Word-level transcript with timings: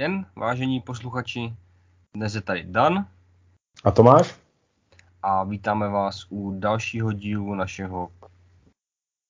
Den, 0.00 0.26
vážení 0.36 0.80
posluchači. 0.80 1.54
Dnes 2.14 2.34
je 2.34 2.40
tady 2.40 2.64
Dan. 2.64 3.06
A 3.84 3.90
Tomáš? 3.90 4.34
A 5.22 5.44
vítáme 5.44 5.88
vás 5.88 6.26
u 6.30 6.58
dalšího 6.58 7.12
dílu 7.12 7.54
našeho 7.54 8.08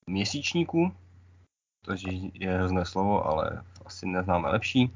měsíčníku. 0.06 0.92
To 1.84 1.94
je 2.34 2.54
hrozné 2.54 2.84
slovo, 2.84 3.26
ale 3.26 3.62
asi 3.86 4.06
neznáme 4.06 4.48
lepší. 4.48 4.92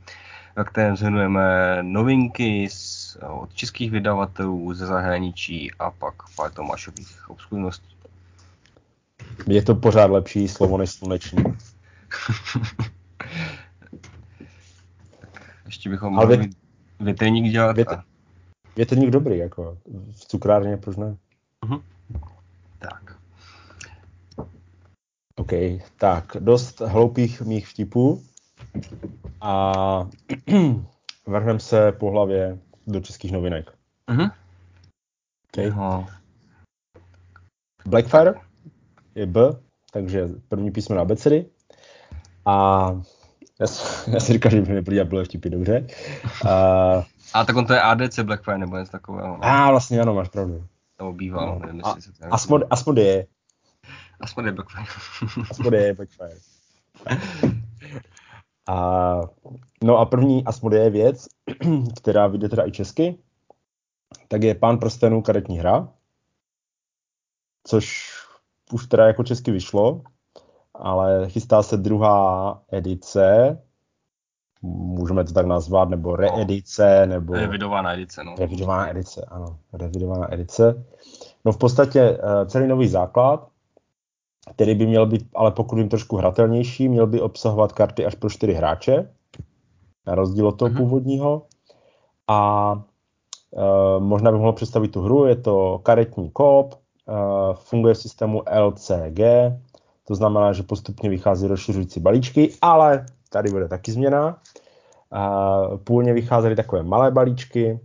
Ve 0.56 0.64
kterém 0.64 0.96
zhrnujeme 0.96 1.78
novinky 1.82 2.68
z, 2.70 3.16
od 3.28 3.54
českých 3.54 3.90
vydavatelů 3.90 4.74
ze 4.74 4.86
zahraničí 4.86 5.72
a 5.78 5.90
pak 5.90 6.14
pár 6.36 6.52
Tomášových 6.52 7.30
obskurností. 7.30 7.96
Je 9.46 9.62
to 9.62 9.74
pořád 9.74 10.10
lepší 10.10 10.48
slovo 10.48 10.78
než 10.78 10.90
slunečný. 10.90 11.44
Ještě 15.74 15.90
bychom 15.90 16.18
Ale 16.18 16.36
mohli 16.36 16.50
větrník 17.00 17.52
dělat. 17.52 17.76
Větr, 17.76 17.94
a... 17.94 18.04
Větrník 18.76 19.10
dobrý, 19.10 19.38
jako 19.38 19.78
v 20.12 20.24
cukrárně, 20.24 20.76
proč 20.76 20.96
ne? 20.96 21.16
Uh-huh. 21.66 21.82
Tak. 22.78 23.16
OK, 25.36 25.50
tak, 25.96 26.36
dost 26.40 26.80
hloupých 26.80 27.42
mých 27.42 27.68
vtipů 27.68 28.22
a 29.40 29.72
vrhneme 31.26 31.60
se 31.60 31.92
po 31.92 32.10
hlavě 32.10 32.58
do 32.86 33.00
českých 33.00 33.32
novinek. 33.32 33.72
Uh-huh. 34.08 34.30
Okay. 35.52 35.70
Uh-huh. 35.70 36.06
Blackfire 37.86 38.34
je 39.14 39.26
B, 39.26 39.40
takže 39.92 40.28
první 40.48 40.70
písmo 40.70 40.94
na 40.94 41.02
abecedy. 41.02 41.46
A 42.46 42.88
já, 43.60 43.66
já 44.14 44.20
si 44.20 44.32
říkal, 44.32 44.50
že 44.50 44.60
by 44.60 44.68
mi 44.68 44.74
neprý 44.74 45.04
bylo 45.04 45.24
vtipy, 45.24 45.50
dobře. 45.50 45.86
A, 46.48 46.54
a 47.34 47.44
tak 47.44 47.56
on 47.56 47.66
to 47.66 47.72
je 47.72 47.80
ADC 47.80 48.18
Blackfire 48.18 48.58
nebo 48.58 48.76
něco 48.76 48.92
takového. 48.92 49.28
No. 49.28 49.44
A 49.44 49.70
vlastně 49.70 50.00
ano, 50.00 50.14
máš 50.14 50.28
pravdu. 50.28 50.66
To 50.96 51.12
bývalo, 51.12 51.58
no. 51.58 51.66
nevím, 51.66 51.82
jestli 51.86 52.02
se 52.02 52.12
to 52.12 52.34
Asmod, 52.34 52.62
Asmodee. 52.70 53.26
Asmodee 54.20 54.52
Blackfire. 54.52 54.86
Asmodee 55.50 55.94
Blackfire. 55.94 56.38
A, 58.68 59.20
no 59.84 59.98
a 59.98 60.06
první 60.06 60.44
Asmodee 60.44 60.90
věc, 60.90 61.26
která 61.96 62.26
vyjde 62.26 62.48
teda 62.48 62.66
i 62.66 62.70
česky, 62.70 63.18
tak 64.28 64.42
je 64.42 64.54
Pán 64.54 64.78
prstenů 64.78 65.22
karetní 65.22 65.58
hra, 65.58 65.88
což 67.66 68.14
už 68.72 68.86
teda 68.86 69.06
jako 69.06 69.24
česky 69.24 69.50
vyšlo, 69.50 70.02
ale 70.74 71.28
chystá 71.28 71.62
se 71.62 71.76
druhá 71.76 72.62
edice, 72.72 73.58
můžeme 74.62 75.24
to 75.24 75.32
tak 75.32 75.46
nazvat, 75.46 75.88
nebo 75.88 76.16
reedice, 76.16 77.06
nebo... 77.06 77.32
Revidovaná 77.32 77.92
edice, 77.94 78.24
no. 78.24 78.34
Revidovaná 78.38 78.90
edice, 78.90 79.24
ano, 79.28 79.58
revidovaná 79.72 80.34
edice. 80.34 80.84
No 81.44 81.52
v 81.52 81.58
podstatě 81.58 82.00
eh, 82.00 82.46
celý 82.46 82.66
nový 82.68 82.88
základ, 82.88 83.48
který 84.52 84.74
by 84.74 84.86
měl 84.86 85.06
být, 85.06 85.26
ale 85.34 85.50
pokud 85.50 85.78
jim 85.78 85.88
trošku 85.88 86.16
hratelnější, 86.16 86.88
měl 86.88 87.06
by 87.06 87.20
obsahovat 87.20 87.72
karty 87.72 88.06
až 88.06 88.14
pro 88.14 88.30
čtyři 88.30 88.52
hráče, 88.52 89.10
na 90.06 90.14
rozdíl 90.14 90.48
od 90.48 90.52
toho 90.52 90.70
mm-hmm. 90.70 90.76
původního. 90.76 91.42
A 92.28 92.72
uh, 93.50 94.04
možná 94.04 94.32
bych 94.32 94.40
mohl 94.40 94.52
představit 94.52 94.88
tu 94.88 95.02
hru, 95.02 95.26
je 95.26 95.36
to 95.36 95.80
karetní 95.82 96.30
kop, 96.30 96.74
uh, 96.74 97.54
funguje 97.54 97.94
v 97.94 97.98
systému 97.98 98.42
LCG, 98.60 99.20
to 100.06 100.14
znamená, 100.14 100.52
že 100.52 100.62
postupně 100.62 101.10
vychází 101.10 101.46
rozšiřující 101.46 102.00
balíčky, 102.00 102.52
ale 102.62 103.06
tady 103.28 103.50
bude 103.50 103.68
taky 103.68 103.92
změna. 103.92 104.38
Původně 105.84 106.12
vycházely 106.12 106.56
takové 106.56 106.82
malé 106.82 107.10
balíčky, 107.10 107.78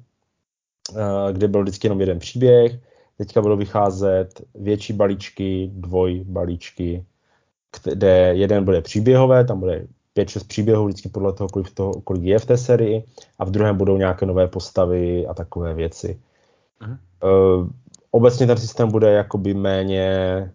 uh, 0.91 0.97
kde 1.31 1.47
byl 1.47 1.61
vždycky 1.61 1.87
jenom 1.87 1.99
jeden 1.99 2.19
příběh, 2.19 2.79
Teďka 3.19 3.41
budou 3.41 3.57
vycházet 3.57 4.41
větší 4.55 4.93
balíčky, 4.93 5.71
dvoj 5.73 6.23
balíčky, 6.27 7.05
kde 7.83 8.31
jeden 8.35 8.65
bude 8.65 8.81
příběhové, 8.81 9.45
tam 9.45 9.59
bude 9.59 9.87
5-6 10.17 10.47
příběhů, 10.47 10.85
vždycky 10.85 11.09
podle 11.09 11.33
toho 11.33 11.47
kolik, 11.49 11.71
toho, 11.73 11.93
kolik 12.01 12.23
je 12.23 12.39
v 12.39 12.45
té 12.45 12.57
sérii, 12.57 13.03
a 13.39 13.45
v 13.45 13.51
druhém 13.51 13.77
budou 13.77 13.97
nějaké 13.97 14.25
nové 14.25 14.47
postavy 14.47 15.27
a 15.27 15.33
takové 15.33 15.73
věci. 15.73 16.19
Uh, 16.81 17.67
obecně 18.11 18.47
ten 18.47 18.57
systém 18.57 18.91
bude 18.91 19.11
jakoby 19.11 19.53
méně 19.53 20.51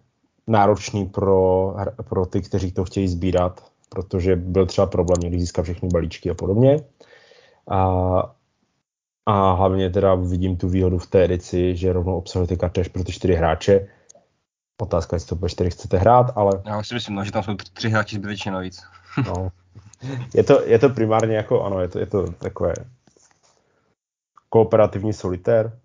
náročný 0.47 1.05
pro, 1.05 1.75
pro 2.09 2.25
ty, 2.25 2.41
kteří 2.41 2.71
to 2.71 2.85
chtějí 2.85 3.07
sbírat, 3.07 3.71
protože 3.89 4.35
byl 4.35 4.65
třeba 4.65 4.87
problém 4.87 5.17
někdy 5.21 5.39
získat 5.39 5.63
všechny 5.63 5.89
balíčky 5.89 6.29
a 6.29 6.33
podobně. 6.33 6.79
A 7.71 8.35
a 9.25 9.53
hlavně 9.53 9.89
teda 9.89 10.15
vidím 10.15 10.57
tu 10.57 10.69
výhodu 10.69 10.97
v 10.97 11.07
té 11.07 11.23
edici, 11.23 11.75
že 11.75 11.93
rovnou 11.93 12.17
obsahuje 12.17 12.47
ty 12.47 12.57
karty 12.57 12.81
až 12.81 12.87
pro 12.87 13.03
ty 13.03 13.11
čtyři 13.11 13.33
hráče. 13.33 13.87
Otázka, 14.81 15.15
jestli 15.15 15.29
to 15.29 15.35
po 15.35 15.49
čtyři 15.49 15.69
chcete 15.69 15.97
hrát, 15.97 16.31
ale... 16.35 16.51
Já 16.65 16.83
si 16.83 16.93
myslím, 16.93 17.15
no, 17.15 17.23
že 17.23 17.31
tam 17.31 17.43
jsou 17.43 17.55
tři 17.73 17.89
hráči 17.89 18.15
zbytečně 18.15 18.51
navíc. 18.51 18.83
no. 19.25 19.51
Je 20.33 20.43
to, 20.43 20.61
je 20.65 20.79
to 20.79 20.89
primárně 20.89 21.35
jako, 21.35 21.63
ano, 21.63 21.81
je 21.81 21.87
to, 21.87 21.99
je 21.99 22.05
to 22.05 22.31
takové 22.31 22.73
kooperativní 24.49 25.13
solitér. 25.13 25.79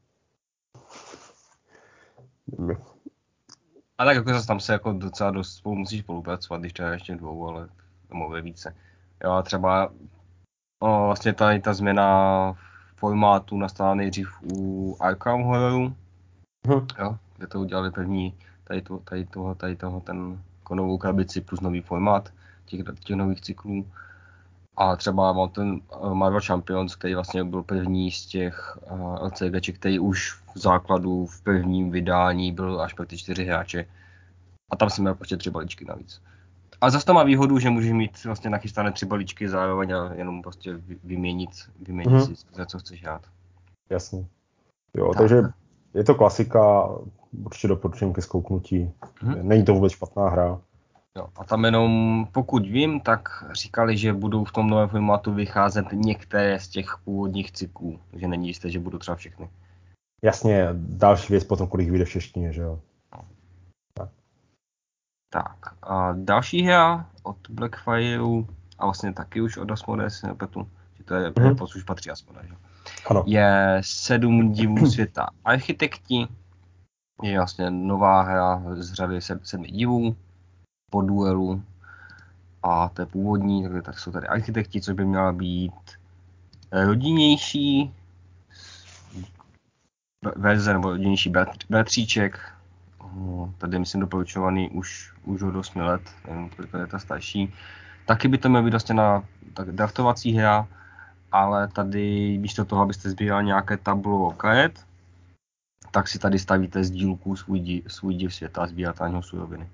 A 4.00 4.04
tak 4.04 4.16
jako 4.16 4.32
zase 4.32 4.46
tam 4.46 4.60
se 4.60 4.72
jako 4.72 4.92
docela 4.92 5.30
dost 5.30 5.54
spolu 5.54 5.76
musíš 5.76 6.00
spolupracovat, 6.00 6.60
když 6.60 6.72
to 6.72 6.82
je 6.82 6.92
ještě 6.92 7.14
dvou, 7.14 7.48
ale 7.48 7.68
to 8.08 8.42
více. 8.42 8.74
Jo 9.24 9.30
a 9.30 9.42
třeba 9.42 9.92
no, 10.82 11.04
vlastně 11.06 11.32
tady 11.32 11.60
ta 11.60 11.74
změna 11.74 12.54
formátu 12.96 13.58
nastala 13.58 13.94
nejdřív 13.94 14.28
u 14.42 14.96
Arkham 15.00 15.42
Horroru, 15.42 15.94
hm. 16.68 16.86
jo, 16.98 17.18
kde 17.36 17.46
to 17.46 17.60
udělali 17.60 17.90
první 17.90 18.34
tady, 18.64 18.82
to, 18.82 18.98
tady, 18.98 19.26
toho, 19.26 19.54
tady 19.54 19.76
toho, 19.76 20.00
ten 20.00 20.42
jako 20.58 20.74
novou 20.74 20.98
krabici 20.98 21.40
plus 21.40 21.60
nový 21.60 21.80
formát 21.80 22.32
těch, 22.64 22.80
těch 23.04 23.16
nových 23.16 23.40
cyklů. 23.40 23.86
A 24.80 24.96
třeba 24.96 25.32
mám 25.32 25.48
ten 25.48 25.80
eh, 25.92 26.14
Marvel 26.14 26.40
Champions, 26.40 26.96
který 26.96 27.14
vlastně 27.14 27.44
byl 27.44 27.62
první 27.62 28.10
z 28.10 28.26
těch 28.26 28.78
eh, 28.86 29.24
LCG, 29.24 29.78
který 29.78 29.98
už 29.98 30.32
v 30.54 30.58
základu 30.58 31.26
v 31.26 31.42
prvním 31.42 31.90
vydání 31.90 32.52
byl 32.52 32.80
až 32.80 32.92
pro 32.94 33.06
ty 33.06 33.18
čtyři 33.18 33.44
hráče. 33.44 33.86
A 34.70 34.76
tam 34.76 34.90
jsem 34.90 35.04
měl 35.04 35.14
prostě 35.14 35.36
tři 35.36 35.50
balíčky 35.50 35.84
navíc. 35.84 36.22
A 36.80 36.90
zase 36.90 37.06
to 37.06 37.14
má 37.14 37.22
výhodu, 37.22 37.58
že 37.58 37.70
můžeš 37.70 37.92
mít 37.92 38.24
vlastně 38.24 38.50
nachystané 38.50 38.92
tři 38.92 39.06
balíčky 39.06 39.48
zároveň 39.48 39.94
a 39.94 40.14
jenom 40.14 40.42
prostě 40.42 40.80
vyměnit, 41.04 41.50
vyměnit 41.80 42.12
mm-hmm. 42.12 42.34
si, 42.34 42.46
za 42.54 42.66
co 42.66 42.78
chceš 42.78 43.02
hrát. 43.02 43.22
Jasně. 43.90 44.26
Jo, 44.96 45.08
tak. 45.08 45.18
takže 45.18 45.42
je 45.94 46.04
to 46.04 46.14
klasika, 46.14 46.88
určitě 47.44 47.68
doporučím 47.68 48.12
ke 48.12 48.22
zkouknutí. 48.22 48.92
Mm-hmm. 49.22 49.42
Není 49.42 49.64
to 49.64 49.74
vůbec 49.74 49.92
špatná 49.92 50.28
hra. 50.28 50.60
Jo, 51.20 51.28
a 51.36 51.44
tam 51.44 51.64
jenom, 51.64 52.26
pokud 52.32 52.66
vím, 52.66 53.00
tak 53.00 53.44
říkali, 53.52 53.96
že 53.96 54.12
budou 54.12 54.44
v 54.44 54.52
tom 54.52 54.70
novém 54.70 54.88
formátu 54.88 55.34
vycházet 55.34 55.86
některé 55.92 56.60
z 56.60 56.68
těch 56.68 56.96
původních 57.04 57.52
cyklů, 57.52 58.00
takže 58.10 58.28
není 58.28 58.48
jisté, 58.48 58.70
že 58.70 58.78
budou 58.78 58.98
třeba 58.98 59.16
všechny. 59.16 59.50
Jasně, 60.24 60.68
další 60.74 61.32
věc 61.32 61.44
potom, 61.44 61.68
kolik 61.68 61.90
vyjde 61.90 62.04
v 62.04 62.10
češtině, 62.10 62.52
že 62.52 62.62
jo. 62.62 62.80
Tak 65.32 65.56
a 65.82 66.12
další 66.12 66.62
hra 66.62 67.06
od 67.22 67.36
Blackfireu 67.50 68.46
a 68.78 68.84
vlastně 68.84 69.12
taky 69.12 69.40
už 69.40 69.56
od 69.56 69.70
Asmodee 69.70 70.10
si 70.10 70.26
nepletu, 70.26 70.68
že 70.98 71.04
to 71.04 71.14
je, 71.14 71.30
mm-hmm. 71.30 71.76
už 71.76 71.82
patří 71.82 72.10
Asmodee, 72.10 72.48
že? 72.48 72.54
Ano. 73.06 73.24
je 73.26 73.80
sedm 73.84 74.52
divů 74.52 74.86
světa 74.90 75.26
architekti, 75.44 76.28
je 77.22 77.38
vlastně 77.38 77.70
nová 77.70 78.22
hra 78.22 78.62
z 78.74 78.92
řady 78.92 79.20
sedmi 79.20 79.70
divů 79.70 80.16
po 80.90 81.02
duelu 81.02 81.62
a 82.62 82.90
je 82.98 83.06
původní, 83.06 83.62
takže 83.62 83.82
tak 83.82 83.98
jsou 83.98 84.12
tady 84.12 84.26
architekti, 84.26 84.80
což 84.80 84.94
by 84.94 85.04
měla 85.04 85.32
být 85.32 85.72
rodinnější 86.72 87.94
verze 90.36 90.72
nebo 90.72 90.90
rodinnější 90.90 91.32
bratříček 91.68 92.40
No, 93.14 93.54
tady 93.58 93.78
myslím 93.78 94.00
doporučovaný 94.00 94.70
už, 94.70 95.12
už 95.24 95.42
od 95.42 95.56
8 95.56 95.80
let, 95.80 96.02
nevím, 96.28 96.48
kolik 96.48 96.70
je 96.78 96.86
ta 96.86 96.98
starší. 96.98 97.54
Taky 98.06 98.28
by 98.28 98.38
to 98.38 98.48
mělo 98.48 98.64
být 98.64 98.70
vlastně 98.70 98.94
na 98.94 99.24
tak, 99.54 99.72
draftovací 99.72 100.32
hra, 100.32 100.68
ale 101.32 101.68
tady 101.68 102.38
místo 102.38 102.64
toho, 102.64 102.82
abyste 102.82 103.10
sbírali 103.10 103.44
nějaké 103.44 103.76
tablo 103.76 104.30
karet, 104.30 104.86
tak 105.90 106.08
si 106.08 106.18
tady 106.18 106.38
stavíte 106.38 106.84
z 106.84 106.90
dílků 106.90 107.36
svůj, 107.36 107.82
svůj 107.86 108.14
div 108.14 108.34
světa 108.34 108.66
a 109.00 109.08
něho 109.08 109.22
suroviny. 109.22 109.68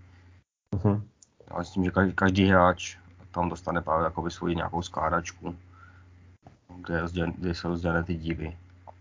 Uh-huh. 0.76 1.02
Já 1.50 1.58
myslím, 1.58 1.84
že 1.84 1.90
každý, 1.90 2.14
každý 2.14 2.44
hráč 2.46 2.96
tam 3.30 3.48
dostane 3.48 3.82
právě 3.82 4.04
jakoby 4.04 4.30
svoji 4.30 4.56
nějakou 4.56 4.82
skládačku, 4.82 5.56
kde, 6.86 7.02
kde 7.38 7.54
jsou 7.54 7.68
rozdělené 7.68 8.04
ty 8.04 8.14
díly 8.14 8.56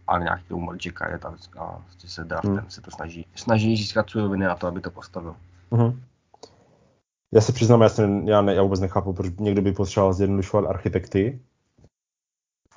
ale 0.07 0.23
nějaký 0.23 0.43
tomu 0.43 0.65
maliček 0.65 0.99
je 1.11 1.17
tam 1.17 1.35
a 1.57 1.65
prostě 1.65 2.07
se 2.07 2.23
draftem 2.23 2.57
hmm. 2.57 2.69
se 2.69 2.81
to 2.81 2.91
snaží, 2.91 3.25
snaží 3.35 3.77
získat 3.77 4.09
suroviny 4.09 4.45
na 4.45 4.55
to, 4.55 4.67
aby 4.67 4.81
to 4.81 4.91
postavil. 4.91 5.35
Hmm. 5.71 6.01
Já 7.33 7.41
se 7.41 7.53
přiznám, 7.53 7.81
já, 7.81 7.89
jsem, 7.89 8.27
já, 8.27 8.41
ne, 8.41 8.55
já 8.55 8.61
vůbec 8.63 8.79
nechápu, 8.79 9.13
proč 9.13 9.33
někdo 9.39 9.61
by 9.61 9.71
potřeboval 9.71 10.13
zjednodušovat 10.13 10.69
architekty. 10.69 11.39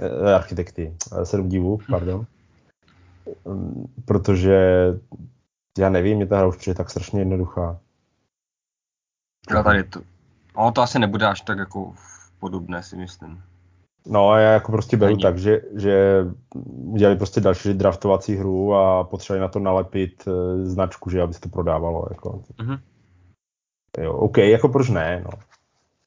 eh, 0.00 0.34
architekty, 0.34 0.96
eh, 1.12 1.24
sedm 1.26 1.48
divů, 1.48 1.78
pardon. 1.90 2.26
Mm, 3.44 3.86
protože 4.04 4.86
já 5.78 5.88
nevím, 5.90 6.16
mě 6.16 6.26
ta 6.26 6.38
hra 6.38 6.46
už 6.46 6.56
přijde 6.56 6.74
tak 6.74 6.90
strašně 6.90 7.20
jednoduchá. 7.20 7.78
Já 9.50 9.62
tady 9.62 9.84
to, 9.84 10.00
ono 10.54 10.72
to 10.72 10.82
asi 10.82 10.98
nebude 10.98 11.26
až 11.26 11.40
tak 11.40 11.58
jako 11.58 11.94
podobné, 12.38 12.82
si 12.82 12.96
myslím. 12.96 13.42
No 14.06 14.30
a 14.30 14.38
já 14.38 14.52
jako 14.52 14.72
prostě 14.72 14.96
beru 14.96 15.12
Není. 15.12 15.22
tak, 15.22 15.38
že, 15.38 15.60
že 15.76 16.24
udělali 16.74 17.16
prostě 17.16 17.40
další 17.40 17.74
draftovací 17.74 18.36
hru 18.36 18.74
a 18.74 19.04
potřebovali 19.04 19.40
na 19.40 19.48
to 19.48 19.58
nalepit 19.58 20.28
e, 20.28 20.64
značku, 20.64 21.10
že 21.10 21.22
aby 21.22 21.34
se 21.34 21.40
to 21.40 21.48
prodávalo. 21.48 22.06
Jako. 22.10 22.42
Mm-hmm. 22.58 22.78
Jo, 23.98 24.12
OK, 24.12 24.38
jako 24.38 24.68
proč 24.68 24.88
ne, 24.88 25.22
no. 25.24 25.30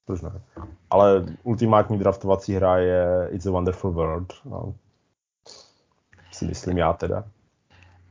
Proč 0.06 0.22
ne. 0.22 0.32
Ale 0.90 1.26
ultimátní 1.44 2.00
draftovací 2.00 2.54
hra 2.54 2.78
je 2.78 3.28
It's 3.32 3.46
a 3.46 3.52
Wonderful 3.52 3.92
World. 3.92 4.34
No. 4.46 4.76
Si 6.32 6.46
myslím 6.46 6.78
já 6.78 6.94
teda. 6.94 7.24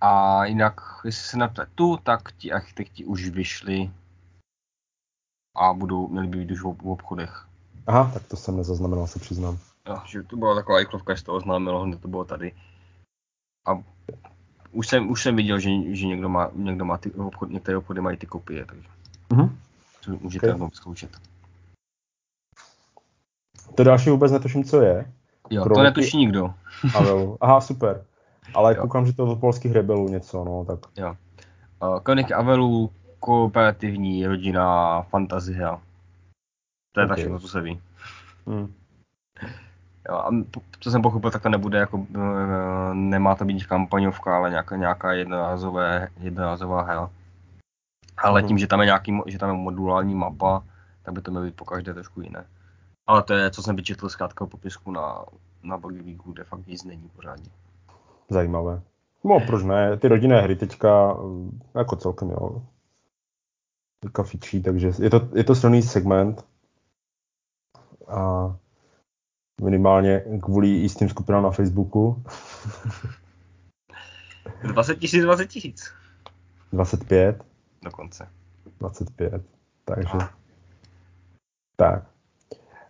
A 0.00 0.44
jinak, 0.44 0.80
jestli 1.04 1.24
se 1.24 1.38
nepletu, 1.38 1.96
tak 2.02 2.32
ti 2.32 2.52
architekti 2.52 3.04
už 3.04 3.28
vyšli 3.28 3.90
a 5.54 5.72
budou, 5.72 6.08
měli 6.08 6.26
by 6.26 6.38
být 6.38 6.50
už 6.50 6.62
v 6.62 6.88
obchodech. 6.88 7.46
Aha, 7.86 8.10
tak 8.14 8.22
to 8.28 8.36
jsem 8.36 8.56
nezaznamenal, 8.56 9.06
se 9.06 9.18
přiznám. 9.18 9.58
Jo, 9.88 9.98
že 10.06 10.22
to 10.22 10.36
byla 10.36 10.54
taková 10.54 10.80
iklovka, 10.80 11.14
že 11.14 11.24
to 11.24 11.34
oznámilo, 11.34 11.82
hned 11.82 12.00
to 12.00 12.08
bylo 12.08 12.24
tady. 12.24 12.52
A 13.66 13.82
už 14.72 14.88
jsem, 14.88 15.10
už 15.10 15.22
jsem 15.22 15.36
viděl, 15.36 15.58
že, 15.58 15.94
že 15.94 16.06
někdo 16.06 16.28
má, 16.28 16.50
někdo 16.54 16.84
má 16.84 16.98
ty 16.98 17.10
obchod, 17.10 17.50
některé 17.50 17.78
obchody 17.78 18.00
mají 18.00 18.16
ty 18.16 18.26
kopie, 18.26 18.66
takže 18.66 18.88
mm-hmm. 19.30 19.50
to 20.04 20.10
můžete 20.20 20.54
okay. 20.54 20.68
zkoušet. 20.72 21.10
To 23.74 23.84
další 23.84 24.10
vůbec 24.10 24.32
netuším, 24.32 24.64
co 24.64 24.80
je. 24.80 25.12
Jo, 25.50 25.64
Pro 25.64 25.74
to 25.74 25.82
netuší 25.82 26.16
nikdo. 26.16 26.54
Aha, 27.40 27.60
super. 27.60 28.04
Ale 28.54 28.76
jo. 28.76 28.82
koukám, 28.82 29.06
že 29.06 29.12
to 29.12 29.26
je 29.26 29.32
od 29.32 29.40
polských 29.40 29.72
rebelů 29.72 30.08
něco, 30.08 30.44
no, 30.44 30.64
tak. 30.64 30.78
Jo. 30.96 31.16
Uh, 31.82 32.00
Konik 32.00 32.32
Avelu, 32.32 32.90
kooperativní 33.20 34.26
rodina, 34.26 35.02
fantazie. 35.02 35.68
To 36.92 37.00
je 37.00 37.06
okay. 37.06 37.16
všechno, 37.16 37.40
co 37.40 37.48
se 37.48 37.60
ví. 37.60 37.80
Hmm. 38.46 38.74
Jo, 40.08 40.14
a 40.14 40.30
co 40.80 40.90
jsem 40.90 41.02
pochopil, 41.02 41.30
tak 41.30 41.42
to 41.42 41.48
nebude 41.48 41.78
jako, 41.78 42.06
nemá 42.92 43.34
to 43.34 43.44
být 43.44 43.66
kampaňovka, 43.66 44.36
ale 44.36 44.50
nějaká, 44.50 44.76
nějaká 44.76 45.12
jednorázové, 45.12 46.08
jednorázová 46.20 46.82
hra. 46.82 47.10
Ale 48.18 48.42
mm. 48.42 48.48
tím, 48.48 48.58
že 48.58 48.66
tam 48.66 48.80
je 48.80 48.86
nějaký, 48.86 49.20
že 49.26 49.38
tam 49.38 49.50
je 49.50 49.56
modulální 49.56 50.14
mapa, 50.14 50.64
tak 51.02 51.14
by 51.14 51.22
to 51.22 51.30
mělo 51.30 51.46
být 51.46 51.56
po 51.56 51.64
každé 51.64 51.94
trošku 51.94 52.20
jiné. 52.20 52.44
Ale 53.06 53.22
to 53.22 53.34
je, 53.34 53.50
co 53.50 53.62
jsem 53.62 53.76
vyčetl 53.76 54.08
z 54.08 54.16
krátkého 54.16 54.48
popisku 54.48 54.90
na, 54.90 55.24
na 55.62 55.78
Buggy 55.78 56.18
kde 56.24 56.44
fakt 56.44 56.66
nic 56.66 56.84
není 56.84 57.08
pořádně. 57.16 57.50
Zajímavé. 58.28 58.80
No, 59.24 59.40
proč 59.46 59.62
ne? 59.62 59.96
Ty 59.96 60.08
rodinné 60.08 60.40
hry 60.40 60.56
teďka 60.56 61.16
jako 61.74 61.96
celkem, 61.96 62.30
jo. 62.30 62.62
Teďka 64.00 64.22
fičí, 64.22 64.62
takže 64.62 64.92
je 64.98 65.10
to, 65.10 65.28
je 65.34 65.44
to 65.44 65.54
silný 65.54 65.82
segment. 65.82 66.44
A 68.08 68.56
minimálně 69.62 70.24
kvůli 70.42 70.68
jistým 70.68 71.08
skupinám 71.08 71.42
na 71.42 71.50
Facebooku. 71.50 72.22
20 74.62 74.96
tisíc, 74.96 75.22
20 75.22 75.46
tisíc. 75.46 75.94
25. 76.72 77.44
Dokonce. 77.82 78.28
25. 78.78 79.42
Takže. 79.84 80.18
A. 80.18 80.30
Tak. 81.76 82.06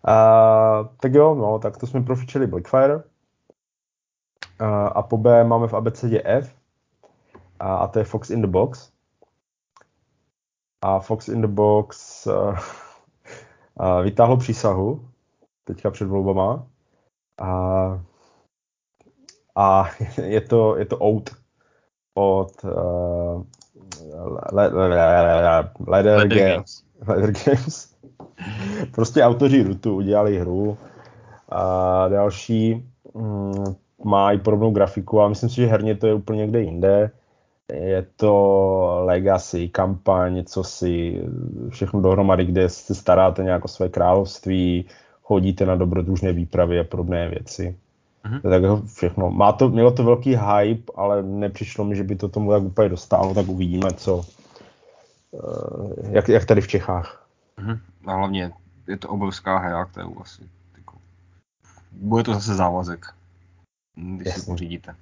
A, 0.05 0.85
tak 1.01 1.15
jo, 1.15 1.35
no, 1.35 1.59
tak 1.59 1.77
to 1.77 1.87
jsme 1.87 2.03
profičili 2.03 2.47
Blackfire. 2.47 3.03
A, 4.59 4.87
a 4.87 5.03
po 5.03 5.17
B 5.17 5.45
máme 5.45 5.69
v 5.69 5.75
abecedě 5.75 6.23
F. 6.25 6.57
A, 7.61 7.75
a 7.75 7.89
to 7.89 7.99
je 7.99 8.05
Fox 8.05 8.31
in 8.31 8.43
the 8.43 8.49
Box. 8.49 8.90
A 10.83 11.01
Fox 11.01 11.29
in 11.29 11.41
the 11.41 11.47
Box 11.47 12.27
a, 12.27 12.55
a 13.77 14.01
vytáhl 14.01 14.37
přísahu 14.37 15.09
teďka 15.65 15.91
před 15.91 16.09
volbama. 16.09 16.67
A, 17.41 18.03
a 19.57 19.85
je 20.23 20.41
to, 20.41 20.77
je 20.77 20.85
to 20.85 20.99
out 20.99 21.31
od 22.15 22.65
uh, 22.65 23.43
Leather 25.87 26.29
Games. 26.29 26.83
Leather 27.07 27.33
Games. 27.33 27.97
prostě 28.93 29.23
autoři 29.23 29.63
Rutu 29.63 29.97
udělali 29.97 30.39
hru 30.39 30.79
a 31.49 32.09
další 32.09 32.91
mm, 33.15 33.75
má 34.05 34.33
i 34.33 34.39
podobnou 34.39 34.71
grafiku, 34.71 35.21
a 35.21 35.29
myslím 35.29 35.51
si, 35.51 35.57
že 35.57 35.67
herně 35.67 35.95
to 35.95 36.07
je 36.07 36.15
úplně 36.15 36.39
někde 36.39 36.61
jinde. 36.61 37.11
Je 37.73 38.07
to 38.17 39.03
legacy, 39.05 39.69
kampaň, 39.69 40.35
něco 40.35 40.65
si, 40.65 41.23
všechno 41.69 42.01
dohromady, 42.01 42.45
kde 42.45 42.69
se 42.69 42.95
staráte 42.95 43.43
nějak 43.43 43.65
o 43.65 43.69
své 43.69 43.89
království, 43.89 44.85
chodíte 45.23 45.67
na 45.67 45.77
dobrodružné 45.77 46.33
výpravy 46.33 46.81
a 46.81 46.85
podobné 46.85 47.29
věci. 47.29 47.77
Mm-hmm. 48.25 48.41
Tak 48.41 48.63
jako 48.63 48.83
všechno. 48.95 49.31
Má 49.31 49.53
to, 49.53 49.69
mělo 49.69 49.91
to 49.91 50.05
velký 50.05 50.37
hype, 50.37 50.93
ale 50.95 51.23
nepřišlo 51.23 51.85
mi, 51.85 51.97
že 51.97 52.05
by 52.05 52.17
to 52.17 52.29
tomu 52.29 52.51
tak 52.51 52.63
úplně 52.63 52.89
dostalo, 52.89 53.35
tak 53.35 53.49
uvidíme, 53.49 53.93
co, 53.97 54.25
eh, 55.35 56.11
jak, 56.11 56.29
jak 56.29 56.45
tady 56.45 56.61
v 56.61 56.69
Čechách. 56.69 57.27
Mm-hmm. 57.59 57.79
A 58.07 58.15
hlavně 58.15 58.53
je 58.89 58.97
to 58.97 59.09
obrovská 59.09 59.59
hra, 59.59 59.85
kterou 59.85 60.21
asi 60.21 60.43
jako, 60.79 60.97
bude 61.93 62.23
to 62.23 62.35
zase 62.35 62.55
závazek, 62.55 63.07
když 63.97 64.27
Jasně. 64.27 64.43
si 64.43 64.47
pořídíte. 64.47 64.95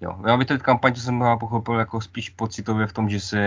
Jo, 0.00 0.18
já 0.26 0.36
bych 0.36 0.46
teď 0.46 0.62
kampaň, 0.62 0.94
co 0.94 1.00
jsem 1.00 1.24
pochopil, 1.40 1.74
jako 1.74 2.00
spíš 2.00 2.30
pocitově 2.30 2.86
v 2.86 2.92
tom, 2.92 3.10
že 3.10 3.20
se 3.20 3.38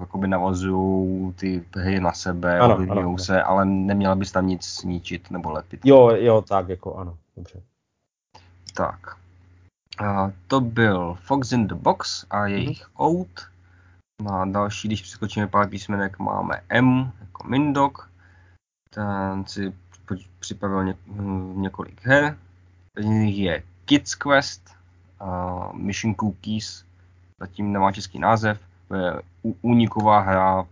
jakoby 0.00 0.28
navazují 0.28 1.32
ty 1.32 1.64
hry 1.74 2.00
na 2.00 2.12
sebe, 2.12 2.60
ovlivňují 2.62 3.18
se, 3.18 3.42
ale 3.42 3.64
neměla 3.64 4.14
bys 4.14 4.32
tam 4.32 4.46
nic 4.46 4.82
ničit 4.82 5.30
nebo 5.30 5.50
lepit. 5.50 5.80
Jo, 5.84 6.10
jo, 6.10 6.42
tak 6.42 6.68
jako 6.68 6.96
ano, 6.96 7.16
dobře. 7.36 7.62
Tak. 8.74 9.16
A 9.98 10.32
to 10.46 10.60
byl 10.60 11.14
Fox 11.20 11.52
in 11.52 11.66
the 11.66 11.74
Box 11.74 12.26
a 12.30 12.46
jejich 12.46 12.86
mm-hmm. 12.86 13.04
Out. 13.04 13.48
Na 14.22 14.44
další, 14.44 14.88
když 14.88 15.02
přeskočíme 15.02 15.46
pár 15.46 15.68
písmenek, 15.68 16.18
máme 16.18 16.60
M 16.68 17.12
jako 17.20 17.48
Mindok. 17.48 18.10
Ten 18.90 19.44
si 19.46 19.72
připravil 20.38 20.84
ně, 20.84 20.94
několik 21.54 22.06
her. 22.06 22.38
Z 22.96 23.04
nich 23.04 23.38
je 23.38 23.62
Kids 23.84 24.14
Quest, 24.14 24.77
uh, 25.20 25.72
Mission 25.72 26.14
Cookies, 26.14 26.84
zatím 27.40 27.72
nemá 27.72 27.92
český 27.92 28.18
název, 28.18 28.60
je 28.94 29.22
úniková 29.62 30.20
hra 30.20 30.66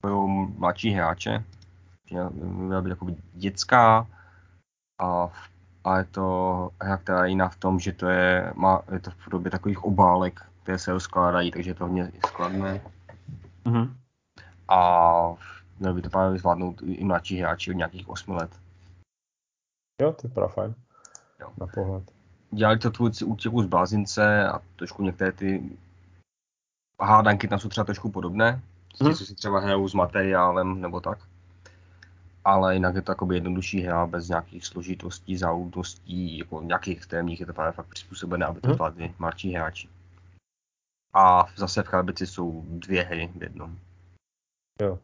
pro 0.00 0.26
mladší 0.28 0.90
hráče, 0.90 1.44
měla 2.40 2.82
být 2.82 2.90
jako 2.90 3.06
dětská 3.34 4.06
a, 5.00 5.28
a 5.84 5.98
je 5.98 6.04
to 6.04 6.70
hra, 6.80 6.96
která 6.96 7.24
je 7.24 7.30
jiná 7.30 7.48
v 7.48 7.56
tom, 7.56 7.80
že 7.80 7.92
to 7.92 8.08
je, 8.08 8.52
má, 8.56 8.82
je 8.92 9.00
to 9.00 9.10
v 9.10 9.24
podobě 9.24 9.50
takových 9.50 9.84
obálek, 9.84 10.40
které 10.62 10.78
se 10.78 10.92
rozkládají, 10.92 11.50
takže 11.50 11.70
je 11.70 11.74
to 11.74 11.84
hodně 11.84 12.12
skladné. 12.26 12.80
Mm-hmm. 13.64 13.94
A 14.68 15.34
měl 15.78 15.94
by 15.94 16.02
to 16.02 16.10
právě 16.10 16.38
zvládnout 16.38 16.82
i 16.82 17.04
mladší 17.04 17.38
hráči 17.40 17.70
od 17.70 17.74
nějakých 17.74 18.08
8 18.08 18.34
let. 18.34 18.50
Jo, 20.02 20.12
to 20.12 20.40
je 20.42 20.48
fajn. 20.48 20.74
Jo. 21.40 21.52
Na 21.60 21.66
pohled 21.66 22.15
dělali 22.50 22.78
to 22.78 22.90
tvůrci 22.90 23.24
útěku 23.24 23.62
z 23.62 23.66
blázince 23.66 24.48
a 24.48 24.60
trošku 24.76 25.02
některé 25.02 25.32
ty 25.32 25.70
hádanky 27.02 27.48
tam 27.48 27.58
jsou 27.58 27.68
třeba 27.68 27.84
trošku 27.84 28.10
podobné, 28.10 28.62
hmm. 29.00 29.14
co 29.14 29.26
si 29.26 29.34
třeba 29.34 29.60
hrajou 29.60 29.88
s 29.88 29.94
materiálem 29.94 30.80
nebo 30.80 31.00
tak. 31.00 31.18
Ale 32.44 32.74
jinak 32.74 32.94
je 32.94 33.02
to 33.02 33.12
jakoby 33.12 33.34
jednodušší 33.34 33.80
hra 33.80 34.06
bez 34.06 34.28
nějakých 34.28 34.66
složitostí, 34.66 35.36
záudností, 35.36 36.38
jako 36.38 36.62
nějakých 36.62 36.96
extrémních, 36.96 37.40
je 37.40 37.46
to 37.46 37.52
právě 37.52 37.72
fakt 37.72 37.86
přizpůsobené, 37.86 38.46
aby 38.46 38.60
to 38.60 38.68
hmm. 38.68 38.74
zvládli 38.74 39.14
mladší 39.18 39.52
hráči. 39.52 39.88
A 41.14 41.46
zase 41.56 41.82
v 41.82 41.88
krabici 41.88 42.26
jsou 42.26 42.64
dvě 42.66 43.02
hry 43.02 43.32
v 43.36 43.42
jednom. 43.42 43.78
Jo. 44.82 44.98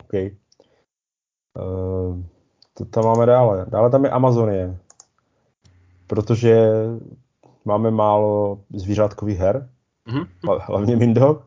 OK. 0.00 0.12
Uh, 1.58 2.22
to 2.74 2.84
tam 2.84 3.04
máme 3.04 3.26
dále. 3.26 3.66
Dále 3.68 3.90
tam 3.90 4.04
je 4.04 4.10
Amazonie 4.10 4.78
protože 6.14 6.70
máme 7.64 7.90
málo 7.90 8.60
zvířátkových 8.74 9.38
her, 9.38 9.68
mm-hmm. 10.06 10.60
hlavně 10.60 10.96
Mindo, 10.96 11.42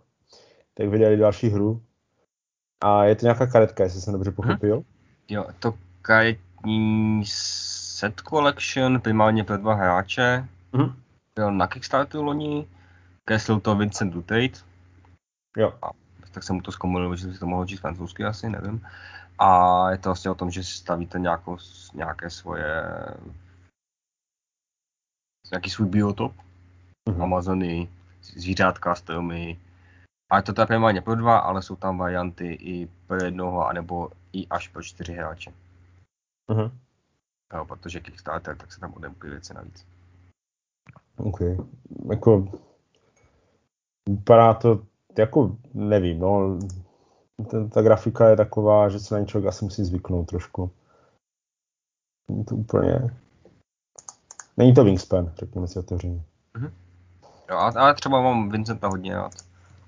tak 0.73 0.89
vydali 0.89 1.17
další 1.17 1.49
hru. 1.49 1.81
A 2.83 3.03
je 3.03 3.15
to 3.15 3.25
nějaká 3.25 3.47
karetka, 3.47 3.83
jestli 3.83 4.01
jsem 4.01 4.13
dobře 4.13 4.31
pochopil. 4.31 4.79
Mm-hmm. 4.79 4.85
Jo, 5.29 5.45
to 5.59 5.73
karetní 6.01 7.23
set 7.25 8.21
collection, 8.29 9.01
primárně 9.01 9.43
pro 9.43 9.57
dva 9.57 9.73
hráče. 9.73 10.47
Mm-hmm. 10.73 10.93
Byl 11.35 11.51
na 11.51 11.67
Kickstarteru 11.67 12.23
loni, 12.23 12.67
kreslil 13.25 13.59
to 13.59 13.75
Vincent 13.75 14.13
Dutate. 14.13 14.59
Jo. 15.57 15.73
A, 15.81 15.89
tak 16.31 16.43
jsem 16.43 16.55
mu 16.55 16.61
to 16.61 16.71
zkomunil, 16.71 17.15
že 17.15 17.33
si 17.33 17.39
to 17.39 17.47
mohl 17.47 17.65
číst 17.65 17.79
francouzsky 17.79 18.23
asi, 18.23 18.49
nevím. 18.49 18.85
A 19.39 19.91
je 19.91 19.97
to 19.97 20.09
vlastně 20.09 20.31
o 20.31 20.35
tom, 20.35 20.51
že 20.51 20.63
si 20.63 20.71
stavíte 20.71 21.19
nějakou, 21.19 21.57
nějaké 21.93 22.29
svoje 22.29 22.83
nějaký 25.51 25.69
svůj 25.69 25.87
biotop, 25.87 26.33
mm-hmm. 27.09 27.23
Amazony, 27.23 27.89
zvířátka, 28.21 28.95
stromy. 28.95 29.59
A 30.31 30.41
to 30.41 30.53
teda 30.53 30.65
primárně 30.65 31.01
pro 31.01 31.15
dva, 31.15 31.37
ale 31.37 31.61
jsou 31.61 31.75
tam 31.75 31.97
varianty 31.97 32.47
i 32.53 32.87
pro 33.07 33.23
jednoho, 33.23 33.67
anebo 33.67 34.09
i 34.33 34.47
až 34.47 34.67
pro 34.67 34.83
čtyři 34.83 35.13
hráče. 35.13 35.53
Mhm. 36.51 36.71
Jo, 37.53 37.65
protože 37.65 37.99
Kickstarter, 37.99 38.57
tak 38.57 38.73
se 38.73 38.79
tam 38.79 38.93
odemkují 38.93 39.31
věci 39.31 39.53
navíc. 39.53 39.85
OK. 41.17 41.39
Jako, 42.09 42.47
vypadá 44.09 44.53
to, 44.53 44.85
jako, 45.17 45.57
nevím, 45.73 46.19
no, 46.19 46.59
ta, 47.51 47.67
ta 47.67 47.81
grafika 47.81 48.29
je 48.29 48.35
taková, 48.35 48.89
že 48.89 48.99
se 48.99 49.19
na 49.19 49.25
člověk 49.25 49.49
asi 49.49 49.65
musí 49.65 49.83
zvyknout 49.83 50.27
trošku. 50.27 50.71
To 52.47 52.55
úplně, 52.55 52.99
není 54.57 54.73
to 54.73 54.83
Wingspan, 54.83 55.31
řekněme 55.39 55.67
si 55.67 55.79
otevřeně. 55.79 56.21
Jo, 57.49 57.57
a- 57.57 57.73
ale 57.79 57.93
třeba 57.95 58.21
mám 58.21 58.49
Vincenta 58.49 58.87
hodně 58.87 59.15
rád. 59.15 59.31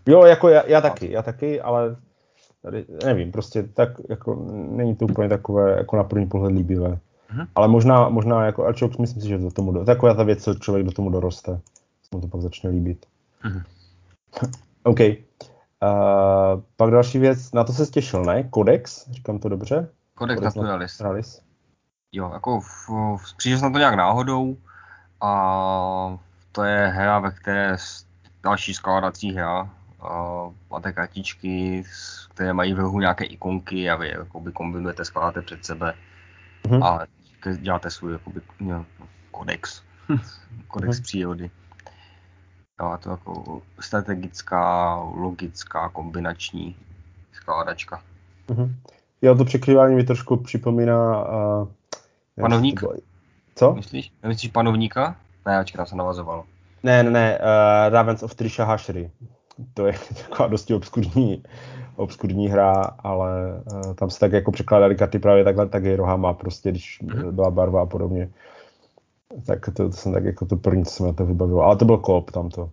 Jo, 0.05 0.25
jako 0.25 0.49
já, 0.49 0.63
já 0.67 0.81
taky, 0.81 1.11
já 1.11 1.21
taky, 1.21 1.61
ale 1.61 1.95
tady, 2.61 2.85
nevím, 3.05 3.31
prostě 3.31 3.63
tak, 3.63 3.89
jako, 4.09 4.35
není 4.51 4.95
to 4.95 5.05
úplně 5.05 5.29
takové, 5.29 5.71
jako 5.77 5.95
na 5.95 6.03
první 6.03 6.27
pohled 6.27 6.51
líbivé. 6.53 6.99
Mhm. 7.31 7.47
Ale 7.55 7.67
možná, 7.67 8.09
možná, 8.09 8.45
jako, 8.45 8.65
a 8.65 8.73
člověk, 8.73 8.99
myslím 8.99 9.21
si, 9.21 9.27
že 9.27 9.37
do 9.37 9.51
tomu, 9.51 9.85
taková 9.85 10.13
ta 10.13 10.23
věc, 10.23 10.43
co 10.43 10.53
člověk 10.53 10.85
do 10.85 10.91
tomu 10.91 11.09
doroste, 11.09 11.51
se 12.03 12.15
mu 12.15 12.21
to 12.21 12.27
pak 12.27 12.41
začne 12.41 12.69
líbit. 12.69 13.05
Mhm. 13.43 13.61
OK. 14.83 14.99
Uh, 14.99 16.61
pak 16.77 16.91
další 16.91 17.19
věc, 17.19 17.51
na 17.51 17.63
to 17.63 17.73
se 17.73 17.85
těšil, 17.85 18.23
ne? 18.25 18.49
Codex, 18.53 19.09
říkám 19.09 19.39
to 19.39 19.49
dobře? 19.49 19.89
Codex 20.19 20.41
Naturalis. 20.41 20.99
Naturalis. 20.99 21.41
Jo, 22.11 22.31
jako 22.33 22.59
v, 22.61 22.89
v, 23.17 23.37
přišel 23.37 23.57
jsem 23.59 23.67
na 23.67 23.73
to 23.73 23.77
nějak 23.79 23.95
náhodou 23.95 24.57
a 25.21 26.17
to 26.51 26.63
je 26.63 26.87
hra, 26.87 27.19
ve 27.19 27.31
které 27.31 27.77
další 28.43 28.73
skládací 28.73 29.33
hra. 29.33 29.69
Máte 30.71 30.93
kartičky, 30.93 31.83
které 32.29 32.53
mají 32.53 32.73
v 32.73 32.79
rohu 32.79 32.99
nějaké 32.99 33.25
ikonky 33.25 33.89
a 33.89 33.95
vy 33.95 34.09
jakoby 34.09 34.51
kombinujete, 34.51 35.05
skládáte 35.05 35.41
před 35.41 35.65
sebe 35.65 35.93
Mhm. 36.69 36.83
a 36.83 36.99
děláte 37.57 37.89
svůj 37.91 38.11
jakoby, 38.13 38.41
jo, 38.59 38.85
kodex. 39.31 39.83
kodex 40.67 40.97
Mhm. 40.97 41.03
přírody. 41.03 41.51
Jo, 42.81 42.87
a 42.87 42.97
to 42.97 43.09
jako 43.09 43.61
strategická, 43.79 44.95
logická, 44.95 45.89
kombinační 45.89 46.75
skládačka. 47.33 48.01
Mhm. 48.49 48.75
Jo, 49.21 49.35
to 49.35 49.45
překrývání 49.45 49.95
mi 49.95 50.03
trošku 50.03 50.37
připomíná... 50.37 51.23
Uh, 51.27 51.67
Panovník? 52.41 52.83
Co? 53.55 53.73
Myslíš? 53.73 54.11
Myslíš 54.27 54.51
panovníka? 54.51 55.15
Ne, 55.45 55.59
očkej, 55.61 55.77
tam 55.77 55.85
se 55.85 55.95
navazovalo. 55.95 56.43
Ne, 56.83 57.03
ne, 57.03 57.11
ne, 57.11 57.39
uh, 57.39 57.93
Ravens 57.93 58.23
of 58.23 58.35
Trisha 58.35 58.65
Hashery. 58.65 59.11
To 59.73 59.87
je 59.87 59.93
taková 60.29 60.47
dosti 60.47 60.73
obskurní, 60.73 61.43
obskurní 61.95 62.47
hra, 62.47 62.73
ale 62.99 63.29
uh, 63.73 63.93
tam 63.93 64.09
se 64.09 64.19
tak 64.19 64.31
jako 64.31 64.51
překládaly 64.51 64.95
karty 64.95 65.19
právě 65.19 65.43
takhle 65.43 65.67
taky 65.67 65.95
rohama, 65.95 66.33
prostě 66.33 66.71
když 66.71 66.99
Mhm. 67.01 67.35
byla 67.35 67.51
barva 67.51 67.81
a 67.81 67.85
podobně. 67.85 68.29
Tak 69.47 69.65
to, 69.65 69.71
to 69.71 69.91
jsem 69.91 70.13
tak 70.13 70.23
jako 70.23 70.45
to 70.45 70.55
první, 70.55 70.85
co 70.85 71.05
na 71.05 71.13
to 71.13 71.25
vybavilo. 71.25 71.61
Ale 71.61 71.75
to 71.75 71.85
byl 71.85 71.97
kop 71.97 72.31
tamto. 72.31 72.69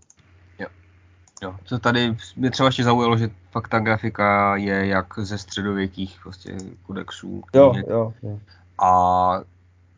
Jo, 1.42 1.54
co 1.64 1.78
tady 1.78 2.16
mě 2.36 2.50
třeba 2.50 2.66
ještě 2.66 2.84
zaujalo, 2.84 3.16
že 3.16 3.30
fakt 3.50 3.68
ta 3.68 3.78
grafika 3.78 4.56
je 4.56 4.86
jak 4.86 5.06
ze 5.18 5.38
středověkých 5.38 6.18
prostě 6.22 6.56
kodexů. 6.82 7.42
Jo, 7.54 7.72
jo, 7.88 8.12
jo. 8.22 8.38
A 8.82 9.40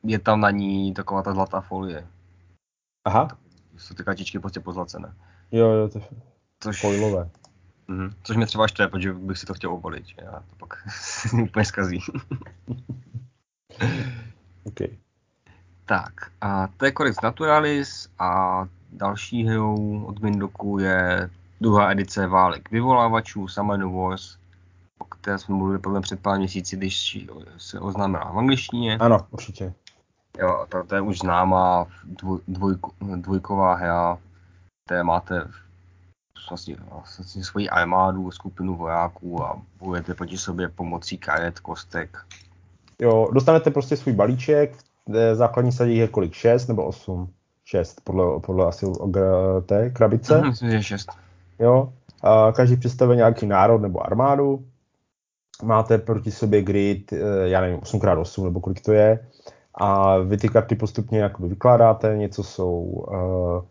je 0.08 0.18
tam 0.18 0.40
na 0.40 0.50
ní 0.50 0.94
taková 0.94 1.22
ta 1.22 1.32
zlatá 1.34 1.60
folie. 1.60 2.06
Aha, 3.04 3.28
Jsou 3.76 3.94
ty 3.94 4.04
kartičky 4.04 4.38
prostě 4.38 4.60
pozlacené. 4.60 5.14
jo, 5.52 5.68
jo, 5.70 5.88
to 5.88 5.98
je 5.98 6.04
Což, 6.60 6.80
foilové. 6.80 7.30
mhm, 7.88 8.14
což 8.22 8.36
mě 8.36 8.46
třeba 8.46 8.68
štve, 8.68 8.88
protože 8.88 9.12
bych 9.12 9.38
si 9.38 9.46
to 9.46 9.54
chtěl 9.54 9.72
obalit. 9.72 10.04
Já 10.22 10.30
to 10.32 10.56
pak 10.58 10.74
úplně 11.42 11.64
zkazí. 11.64 11.98
OK. 14.64 14.78
tak, 15.84 16.12
a 16.40 16.68
to 16.76 16.84
je 16.84 16.92
Codex 16.92 17.20
Naturalis 17.22 18.08
a 18.18 18.62
další 18.92 19.44
hrou 19.44 20.04
od 20.04 20.20
Mindoku 20.22 20.78
je 20.78 21.30
druhá 21.60 21.90
edice 21.90 22.26
Válek 22.26 22.70
vyvolávačů, 22.70 23.48
Summoner 23.48 23.86
Wars, 23.86 24.36
o 24.98 25.04
které 25.04 25.38
jsme 25.38 25.54
mluvili 25.54 25.78
podle 25.78 26.00
před 26.00 26.20
pár 26.20 26.38
měsíci, 26.38 26.76
když 26.76 27.18
se 27.56 27.80
oznámila 27.80 28.32
v 28.32 28.38
angličtině. 28.38 28.98
Ano, 28.98 29.26
určitě. 29.30 29.74
Jo, 30.38 30.66
to, 30.68 30.85
to 30.85 30.95
je 30.95 31.00
už 31.00 31.18
známá 31.18 31.87
dvoj, 32.04 32.40
dvojko, 32.49 32.90
dvojková 33.16 33.75
hra, 33.75 34.18
které 34.85 35.02
máte 35.02 35.49
vlastně, 36.50 36.76
vlastně 36.90 37.45
svoji 37.45 37.68
armádu, 37.68 38.30
skupinu 38.30 38.76
vojáků 38.76 39.45
a 39.45 39.62
bojujete 39.78 40.14
proti 40.14 40.38
sobě 40.38 40.68
pomocí 40.68 41.18
karet, 41.18 41.61
kostek. 41.61 42.18
Jo, 43.00 43.28
dostanete 43.33 43.71
prostě 43.71 43.97
svůj 43.97 44.14
balíček, 44.14 44.76
v 45.09 45.35
základní 45.35 45.73
sadě 45.73 45.92
je 45.92 46.09
kolik? 46.09 46.33
6 46.33 46.66
nebo 46.66 46.85
8? 46.85 47.33
6, 47.64 48.00
podle, 48.04 48.40
podle 48.40 48.66
asi 48.66 48.87
té 49.66 49.90
krabice. 49.90 50.38
Mhm, 50.38 50.49
Myslím, 50.49 50.71
že 50.71 50.76
je 50.76 50.83
šest. 50.83 51.12
Jo. 51.59 51.92
A 52.23 52.52
každý 52.52 52.76
představuje 52.76 53.16
nějaký 53.16 53.47
národ 53.47 53.78
nebo 53.78 54.07
armádu. 54.07 54.64
Máte 55.62 55.99
proti 55.99 56.30
sobě 56.30 56.62
grid, 56.62 57.12
eh, 57.12 57.18
já 57.49 57.61
nevím, 57.61 57.78
8x8 57.78 58.45
nebo 58.45 58.61
kolik 58.61 58.80
to 58.80 58.92
je. 58.92 59.28
A 59.80 60.18
vy 60.18 60.37
ty 60.37 60.49
karty 60.49 60.75
postupně 60.75 61.18
jakoby 61.18 61.49
vykládáte, 61.49 62.16
něco 62.16 62.42
jsou 62.42 62.80
uh, 62.80 63.62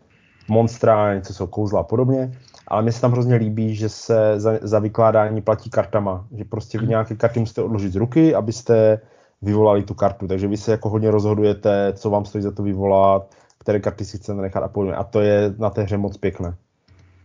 monstra, 0.48 1.14
něco 1.14 1.34
jsou 1.34 1.46
kouzla 1.46 1.80
a 1.80 1.82
podobně. 1.82 2.32
Ale 2.68 2.82
mně 2.82 2.92
se 2.92 3.00
tam 3.00 3.12
hrozně 3.12 3.34
líbí, 3.34 3.74
že 3.74 3.88
se 3.88 4.40
za, 4.40 4.52
za 4.62 4.78
vykládání 4.78 5.40
platí 5.40 5.70
kartama. 5.70 6.26
Že 6.32 6.44
prostě 6.44 6.78
vy 6.78 6.86
nějaké 6.86 7.14
karty 7.14 7.40
musíte 7.40 7.62
odložit 7.62 7.92
z 7.92 7.96
ruky, 7.96 8.34
abyste 8.34 9.00
vyvolali 9.42 9.82
tu 9.82 9.94
kartu. 9.94 10.28
Takže 10.28 10.48
vy 10.48 10.56
se 10.56 10.70
jako 10.70 10.88
hodně 10.88 11.10
rozhodujete, 11.10 11.92
co 11.96 12.10
vám 12.10 12.24
stojí 12.24 12.42
za 12.42 12.50
to 12.50 12.62
vyvolat, 12.62 13.34
které 13.58 13.80
karty 13.80 14.04
si 14.04 14.18
chcete 14.18 14.40
nechat 14.40 14.62
a 14.62 14.68
podobně. 14.68 14.94
A 14.94 15.04
to 15.04 15.20
je 15.20 15.54
na 15.58 15.70
té 15.70 15.82
hře 15.82 15.96
moc 15.96 16.16
pěkné. 16.16 16.54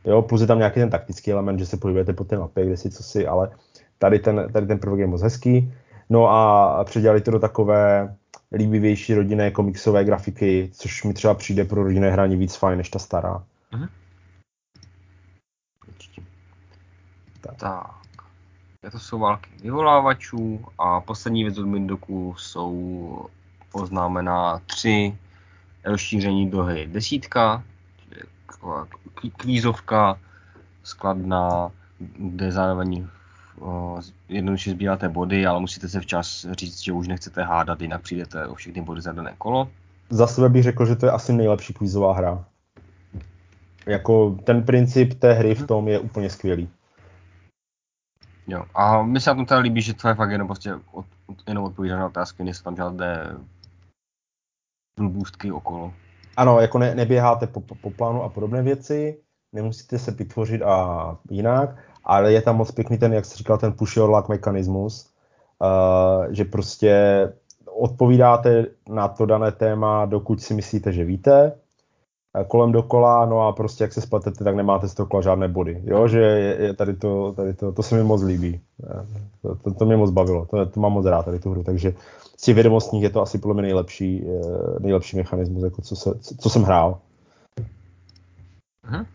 Jo, 0.05 0.21
plus 0.21 0.41
je 0.41 0.47
tam 0.47 0.57
nějaký 0.57 0.79
ten 0.79 0.89
taktický 0.89 1.31
element, 1.31 1.59
že 1.59 1.65
se 1.65 1.77
pohybujete 1.77 2.13
po 2.13 2.23
té 2.23 2.37
mapě, 2.37 2.65
kde 2.65 2.77
si 2.77 2.89
co 2.89 3.03
si, 3.03 3.27
ale 3.27 3.49
tady 3.99 4.19
ten, 4.19 4.49
tady 4.53 4.67
ten 4.67 4.79
prvek 4.79 4.99
je 4.99 5.07
moc 5.07 5.21
hezký. 5.21 5.73
No 6.09 6.27
a 6.29 6.83
předělali 6.83 7.21
to 7.21 7.31
do 7.31 7.39
takové 7.39 8.15
líbivější 8.53 9.13
rodinné 9.13 9.51
komiksové 9.51 10.03
grafiky, 10.03 10.69
což 10.73 11.03
mi 11.03 11.13
třeba 11.13 11.33
přijde 11.33 11.65
pro 11.65 11.83
rodinné 11.83 12.11
hraní 12.11 12.35
víc 12.35 12.55
fajn 12.55 12.77
než 12.77 12.89
ta 12.89 12.99
stará. 12.99 13.43
Určitě. 15.87 16.21
Tak. 17.41 17.55
Tak. 17.57 18.03
Ja 18.83 18.91
to 18.91 18.99
jsou 18.99 19.19
války 19.19 19.49
vyvolávačů 19.61 20.65
a 20.77 21.01
poslední 21.01 21.43
věc 21.43 21.57
od 21.57 21.65
Mindoku 21.65 22.35
jsou 22.37 23.25
oznámená 23.71 24.59
tři 24.65 25.17
rozšíření 25.85 26.51
do 26.51 26.63
hry. 26.63 26.87
Desítka, 26.87 27.63
kvízovka, 29.37 30.19
skladná, 30.83 31.71
kde 32.17 32.51
zároveň 32.51 33.07
o, 33.59 33.99
jednoduše 34.29 34.71
sbíráte 34.71 35.09
body, 35.09 35.45
ale 35.45 35.59
musíte 35.59 35.89
se 35.89 35.99
včas 35.99 36.45
říct, 36.51 36.83
že 36.83 36.93
už 36.93 37.07
nechcete 37.07 37.43
hádat, 37.43 37.81
jinak 37.81 38.01
přijdete 38.01 38.47
o 38.47 38.55
všechny 38.55 38.81
body 38.81 39.01
za 39.01 39.11
dané 39.11 39.33
kolo. 39.37 39.69
Za 40.09 40.27
sebe 40.27 40.49
bych 40.49 40.63
řekl, 40.63 40.85
že 40.85 40.95
to 40.95 41.05
je 41.05 41.11
asi 41.11 41.33
nejlepší 41.33 41.73
kvízová 41.73 42.13
hra. 42.13 42.45
Jako 43.85 44.37
ten 44.43 44.63
princip 44.63 45.13
té 45.13 45.33
hry 45.33 45.55
v 45.55 45.67
tom 45.67 45.87
je 45.87 45.99
úplně 45.99 46.29
skvělý. 46.29 46.69
Jo. 48.47 48.65
A 48.75 49.03
mi 49.03 49.19
se 49.19 49.29
na 49.29 49.35
tom 49.35 49.45
teda 49.45 49.59
líbí, 49.59 49.81
že 49.81 49.93
to 49.93 50.07
je 50.07 50.15
fakt 50.15 50.31
jenom 50.31 50.47
prostě 50.47 50.73
od, 50.91 51.05
jenom 51.47 51.63
odpovídat 51.63 51.97
na 51.97 52.05
otázky, 52.05 52.43
nejsou 52.43 52.63
tam 52.63 52.75
žádné 52.75 53.37
blbůstky 54.97 55.51
okolo. 55.51 55.93
Ano, 56.37 56.59
jako 56.59 56.79
ne, 56.79 56.95
neběháte 56.95 57.47
po, 57.47 57.61
po, 57.61 57.75
po 57.75 57.91
plánu 57.91 58.23
a 58.23 58.29
podobné 58.29 58.61
věci, 58.61 59.17
nemusíte 59.53 59.99
se 59.99 60.11
vytvořit 60.11 60.61
a 60.61 61.17
jinak, 61.29 61.69
ale 62.03 62.33
je 62.33 62.41
tam 62.41 62.57
moc 62.57 62.71
pěkný 62.71 62.97
ten, 62.97 63.13
jak 63.13 63.25
jsi 63.25 63.37
říkal, 63.37 63.57
ten 63.57 63.73
push 63.73 63.97
your 63.97 64.09
luck 64.09 64.29
mechanismus, 64.29 65.09
uh, 65.59 66.33
že 66.33 66.45
prostě 66.45 66.93
odpovídáte 67.75 68.65
na 68.89 69.07
to 69.07 69.25
dané 69.25 69.51
téma, 69.51 70.05
dokud 70.05 70.41
si 70.41 70.53
myslíte, 70.53 70.91
že 70.91 71.05
víte, 71.05 71.51
a 72.33 72.43
kolem 72.43 72.71
dokola, 72.71 73.25
no 73.25 73.41
a 73.41 73.51
prostě 73.51 73.83
jak 73.83 73.93
se 73.93 74.01
spletete, 74.01 74.43
tak 74.43 74.55
nemáte 74.55 74.87
z 74.87 74.93
toho 74.93 75.21
žádné 75.21 75.47
body. 75.47 75.81
Jo, 75.85 76.07
že 76.07 76.19
je, 76.19 76.61
je 76.61 76.73
tady, 76.73 76.93
to, 76.93 77.33
tady 77.33 77.53
to, 77.53 77.71
to 77.71 77.83
se 77.83 77.95
mi 77.95 78.03
moc 78.03 78.23
líbí. 78.23 78.61
To, 79.41 79.55
to, 79.55 79.73
to 79.73 79.85
mě 79.85 79.97
moc 79.97 80.11
bavilo, 80.11 80.45
to, 80.45 80.65
to 80.65 80.79
mám 80.79 80.91
moc 80.91 81.05
rád 81.05 81.25
tady 81.25 81.39
tu 81.39 81.51
hru, 81.51 81.63
takže 81.63 81.93
z 82.37 82.41
těch 82.41 82.55
vědomostních 82.55 83.03
je 83.03 83.09
to 83.09 83.21
asi 83.21 83.37
podle 83.37 83.53
mě 83.53 83.61
nejlepší, 83.61 84.25
eh, 84.27 84.79
nejlepší 84.79 85.17
mechanismus, 85.17 85.63
jako 85.63 85.81
co, 85.81 85.95
se, 85.95 86.19
co, 86.19 86.35
co 86.35 86.49
jsem 86.49 86.63
hrál. 86.63 86.99
Mhm. 88.89 89.05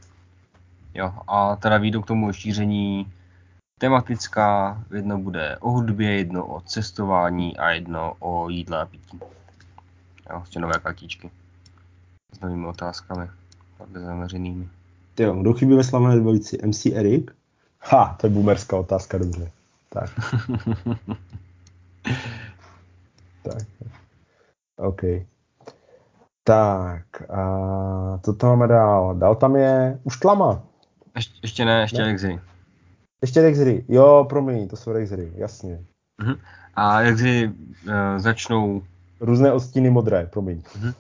Jo, 0.99 1.12
a 1.26 1.57
teda 1.57 1.78
výjdu 1.78 2.02
k 2.02 2.07
tomu 2.07 2.33
šíření 2.33 3.12
tematická, 3.81 4.83
jedno 4.95 5.19
bude 5.19 5.57
o 5.61 5.71
hudbě, 5.71 6.12
jedno 6.12 6.47
o 6.47 6.61
cestování 6.61 7.57
a 7.57 7.71
jedno 7.71 8.14
o 8.19 8.49
jídle 8.49 8.81
a 8.81 8.87
pití. 8.87 9.21
Jo, 10.31 10.40
ještě 10.40 10.61
nové 10.61 10.78
kartičky. 10.78 11.31
s 12.35 12.40
novými 12.40 12.67
otázkami, 12.67 13.31
takhle 13.78 14.00
zaměřenými. 14.00 14.69
Jo, 15.19 15.35
kdo 15.35 15.52
chybí 15.52 15.75
ve 15.75 15.85
slavné 15.85 16.17
dvojici? 16.17 16.59
MC 16.67 16.87
Erik? 16.87 17.31
Ha, 17.81 18.17
to 18.21 18.26
je 18.26 18.31
boomerská 18.31 18.76
otázka, 18.76 19.19
dobře. 19.19 19.50
Tak. 19.88 20.11
tak. 23.43 23.62
OK. 24.76 25.00
Tak, 26.45 27.31
a 27.31 28.19
co 28.23 28.33
tam 28.33 28.50
máme 28.50 28.67
dál? 28.67 29.14
Dál 29.14 29.35
tam 29.35 29.57
je 29.57 30.00
už 30.05 30.17
tlama. 30.17 30.68
Ještě, 31.19 31.39
ještě 31.43 31.65
ne, 31.65 31.81
ještě 31.81 31.99
ne. 31.99 32.11
Exy. 32.11 32.41
Ještě 33.23 33.43
Rexry. 33.43 33.85
Jo, 33.89 34.27
promiň, 34.29 34.69
to 34.69 34.77
jsou 34.77 34.93
Rexry, 34.93 35.33
jasně. 35.37 35.81
Uh-huh. 36.23 36.39
A 36.75 37.01
Rexy 37.01 37.51
uh, 37.87 37.93
začnou... 38.17 38.83
Různé 39.21 39.53
ostíny 39.53 39.91
modré, 39.91 40.27
promiň. 40.27 40.59
Uh-huh. 40.59 40.95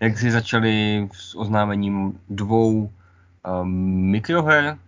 Jak 0.00 0.18
si 0.18 0.30
začali 0.30 1.08
s 1.12 1.34
oznámením 1.34 2.20
dvou 2.28 2.90
um, 3.62 3.70
mikroher, 4.10 4.78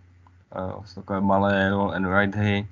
uh, 0.55 0.85
takové 0.95 1.21
malé 1.21 1.69
roll 1.69 1.91
and 1.91 2.19
ride 2.19 2.37
hry. 2.37 2.67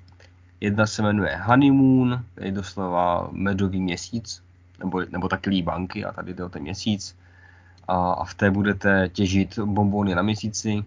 Jedna 0.60 0.86
se 0.86 1.02
jmenuje 1.02 1.36
Honeymoon, 1.36 2.24
je 2.40 2.52
doslova 2.52 3.28
medový 3.32 3.80
měsíc, 3.80 4.42
nebo, 4.78 5.02
nebo 5.10 5.28
taky 5.28 5.62
banky 5.62 6.04
a 6.04 6.12
tady 6.12 6.34
jde 6.34 6.44
o 6.44 6.48
ten 6.48 6.62
měsíc. 6.62 7.16
A, 7.88 8.12
a 8.12 8.24
v 8.24 8.34
té 8.34 8.50
budete 8.50 9.08
těžit 9.12 9.58
bombony 9.58 10.14
na 10.14 10.22
měsíci. 10.22 10.84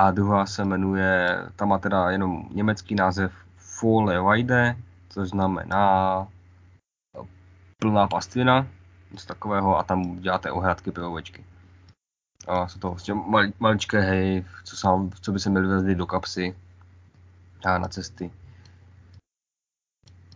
A 0.00 0.10
druhá 0.10 0.46
se 0.46 0.64
jmenuje, 0.64 1.42
tam 1.56 1.68
má 1.68 1.78
teda 1.78 2.10
jenom 2.10 2.48
německý 2.52 2.94
název 2.94 3.32
Fole 3.56 4.22
Weide, 4.22 4.76
což 5.08 5.28
znamená 5.28 6.28
plná 7.78 8.08
pastvina, 8.08 8.66
něco 9.12 9.26
takového 9.26 9.78
a 9.78 9.82
tam 9.82 10.16
děláte 10.16 10.50
ohradky 10.50 10.90
pro 10.90 11.10
ovečky. 11.10 11.44
A 12.48 12.68
jsou 12.68 12.78
to 12.78 12.90
vlastně 12.90 13.14
mal, 13.14 13.44
maličké 13.58 14.00
hej, 14.00 14.44
co, 14.64 14.76
sám, 14.76 15.10
co 15.20 15.32
by 15.32 15.40
se 15.40 15.50
měly 15.50 15.66
vezli 15.66 15.94
do 15.94 16.06
kapsy 16.06 16.56
a 17.64 17.78
na 17.78 17.88
cesty. 17.88 18.30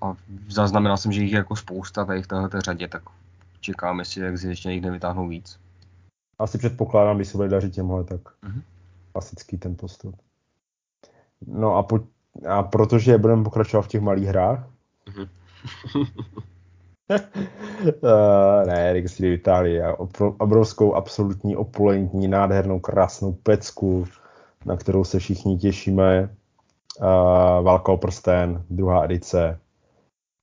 A 0.02 0.16
zaznamenal 0.49 0.97
jsem, 0.97 1.12
že 1.12 1.23
jich 1.23 1.33
je 1.33 1.38
jako 1.38 1.56
spousta 1.56 2.04
tady 2.04 2.23
v 2.23 2.26
této 2.26 2.61
řadě, 2.61 2.88
tak 2.88 3.02
čekám, 3.61 3.99
jestli 3.99 4.21
jak 4.21 4.38
si 4.38 4.49
ještě 4.49 4.68
někde 4.68 4.90
vytáhnou 4.90 5.28
víc. 5.28 5.61
Asi 6.38 6.59
předpokládám, 6.59 7.16
když 7.16 7.28
se 7.28 7.37
bude 7.37 7.49
dařit 7.49 7.75
těmhle, 7.75 8.04
tak 8.04 8.21
mm-hmm. 8.21 8.62
Klasický 9.14 9.59
ten 9.59 9.76
postup. 9.76 10.16
No 11.47 11.76
a, 11.76 11.83
po, 11.83 12.00
a 12.49 12.62
protože 12.62 13.18
budeme 13.18 13.44
pokračovat 13.44 13.83
v 13.83 13.88
těch 13.88 14.00
malých 14.00 14.28
hrách, 14.28 14.66
mm-hmm. 15.06 15.28
uh, 18.02 18.66
ne, 18.66 18.92
Rick 18.92 19.09
v 19.21 19.25
Itálii 19.25 19.83
a 19.83 19.97
obrovskou, 20.18 20.94
absolutní, 20.94 21.56
opulentní, 21.56 22.28
nádhernou, 22.28 22.80
krásnou 22.80 23.33
pecku, 23.33 24.04
na 24.66 24.76
kterou 24.76 25.04
se 25.04 25.18
všichni 25.18 25.59
těšíme. 25.59 26.35
Uh, 27.00 27.06
Válka 27.64 27.92
o 27.92 27.97
prsten, 27.97 28.64
druhá 28.71 29.04
edice, 29.04 29.61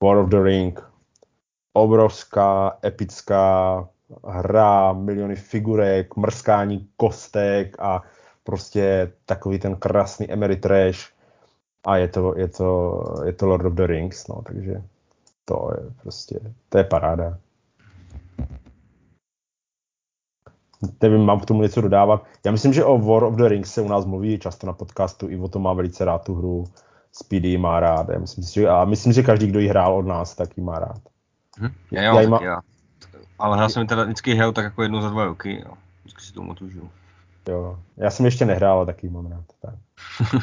War 0.04 0.18
of 0.18 0.30
the 0.30 0.44
Ring, 0.44 0.84
obrovská, 1.74 2.78
epická 2.86 3.88
hra, 4.28 4.94
miliony 4.94 5.36
figurek, 5.36 6.16
mrskání 6.16 6.88
kostek 6.98 7.76
a 7.80 8.04
prostě 8.44 9.12
takový 9.26 9.60
ten 9.60 9.76
krásný 9.76 10.32
Emery 10.32 10.56
Trash 10.56 11.00
a 11.86 11.98
je 11.98 12.08
to, 12.08 12.38
je 12.38 12.48
to, 12.48 13.04
je 13.26 13.34
to 13.34 13.48
Lord 13.48 13.66
of 13.66 13.74
the 13.74 13.86
Rings, 13.86 14.28
no, 14.28 14.42
takže 14.46 14.82
to 15.46 15.72
je 15.78 15.92
prostě, 16.02 16.40
to 16.70 16.78
je 16.78 16.84
paráda. 16.84 17.38
Nevím, 21.02 21.26
mám 21.26 21.40
k 21.40 21.46
tomu 21.46 21.62
něco 21.62 21.82
dodávat. 21.82 22.26
Já 22.46 22.52
myslím, 22.52 22.74
že 22.74 22.86
o 22.86 22.98
War 22.98 23.24
of 23.24 23.36
the 23.36 23.48
Rings 23.48 23.74
se 23.74 23.82
u 23.82 23.88
nás 23.88 24.06
mluví 24.06 24.40
často 24.40 24.68
na 24.68 24.74
podcastu, 24.74 25.30
Ivo 25.30 25.48
to 25.48 25.60
má 25.60 25.74
velice 25.74 26.06
rád 26.06 26.24
tu 26.24 26.36
hru, 26.36 26.66
Speedy 27.12 27.58
má 27.58 27.80
rád. 27.80 28.10
Já 28.10 28.20
myslím, 28.20 28.44
že, 28.44 28.70
a 28.70 28.86
myslím, 28.86 29.14
že 29.14 29.24
každý, 29.24 29.48
kdo 29.48 29.60
ji 29.60 29.68
hrál 29.68 29.96
od 29.96 30.06
nás, 30.06 30.36
tak 30.36 30.58
ji 30.58 30.64
má 30.64 30.80
rád. 30.80 31.02
Hm, 31.60 31.70
já, 31.92 32.04
jo, 32.04 32.20
já, 32.20 32.30
má... 32.30 32.40
já. 32.44 32.62
Ale 33.40 33.58
hrál 33.58 33.70
jsem 33.70 33.88
teda 33.88 34.04
vždycky 34.04 34.34
hrál 34.34 34.52
tak 34.52 34.64
jako 34.64 34.84
jednou 34.84 35.02
za 35.02 35.10
dva 35.10 35.26
roky, 35.26 35.62
jo. 35.66 35.74
vždycky 36.04 36.24
si 36.24 36.34
tomu 36.34 36.56
tužil. 36.56 36.90
Jo, 37.48 37.80
já 37.98 38.12
jsem 38.12 38.26
ještě 38.26 38.46
nehrál, 38.46 38.78
ale 38.78 38.86
taky 38.86 39.10
mám 39.10 39.32
rád. 39.32 39.46
Tak. 39.62 39.76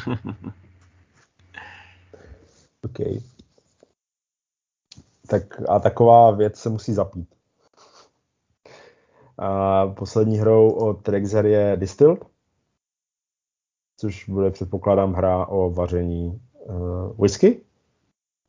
OK 2.84 2.98
tak 5.28 5.68
a 5.68 5.78
taková 5.78 6.30
věc 6.30 6.56
se 6.56 6.68
musí 6.68 6.92
zapít. 6.92 7.34
A 9.38 9.86
poslední 9.86 10.38
hrou 10.38 10.70
od 10.70 11.08
Rexer 11.08 11.46
je 11.46 11.76
Distilled, 11.76 12.24
což 13.96 14.28
bude 14.28 14.50
předpokládám 14.50 15.12
hra 15.12 15.46
o 15.46 15.70
vaření 15.70 16.40
uh, 16.52 17.12
whisky, 17.18 17.60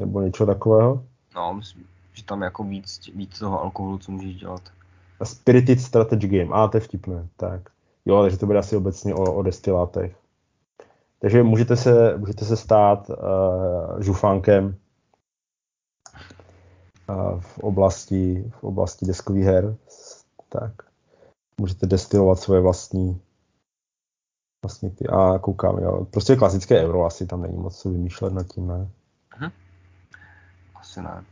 nebo 0.02 0.22
něco 0.22 0.46
takového. 0.46 1.06
No, 1.36 1.54
myslím, 1.54 1.88
že 2.14 2.24
tam 2.24 2.42
jako 2.42 2.64
víc, 2.64 3.10
víc 3.16 3.40
toho 3.40 3.62
alkoholu, 3.62 3.98
co 3.98 4.12
můžeš 4.12 4.36
dělat. 4.36 4.62
A 5.20 5.26
Spirited 5.26 5.82
Strategy 5.82 6.28
Game, 6.28 6.56
a 6.56 6.68
to 6.68 6.78
je 6.78 6.82
vtipné, 6.82 7.28
tak. 7.38 7.70
Jo, 8.06 8.22
takže 8.22 8.38
to 8.38 8.46
bude 8.46 8.60
asi 8.60 8.76
obecně 8.76 9.16
o, 9.16 9.34
o 9.34 9.44
destilátech. 9.44 10.16
Takže 11.20 11.44
můžete 11.44 11.76
se, 11.76 12.18
můžete 12.18 12.46
se 12.46 12.58
stát 12.58 13.10
uh, 13.10 14.02
žufánkem 14.02 14.76
v 17.40 17.60
oblasti, 17.60 18.52
v 18.60 18.64
oblasti 18.64 19.06
deskových 19.06 19.46
her, 19.46 19.76
tak 20.50 20.72
můžete 21.62 21.86
destilovat 21.86 22.40
svoje 22.40 22.62
vlastní 22.62 23.22
vlastně 24.66 24.90
ty, 24.90 25.08
a 25.08 25.40
koukám, 25.40 25.78
jo, 25.78 26.06
prostě 26.06 26.36
klasické 26.36 26.82
euro, 26.82 27.06
asi 27.06 27.28
tam 27.28 27.42
není 27.42 27.58
moc 27.58 27.82
co 27.82 27.90
vymýšlet 27.90 28.34
nad 28.34 28.48
tím, 28.48 28.68
ne? 28.68 28.90
Mhm. 29.40 29.52
Asi 30.76 31.02
ne. 31.02 31.24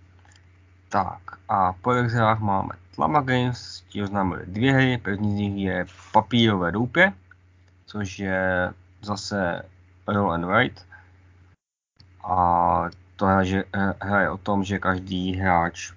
Tak 0.89 1.21
a 1.49 1.73
po 1.73 1.89
hrách 1.89 2.39
máme 2.39 2.69
Tlama 2.97 3.21
Games, 3.21 3.85
ti 3.89 4.03
oznámili 4.03 4.45
dvě 4.45 4.73
hry, 4.73 4.97
první 4.97 5.31
z 5.31 5.35
nich 5.35 5.65
je 5.65 5.85
Papírové 6.11 6.71
doupě, 6.71 7.13
což 7.85 8.19
je 8.19 8.73
zase 9.01 9.61
roll 10.07 10.31
and 10.31 10.45
write. 10.45 10.81
A 12.23 12.89
to 13.15 13.25
hraje, 13.25 13.63
hraje 14.01 14.29
o 14.29 14.37
tom, 14.37 14.63
že 14.63 14.79
každý 14.79 15.35
hráč 15.35 15.91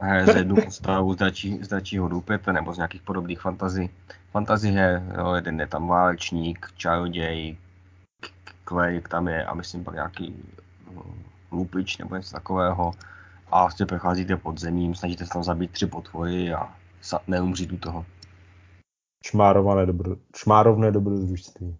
hraje 0.00 0.26
z 0.26 0.36
jednu 0.36 0.56
postavu 0.64 1.12
z, 1.12 1.16
dračí, 1.16 1.58
z 1.64 1.68
dračího 1.68 2.08
důpěte 2.08 2.52
nebo 2.52 2.74
z 2.74 2.76
nějakých 2.76 3.02
podobných 3.02 3.40
fantazí. 3.40 3.90
Fantazí 4.30 4.70
her, 4.70 5.02
jo, 5.18 5.34
jeden 5.34 5.60
je 5.60 5.66
tam 5.66 5.88
válečník, 5.88 6.72
čaroděj, 6.76 7.56
klejk 8.64 9.08
tam 9.08 9.28
je 9.28 9.44
a 9.44 9.54
myslím 9.54 9.84
pak 9.84 9.94
nějaký 9.94 10.36
no, 10.94 11.02
lupič 11.52 11.98
nebo 11.98 12.16
něco 12.16 12.32
takového. 12.32 12.92
A 13.52 13.60
vlastně 13.60 13.86
procházíte 13.86 14.36
pod 14.36 14.60
zemím, 14.60 14.94
snažíte 14.94 15.26
se 15.26 15.32
tam 15.32 15.44
zabít 15.44 15.70
tři 15.70 15.86
potvory 15.86 16.52
a 16.52 16.74
neumřít 17.26 17.72
u 17.72 17.78
toho. 17.78 18.06
Čmárované 19.24 19.86
dobro, 19.86 20.16
čmárovné 20.32 20.90
dobrodružství. 20.90 21.76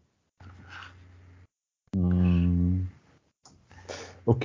Hmm. 1.96 2.88
OK. 4.24 4.44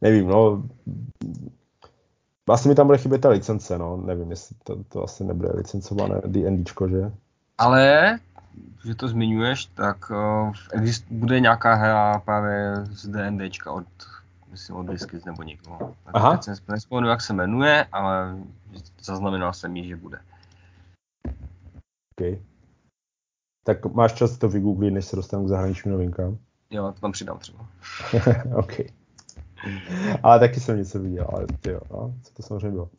Nevím, 0.00 0.28
no. 0.28 0.64
Asi 2.48 2.68
mi 2.68 2.74
tam 2.74 2.86
bude 2.86 2.98
chybět 2.98 3.18
ta 3.18 3.28
licence, 3.28 3.78
no. 3.78 3.96
Nevím, 3.96 4.30
jestli 4.30 4.56
to, 4.64 4.84
to 4.84 5.04
asi 5.04 5.24
nebude 5.24 5.48
licencované 5.54 6.20
D&Dčko, 6.26 6.88
že? 6.88 7.12
Ale, 7.58 8.18
že 8.84 8.94
to 8.94 9.08
zmiňuješ, 9.08 9.66
tak 9.66 10.10
uh, 10.10 10.52
exist, 10.72 11.04
bude 11.10 11.40
nějaká 11.40 11.74
hra 11.74 12.18
právě 12.18 12.74
z 12.90 13.08
D&Dčka 13.08 13.72
od, 13.72 13.86
myslím, 14.56 14.76
od 14.76 14.86
Biscuits 14.86 15.24
nebo 15.24 15.42
někoho. 15.42 15.94
Aha. 16.06 16.32
Teď 16.32 16.42
jsem 16.44 16.56
nespomenu, 16.68 17.08
jak 17.08 17.20
se 17.20 17.32
jmenuje, 17.32 17.86
ale 17.92 18.36
zaznamenal 19.02 19.52
jsem 19.52 19.76
ji, 19.76 19.88
že 19.88 19.96
bude. 19.96 20.18
OK. 22.10 22.38
Tak 23.64 23.84
máš 23.84 24.12
čas 24.12 24.38
to 24.38 24.48
vygooglit, 24.48 24.94
než 24.94 25.04
se 25.04 25.16
dostanu 25.16 25.44
k 25.44 25.48
zahraničním 25.48 25.92
novinkám? 25.92 26.38
Jo, 26.70 26.92
to 26.92 27.00
tam 27.00 27.12
přidám 27.12 27.38
třeba. 27.38 27.66
OK. 28.56 28.72
Ale 30.22 30.38
taky 30.38 30.60
jsem 30.60 30.78
něco 30.78 30.98
viděl, 31.00 31.26
ale 31.32 31.46
jo, 31.66 31.80
no, 31.90 32.14
co 32.22 32.34
to 32.34 32.42
samozřejmě 32.42 32.70
bylo. 32.70 32.90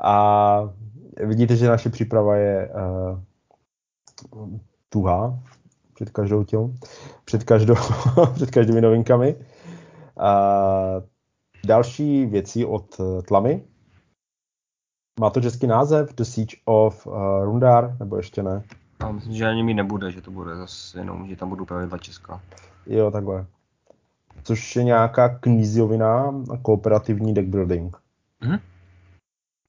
A 0.00 0.60
vidíte, 1.26 1.56
že 1.56 1.68
naše 1.68 1.90
příprava 1.90 2.36
je 2.36 2.70
uh, 4.34 4.58
tuhá 4.88 5.38
před 5.94 6.10
každou 6.10 6.44
tím, 6.44 6.78
před, 7.24 7.44
každou, 7.44 7.74
před 8.34 8.50
každými 8.50 8.80
novinkami. 8.80 9.36
Další 11.66 12.26
věci 12.26 12.64
od 12.64 13.00
Tlamy. 13.28 13.64
Má 15.20 15.30
to 15.30 15.40
český 15.40 15.66
název 15.66 16.14
The 16.14 16.22
Siege 16.22 16.56
of 16.64 17.06
uh, 17.06 17.44
Rundar, 17.44 17.96
nebo 18.00 18.16
ještě 18.16 18.42
ne? 18.42 18.62
Já 19.02 19.12
myslím, 19.12 19.34
že 19.34 19.48
ani 19.48 19.62
mi 19.62 19.74
nebude, 19.74 20.10
že 20.10 20.20
to 20.20 20.30
bude 20.30 20.56
zase 20.56 20.98
jenom, 20.98 21.28
že 21.28 21.36
tam 21.36 21.48
budou 21.48 21.64
pravidla 21.64 21.98
česká. 21.98 22.42
Jo, 22.86 23.10
takhle. 23.10 23.46
Což 24.42 24.76
je 24.76 24.84
nějaká 24.84 25.28
knízovina 25.28 26.34
kooperativní 26.62 27.34
deck 27.34 27.48
building. 27.48 27.96
Mm-hmm. 28.42 28.60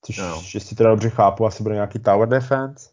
Což, 0.01 0.17
jo. 0.17 0.41
jestli 0.53 0.75
teda 0.75 0.89
dobře 0.89 1.09
chápu, 1.09 1.45
asi 1.45 1.63
bude 1.63 1.75
nějaký 1.75 1.99
tower 1.99 2.29
defense. 2.29 2.89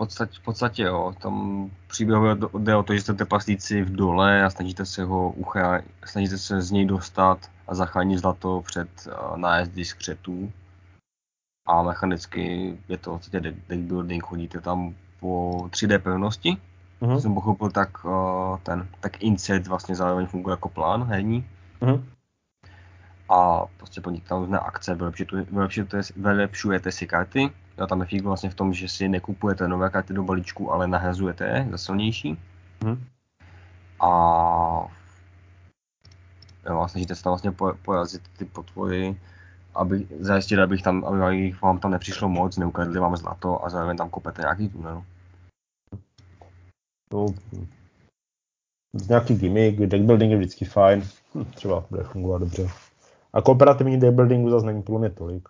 V 0.00 0.02
podstatě, 0.02 0.38
v 0.40 0.44
podstatě 0.44 0.82
jo, 0.82 1.14
tam 1.22 1.70
příběhově 1.86 2.36
jde 2.58 2.76
o 2.76 2.82
to, 2.82 2.94
že 2.94 3.00
jste 3.00 3.14
trpaslíci 3.14 3.82
v 3.82 3.92
dole 3.92 4.44
a 4.44 4.50
snažíte 4.50 4.86
se 4.86 5.04
ho 5.04 5.30
uchránit, 5.30 5.84
snažíte 6.04 6.38
se 6.38 6.62
z 6.62 6.70
něj 6.70 6.84
dostat 6.84 7.50
a 7.68 7.74
zachránit 7.74 8.18
zlato 8.18 8.62
před 8.66 8.88
uh, 9.06 9.36
nájezdy 9.36 9.84
skřetů. 9.84 10.52
A 11.66 11.82
mechanicky 11.82 12.76
je 12.88 12.98
to 12.98 13.10
v 13.10 13.14
podstatě 13.14 13.40
deck 13.40 13.80
building, 13.80 14.24
chodíte 14.24 14.60
tam 14.60 14.94
po 15.20 15.50
3D 15.68 15.98
pevnosti, 15.98 16.56
uh-huh. 17.02 17.18
jsem 17.18 17.34
pochopil, 17.34 17.70
tak 17.70 18.04
uh, 18.04 18.58
ten, 18.62 18.88
tak 19.00 19.22
insert 19.22 19.66
vlastně 19.66 19.94
zároveň 19.94 20.26
funguje 20.26 20.52
jako 20.52 20.68
plán 20.68 21.04
herní. 21.04 21.48
Uh-huh. 21.80 22.04
A 23.28 23.66
prostě 23.76 24.00
podnikat 24.00 24.28
tam 24.28 24.40
různé 24.40 24.58
akce, 24.58 24.94
vylepšujete, 24.94 26.00
vylepšujete 26.16 26.92
si 26.92 27.06
karty. 27.06 27.50
Jo, 27.80 27.86
tam 27.86 28.00
je 28.00 28.06
fík 28.06 28.24
vlastně 28.24 28.50
v 28.50 28.54
tom, 28.54 28.72
že 28.72 28.88
si 28.88 29.08
nekupujete 29.08 29.68
nové 29.68 29.90
karty 29.90 30.12
do 30.12 30.22
balíčku, 30.22 30.72
ale 30.72 30.86
nahrazujete 30.86 31.44
je 31.44 31.68
za 31.70 31.78
silnější. 31.78 32.38
Uh-huh. 32.80 32.98
A 34.00 34.10
jo, 36.66 36.88
snažíte 36.88 37.14
se 37.14 37.22
tam 37.22 37.30
vlastně 37.30 37.52
porazit 37.82 38.22
ty 38.38 38.44
potvory, 38.44 39.20
aby 39.74 40.06
zajistit, 40.18 40.58
abych 40.58 40.82
tam, 40.82 41.04
aby 41.04 41.54
vám 41.62 41.78
tam 41.78 41.90
nepřišlo 41.90 42.28
moc, 42.28 42.56
neukradli 42.56 43.00
vám 43.00 43.16
zlato 43.16 43.64
a 43.64 43.70
zároveň 43.70 43.96
tam 43.96 44.10
kopete 44.10 44.42
nějaký 44.42 44.68
tunel. 44.68 45.04
To, 47.08 47.26
nějaký 49.08 49.34
gimmick, 49.34 49.78
deck 49.78 50.04
building 50.04 50.30
je 50.30 50.36
vždycky 50.36 50.64
fajn, 50.64 51.08
hm, 51.34 51.44
třeba 51.44 51.84
bude 51.90 52.02
fungovat 52.04 52.38
dobře. 52.38 52.68
A 53.32 53.42
kooperativní 53.42 54.00
deck 54.00 54.14
buildingu 54.14 54.50
zase 54.50 54.66
není 54.66 54.82
podle 54.82 55.00
mě 55.00 55.10
tolik. 55.10 55.48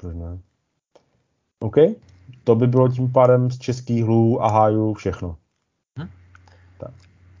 Proč 0.00 0.14
ne? 0.14 0.38
OK, 1.58 1.74
to 2.44 2.54
by 2.54 2.66
bylo 2.66 2.88
tím 2.88 3.12
pádem 3.12 3.50
z 3.50 3.58
českých 3.58 4.04
hlů 4.04 4.42
a 4.42 4.50
hájů 4.50 4.94
všechno. 4.94 5.36
Hm? 5.98 6.08
Tak. 6.78 6.90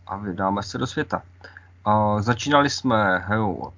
A 0.06 0.16
vydáme 0.16 0.62
se 0.62 0.78
do 0.78 0.86
světa. 0.86 1.22
Uh, 1.86 2.20
začínali 2.20 2.70
jsme 2.70 3.18
hrou 3.18 3.54
od 3.54 3.74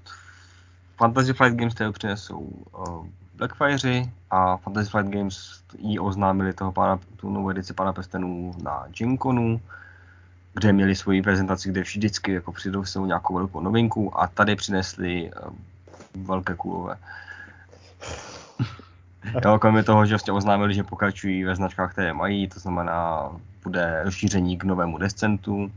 Fantasy 0.97 1.33
Flight 1.33 1.57
Games, 1.57 1.75
které 1.75 1.93
přinesou 1.93 2.39
uh, 2.39 3.07
a 4.31 4.57
Fantasy 4.57 4.91
Flight 4.91 5.11
Games 5.11 5.63
jí 5.79 5.99
oznámili 5.99 6.53
toho 6.53 6.73
pána, 6.73 7.01
tu 7.17 7.31
novou 7.31 7.51
edici 7.51 7.75
Pana 7.75 7.93
prstenů 7.93 8.55
na 8.63 8.87
Genconu, 8.89 9.61
kde 10.55 10.73
měli 10.73 10.97
svoji 10.97 11.23
prezentaci, 11.23 11.69
kde 11.69 11.81
vždycky 11.81 12.33
jako 12.33 12.53
přidou 12.53 12.85
se 12.85 12.99
nějakou 12.99 13.35
velkou 13.35 13.61
novinku 13.61 14.21
a 14.21 14.27
tady 14.27 14.57
přinesli 14.57 15.31
uh, 15.33 15.53
velké 16.27 16.55
kulové. 16.55 16.97
Jo, 19.45 19.59
kromě 19.59 19.83
toho, 19.83 20.07
že 20.07 20.15
vlastně 20.15 20.33
oznámili, 20.33 20.75
že 20.75 20.83
pokračují 20.83 21.45
ve 21.45 21.57
značkách, 21.57 21.93
které 21.93 22.13
mají, 22.13 22.49
to 22.49 22.61
znamená, 22.61 23.31
bude 23.63 24.03
rozšíření 24.05 24.59
k 24.59 24.65
novému 24.65 24.99
descentu, 24.99 25.71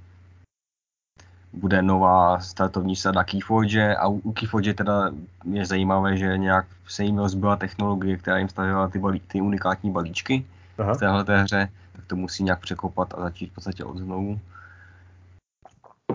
bude 1.54 1.82
nová 1.82 2.40
startovní 2.40 2.96
sada 2.96 3.24
Keyforge 3.24 3.96
a 3.96 4.08
u 4.08 4.32
Keyforge 4.32 4.74
teda 4.74 5.12
je 5.52 5.66
zajímavé, 5.66 6.18
že 6.18 6.38
nějak 6.38 6.66
se 6.88 7.04
jim 7.04 7.18
rozbila 7.18 7.56
technologie, 7.56 8.18
která 8.18 8.38
jim 8.38 8.50
stavila 8.50 8.88
ty, 8.88 9.00
balí, 9.00 9.20
ty 9.20 9.42
unikátní 9.42 9.92
balíčky 9.92 10.46
Aha. 10.78 10.94
v 10.94 10.98
téhle 10.98 11.24
té 11.24 11.42
hře, 11.42 11.70
tak 11.96 12.06
to 12.06 12.16
musí 12.16 12.44
nějak 12.44 12.60
překopat 12.60 13.14
a 13.14 13.22
začít 13.22 13.52
v 13.52 13.54
podstatě 13.54 13.84
od 13.84 13.98
znovu. 13.98 14.40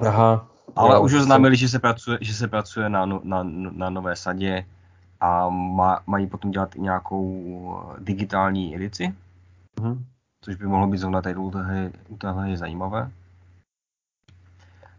Aha. 0.07 0.47
Ale 0.77 0.95
jo, 0.95 1.03
už 1.03 1.14
oznámili, 1.14 1.57
že 1.57 1.69
se 1.69 1.79
pracuje, 1.79 2.19
že 2.21 2.35
se 2.35 2.49
pracuje 2.49 2.88
na, 2.88 3.07
no, 3.07 3.21
na, 3.25 3.43
na 3.73 3.91
nové 3.91 4.17
sadě 4.17 4.64
a 5.21 5.49
má, 5.49 6.03
mají 6.07 6.27
potom 6.27 6.51
dělat 6.51 6.77
i 6.77 6.81
nějakou 6.81 7.83
digitální 7.99 8.75
edici, 8.75 9.15
uh-huh. 9.81 9.99
což 10.41 10.55
by 10.55 10.67
mohlo 10.67 10.87
být 10.87 10.99
zrovna 10.99 11.23
tady 11.23 11.37
u 12.09 12.17
téhle 12.19 12.57
zajímavé 12.57 13.11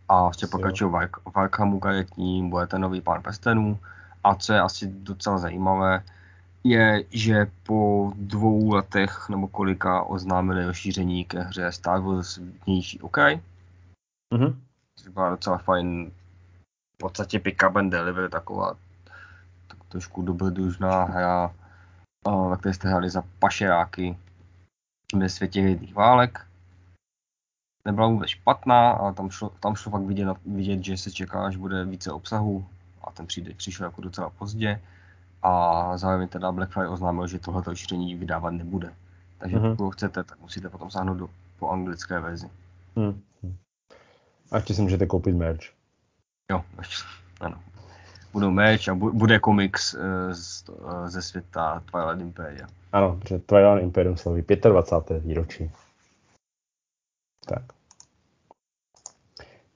a 0.10 0.22
vlastně 0.22 0.48
pokračují 0.48 0.92
v 1.32 1.38
Arkhamu 1.38 1.80
karetním, 1.80 2.50
bude 2.50 2.68
ten 2.68 2.82
nový 2.82 3.02
pán 3.02 3.22
prstenů. 3.22 3.80
A 4.24 4.36
co 4.36 4.54
je 4.54 4.60
asi 4.60 4.88
docela 4.88 5.38
zajímavé, 5.38 6.04
je, 6.64 7.04
že 7.10 7.52
po 7.64 8.12
dvou 8.16 8.74
letech 8.74 9.30
nebo 9.30 9.48
kolika 9.48 10.04
oznámili 10.04 10.66
rozšíření 10.66 11.26
ke 11.26 11.40
hře 11.40 11.72
Star 11.72 12.02
Wars 12.02 12.38
vnější 12.38 13.02
okraj. 13.02 13.42
Mm-hmm. 14.34 14.56
Což 14.96 15.08
byla 15.08 15.30
docela 15.30 15.58
fajn, 15.58 16.12
v 16.96 16.98
podstatě 16.98 17.40
pick 17.40 17.64
up 17.70 17.76
and 17.76 17.90
deliver, 17.90 18.30
taková 18.30 18.70
tak 18.74 18.88
trošku 19.89 20.21
dobrodružná 20.21 21.04
hra, 21.04 21.54
ve 22.49 22.58
které 22.58 22.73
jste 22.73 22.88
hráli 22.88 23.10
za 23.10 23.23
pašeráky 23.39 24.17
ve 25.15 25.30
světě 25.30 25.62
hvězdných 25.62 25.95
válek 25.95 26.49
nebyla 27.86 28.08
vůbec 28.08 28.30
špatná, 28.30 28.91
ale 28.91 29.13
tam 29.13 29.30
šlo, 29.30 29.49
tam 29.60 29.75
šlo 29.75 29.91
fakt 29.91 30.02
vidět, 30.02 30.28
vidět, 30.45 30.84
že 30.84 30.97
se 30.97 31.12
čeká, 31.12 31.45
až 31.45 31.56
bude 31.56 31.86
více 31.86 32.12
obsahu 32.12 32.65
a 33.04 33.12
ten 33.12 33.28
přijde, 33.28 33.54
přišel 33.54 33.86
jako 33.86 34.02
docela 34.02 34.30
pozdě 34.30 34.82
a 35.43 35.97
zároveň 35.97 36.28
teda 36.28 36.52
Blackfire 36.52 36.88
oznámil, 36.88 37.28
že 37.28 37.39
tohle 37.39 37.63
rozšíření 37.65 38.15
vydávat 38.15 38.52
nebude. 38.52 38.93
Takže 39.38 39.58
mm-hmm. 39.58 39.75
pokud 39.75 39.91
chcete, 39.91 40.23
tak 40.23 40.39
musíte 40.39 40.69
potom 40.69 40.91
sáhnout 40.91 41.13
do, 41.13 41.30
po 41.60 41.69
anglické 41.69 42.19
verzi. 42.19 42.49
Mm. 42.95 43.21
A 44.52 44.56
ještě 44.56 44.73
si 44.73 44.82
můžete 44.82 45.06
koupit 45.06 45.36
merch. 45.36 45.63
Jo, 46.52 46.63
ano. 47.41 47.63
Budou 48.34 48.52
merch 48.52 48.89
a 48.89 48.96
bude 48.96 49.39
komiks 49.39 49.96
z, 50.32 50.70
uh, 50.70 51.08
ze 51.08 51.22
světa 51.22 51.84
Twilight 51.92 52.22
Imperia. 52.22 52.68
Ano, 52.92 53.18
protože 53.22 53.39
Twilight 53.39 53.84
Imperium 53.84 54.18
slaví 54.18 54.44
25. 54.63 55.24
výročí. 55.24 55.72
Tak. 57.46 57.63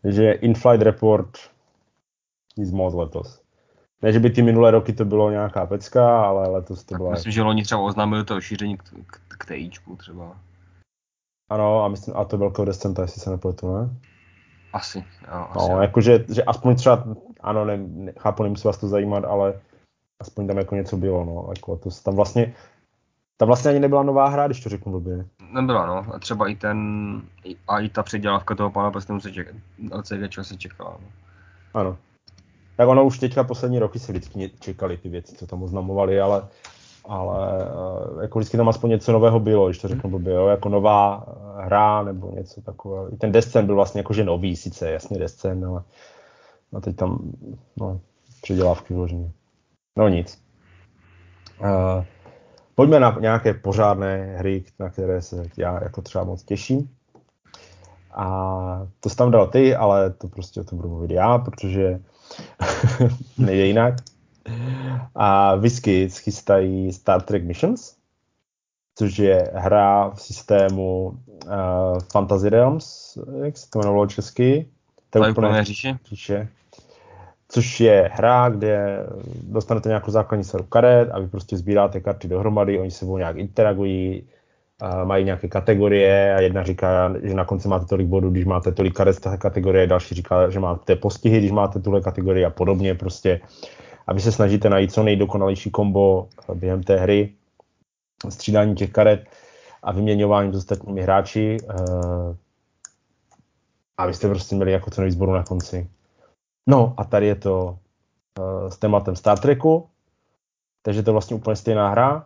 Takže 0.02 0.32
in-flight 0.32 0.82
report 0.82 1.38
nic 2.58 2.72
moc 2.72 2.94
letos. 2.94 3.42
Ne, 4.02 4.12
že 4.14 4.20
by 4.20 4.30
ty 4.30 4.42
minulé 4.42 4.72
roky 4.72 4.94
to 4.94 5.06
bylo 5.06 5.32
nějaká 5.32 5.66
pecka, 5.66 6.26
ale 6.26 6.50
letos 6.50 6.84
to 6.84 6.96
bylo... 6.96 7.12
Myslím, 7.12 7.32
že 7.32 7.42
loni 7.42 7.64
třeba 7.64 7.82
oznámili 7.82 8.26
to 8.26 8.42
šíření 8.42 8.78
k, 8.78 8.84
k, 8.84 9.38
k 9.38 9.46
TIčku 9.48 9.96
třeba. 9.96 10.38
Ano, 11.50 11.84
a 11.84 11.88
myslím, 11.88 12.18
a 12.18 12.26
to 12.26 12.38
velkého 12.38 12.66
descenta, 12.66 13.02
jestli 13.02 13.22
se 13.22 13.30
nepletu, 13.30 13.78
ne? 13.78 13.90
Asi, 14.74 14.98
jo. 14.98 15.48
Asi 15.50 15.72
no, 15.72 15.82
jakože, 15.82 16.26
že 16.30 16.44
aspoň 16.44 16.76
třeba, 16.76 17.06
ano, 17.44 17.66
ne, 17.66 17.78
ne, 17.78 18.14
chápu, 18.20 18.44
nemusí 18.44 18.68
vás 18.68 18.78
to 18.78 18.88
zajímat, 18.88 19.26
ale 19.26 19.60
aspoň 20.20 20.48
tam 20.48 20.58
jako 20.58 20.76
něco 20.76 20.98
bylo, 20.98 21.26
no, 21.26 21.46
jako 21.50 21.78
to 21.78 21.90
tam 22.04 22.16
vlastně, 22.16 22.54
tam 23.38 23.48
vlastně 23.48 23.72
ani 23.72 23.80
nebyla 23.80 24.04
nová 24.04 24.28
hra, 24.28 24.48
když 24.48 24.64
to 24.64 24.70
řeknu 24.70 24.92
blbě. 24.92 25.26
Nebyla, 25.52 25.86
no. 25.86 26.06
A 26.14 26.20
třeba 26.20 26.48
i 26.48 26.56
ten, 26.56 26.78
a 27.68 27.80
i 27.80 27.90
ta 27.90 28.04
předělávka 28.04 28.56
toho 28.56 28.72
pána 28.72 28.92
prstenů 28.92 29.20
se 29.20 29.32
čeká, 29.32 29.52
LCG 29.92 30.40
se 30.42 30.58
čekala, 30.58 30.98
no. 31.02 31.08
Ano. 31.74 31.98
Tak 32.78 32.88
ono 32.88 33.06
už 33.06 33.20
teďka 33.20 33.44
poslední 33.44 33.80
roky 33.80 34.00
se 34.00 34.12
vždycky 34.12 34.52
čekali 34.60 34.98
ty 34.98 35.10
věci, 35.10 35.36
co 35.36 35.48
tam 35.48 35.64
oznamovali, 35.64 36.22
ale, 36.22 36.48
ale 37.06 37.62
eh, 37.62 38.22
jako 38.22 38.40
vždycky 38.40 38.58
tam 38.58 38.70
aspoň 38.70 38.90
něco 38.90 39.12
nového 39.12 39.40
bylo, 39.40 39.68
když 39.68 39.78
to 39.78 39.88
řeknu 39.88 40.10
blbě, 40.10 40.34
jo, 40.34 40.48
jako 40.48 40.70
nová 40.70 41.26
eh, 41.28 41.66
hra 41.66 42.04
nebo 42.04 42.32
něco 42.32 42.62
takového. 42.62 43.14
I 43.14 43.18
ten 43.18 43.32
Descent 43.32 43.66
byl 43.66 43.76
vlastně 43.76 44.00
jakože 44.00 44.24
nový, 44.24 44.56
sice 44.56 44.92
jasně 44.92 45.20
Descent, 45.20 45.64
ale 45.64 45.84
a 46.76 46.80
teď 46.80 46.96
tam, 46.96 47.32
no, 47.78 48.02
předělávky 48.42 48.94
vloženě. 48.94 49.32
No 49.98 50.08
nic. 50.08 50.44
Uh, 51.62 52.04
Pojďme 52.76 53.00
na 53.00 53.18
nějaké 53.20 53.54
pořádné 53.54 54.38
hry, 54.38 54.64
na 54.80 54.90
které 54.90 55.22
se 55.22 55.44
já 55.58 55.84
jako 55.84 56.02
třeba 56.02 56.24
moc 56.24 56.44
těším. 56.44 56.90
A 58.14 58.88
to 59.00 59.10
jsi 59.10 59.16
tam 59.16 59.32
dal 59.32 59.48
ty, 59.48 59.76
ale 59.76 60.10
to 60.10 60.28
prostě 60.28 60.62
o 60.62 60.64
tom 60.64 60.78
budu 60.78 60.90
mluvit 60.90 61.12
já, 61.12 61.38
protože 61.38 62.00
nejde 63.38 63.66
jinak. 63.66 63.94
A 65.16 65.56
Whisky 65.56 66.10
chystají 66.10 66.94
Star 66.94 67.22
Trek 67.22 67.44
Missions, 67.44 67.96
což 68.96 69.18
je 69.18 69.52
hra 69.54 70.10
v 70.10 70.22
systému 70.22 71.06
uh, 71.08 71.52
Fantasy 72.12 72.50
Realms, 72.50 73.18
jak 73.44 73.58
se 73.58 73.70
to 73.70 73.80
jmenovalo 73.80 74.08
česky. 74.08 74.70
To 75.10 75.26
je 75.26 75.32
úplně 75.32 75.64
říše. 75.64 75.98
říše 76.06 76.50
což 77.54 77.80
je 77.80 78.10
hra, 78.14 78.50
kde 78.50 79.06
dostanete 79.44 79.90
nějakou 79.90 80.12
základní 80.12 80.44
sadu 80.44 80.64
karet 80.64 81.10
a 81.12 81.20
vy 81.20 81.28
prostě 81.28 81.58
sbíráte 81.58 82.02
karty 82.02 82.28
dohromady, 82.28 82.80
oni 82.80 82.92
se 82.92 82.98
sebou 82.98 83.18
nějak 83.18 83.38
interagují, 83.38 84.24
mají 85.04 85.26
nějaké 85.26 85.48
kategorie 85.48 86.36
a 86.36 86.42
jedna 86.42 86.64
říká, 86.64 87.14
že 87.24 87.34
na 87.34 87.46
konci 87.46 87.68
máte 87.68 87.86
tolik 87.86 88.08
bodů, 88.08 88.30
když 88.30 88.46
máte 88.46 88.72
tolik 88.72 88.94
karet 88.94 89.16
z 89.16 89.20
té 89.20 89.38
kategorie, 89.38 89.88
další 89.88 90.16
říká, 90.16 90.50
že 90.50 90.60
máte 90.60 90.96
postihy, 90.96 91.38
když 91.38 91.52
máte 91.52 91.80
tuhle 91.80 92.02
kategorii 92.02 92.46
a 92.46 92.50
podobně 92.50 92.96
prostě. 92.96 93.40
A 94.08 94.14
vy 94.14 94.22
se 94.22 94.32
snažíte 94.32 94.70
najít 94.70 94.94
co 94.94 95.04
nejdokonalejší 95.04 95.72
kombo 95.72 96.28
během 96.54 96.84
té 96.84 96.98
hry, 96.98 97.34
střídání 98.30 98.76
těch 98.76 98.92
karet 98.92 99.26
a 99.84 99.92
vyměňování 99.92 100.54
s 100.54 100.56
ostatními 100.56 101.02
hráči. 101.02 101.58
Eh, 101.70 102.36
a 103.98 104.08
vy 104.08 104.14
jste 104.14 104.30
prostě 104.30 104.56
měli 104.56 104.72
jako 104.72 104.90
co 104.90 105.02
nejvíc 105.02 105.16
bodů 105.16 105.32
na 105.32 105.44
konci. 105.44 105.90
No 106.68 106.94
a 106.98 107.04
tady 107.04 107.28
je 107.28 107.36
to 107.36 107.78
uh, 108.40 108.70
s 108.70 108.78
tématem 108.78 109.16
Star 109.16 109.40
Treku. 109.40 109.88
takže 110.82 111.04
to 111.04 111.10
je 111.10 111.12
vlastně 111.12 111.36
úplně 111.36 111.56
stejná 111.56 111.90
hra, 111.90 112.26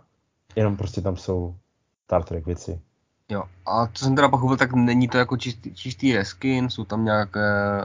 jenom 0.56 0.78
prostě 0.78 1.02
tam 1.02 1.18
jsou 1.18 1.56
Star 2.04 2.24
Trek 2.24 2.46
věci. 2.46 2.82
Jo, 3.30 3.44
a 3.66 3.88
co 3.94 4.06
jsem 4.06 4.16
teda 4.16 4.30
pochopil, 4.30 4.58
tak 4.58 4.74
není 4.74 5.08
to 5.08 5.18
jako 5.18 5.38
čistý, 5.38 5.74
čistý 5.74 6.16
reskin, 6.16 6.70
jsou 6.70 6.86
tam 6.86 7.06
nějaké 7.06 7.82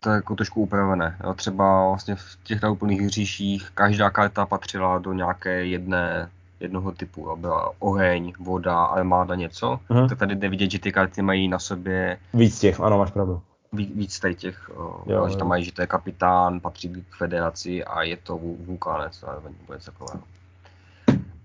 to 0.00 0.10
je 0.10 0.14
jako 0.14 0.34
trošku 0.34 0.60
upravené. 0.60 1.16
Jo. 1.24 1.34
Třeba 1.34 1.88
vlastně 1.88 2.14
v 2.14 2.38
těch 2.42 2.60
úplných 2.70 3.08
říších 3.08 3.70
každá 3.74 4.10
karta 4.10 4.46
patřila 4.46 4.98
do 4.98 5.12
nějaké 5.12 5.64
jedné, 5.64 6.30
jednoho 6.60 6.92
typu. 6.92 7.20
Jo. 7.20 7.36
Byla 7.36 7.72
oheň, 7.78 8.32
voda, 8.38 8.84
armáda, 8.84 9.34
něco. 9.34 9.80
Uh-huh. 9.90 10.08
Tak 10.08 10.18
tady 10.18 10.34
jde 10.34 10.48
vidět, 10.48 10.70
že 10.70 10.78
ty 10.78 10.92
karty 10.92 11.22
mají 11.22 11.48
na 11.48 11.58
sobě... 11.58 12.18
Víc 12.34 12.60
těch, 12.60 12.80
ano, 12.80 12.98
máš 12.98 13.10
pravdu. 13.10 13.42
Víc, 13.72 14.20
tady 14.20 14.34
těch, 14.34 14.70
jo, 15.06 15.28
že 15.28 15.36
tam 15.36 15.48
mají, 15.48 15.64
že 15.64 15.72
to 15.72 15.80
je 15.80 15.86
kapitán, 15.86 16.60
patří 16.60 16.88
k 16.88 17.16
federaci 17.16 17.84
a 17.84 18.02
je 18.02 18.16
to 18.16 18.38
vulkánec, 18.38 19.24
nebo 19.42 19.74
něco 19.74 19.90
takového. 19.92 20.22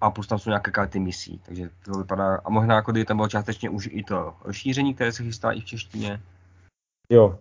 A 0.02 0.12
plus 0.12 0.28
tam 0.28 0.40
jsou 0.40 0.50
nějaké 0.50 0.72
karty 0.72 1.00
misí, 1.00 1.42
takže 1.46 1.70
to 1.86 1.92
vypadá, 1.92 2.42
a 2.46 2.50
možná 2.50 2.76
jako 2.76 2.92
kdyby 2.92 3.06
tam 3.06 3.18
bylo 3.18 3.30
částečně 3.30 3.70
už 3.70 3.90
i 3.92 4.04
to 4.04 4.36
rozšíření, 4.42 4.94
které 4.94 5.12
se 5.12 5.24
chystá 5.24 5.52
i 5.52 5.62
v 5.62 5.66
češtině. 5.66 6.22
Jo, 7.10 7.40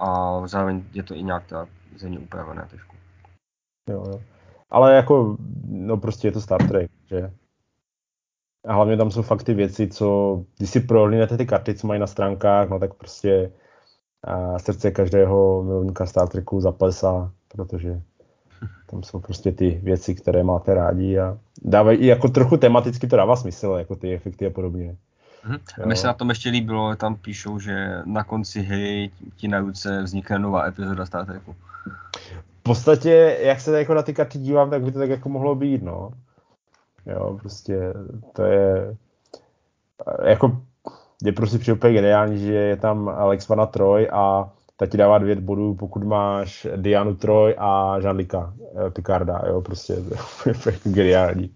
a 0.00 0.40
zároveň 0.46 0.84
je 0.92 1.02
to 1.02 1.14
i 1.14 1.22
nějak 1.22 1.46
ta 1.46 1.68
země 1.96 2.18
upravené 2.18 2.66
trošku. 2.70 2.96
Jo, 3.90 4.04
jo. 4.08 4.22
Ale 4.70 4.94
jako, 4.94 5.36
no 5.68 5.96
prostě 5.96 6.28
je 6.28 6.32
to 6.32 6.40
Star 6.40 6.68
Trek, 6.68 6.90
že? 7.06 7.32
A 8.66 8.74
hlavně 8.74 8.96
tam 8.96 9.10
jsou 9.10 9.22
fakt 9.22 9.42
ty 9.42 9.54
věci, 9.54 9.88
co, 9.88 10.40
když 10.58 10.70
si 10.70 10.80
prohlídnete 10.80 11.36
ty 11.36 11.46
karty, 11.46 11.74
co 11.74 11.86
mají 11.86 12.00
na 12.00 12.06
stránkách, 12.06 12.68
no 12.68 12.78
tak 12.78 12.94
prostě 12.94 13.52
srdce 14.56 14.90
každého 14.90 15.62
milovníka 15.62 16.06
Star 16.06 16.28
Treku 16.28 16.60
zaplesá, 16.60 17.30
protože 17.48 18.00
tam 18.90 19.02
jsou 19.02 19.20
prostě 19.20 19.52
ty 19.52 19.80
věci, 19.82 20.14
které 20.14 20.42
máte 20.42 20.74
rádi 20.74 21.18
a 21.18 21.38
dávají 21.62 21.98
i 21.98 22.06
jako 22.06 22.28
trochu 22.28 22.56
tematicky 22.56 23.06
to 23.06 23.16
dává 23.16 23.36
smysl, 23.36 23.76
jako 23.78 23.96
ty 23.96 24.14
efekty 24.14 24.46
a 24.46 24.50
podobně. 24.50 24.96
Mhm. 25.44 25.58
A 25.82 25.86
mi 25.86 25.96
se 25.96 26.06
na 26.06 26.12
tom 26.12 26.28
ještě 26.28 26.50
líbilo, 26.50 26.96
tam 26.96 27.16
píšou, 27.16 27.58
že 27.58 28.02
na 28.04 28.24
konci 28.24 28.62
hry 28.62 29.10
ti 29.36 29.48
na 29.48 29.60
ruce 29.60 30.02
vznikne 30.02 30.38
nová 30.38 30.66
epizoda 30.66 31.06
Star 31.06 31.26
Treku. 31.26 31.56
V 32.60 32.62
podstatě, 32.62 33.38
jak 33.40 33.60
se 33.60 33.78
jako 33.78 33.94
na 33.94 34.02
ty 34.02 34.14
karty 34.14 34.38
dívám, 34.38 34.70
tak 34.70 34.82
by 34.82 34.92
to 34.92 34.98
tak 34.98 35.10
jako 35.10 35.28
mohlo 35.28 35.54
být, 35.54 35.82
no. 35.82 36.10
Jo, 37.06 37.38
prostě 37.40 37.94
to 38.32 38.42
je 38.42 38.96
jako 40.24 40.62
je 41.24 41.32
prostě 41.32 41.58
přijde 41.58 41.92
geniální, 41.92 42.38
že 42.38 42.52
je 42.54 42.76
tam 42.76 43.08
Alex 43.08 43.48
Vana 43.48 43.66
Troy 43.66 44.08
a 44.10 44.50
ta 44.76 44.86
ti 44.86 44.96
dává 44.96 45.18
dvě 45.18 45.36
bodů, 45.36 45.74
pokud 45.74 46.04
máš 46.04 46.66
Dianu 46.76 47.14
Troy 47.14 47.54
a 47.58 47.98
Jean-Luca 47.98 48.52
eh, 48.86 48.90
Picarda, 48.90 49.42
jo, 49.46 49.60
prostě 49.60 49.92
je 49.92 50.54
geniální. 50.92 51.54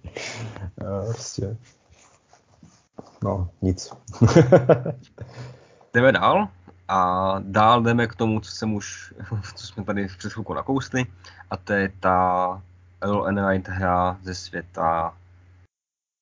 prostě 1.08 1.56
no 3.24 3.48
nic. 3.62 3.92
jdeme 5.94 6.12
dál 6.12 6.48
a 6.88 7.34
dál 7.38 7.82
jdeme 7.82 8.06
k 8.06 8.14
tomu, 8.14 8.40
co 8.40 8.50
jsem 8.50 8.74
už, 8.74 9.14
co 9.54 9.66
jsme 9.66 9.84
tady 9.84 10.08
před 10.18 10.32
chvilkou 10.32 10.54
nakousli 10.54 11.04
a 11.50 11.56
to 11.56 11.72
je 11.72 11.92
ta 12.00 12.62
Night 13.30 13.68
hra 13.68 14.18
ze 14.22 14.34
světa 14.34 15.14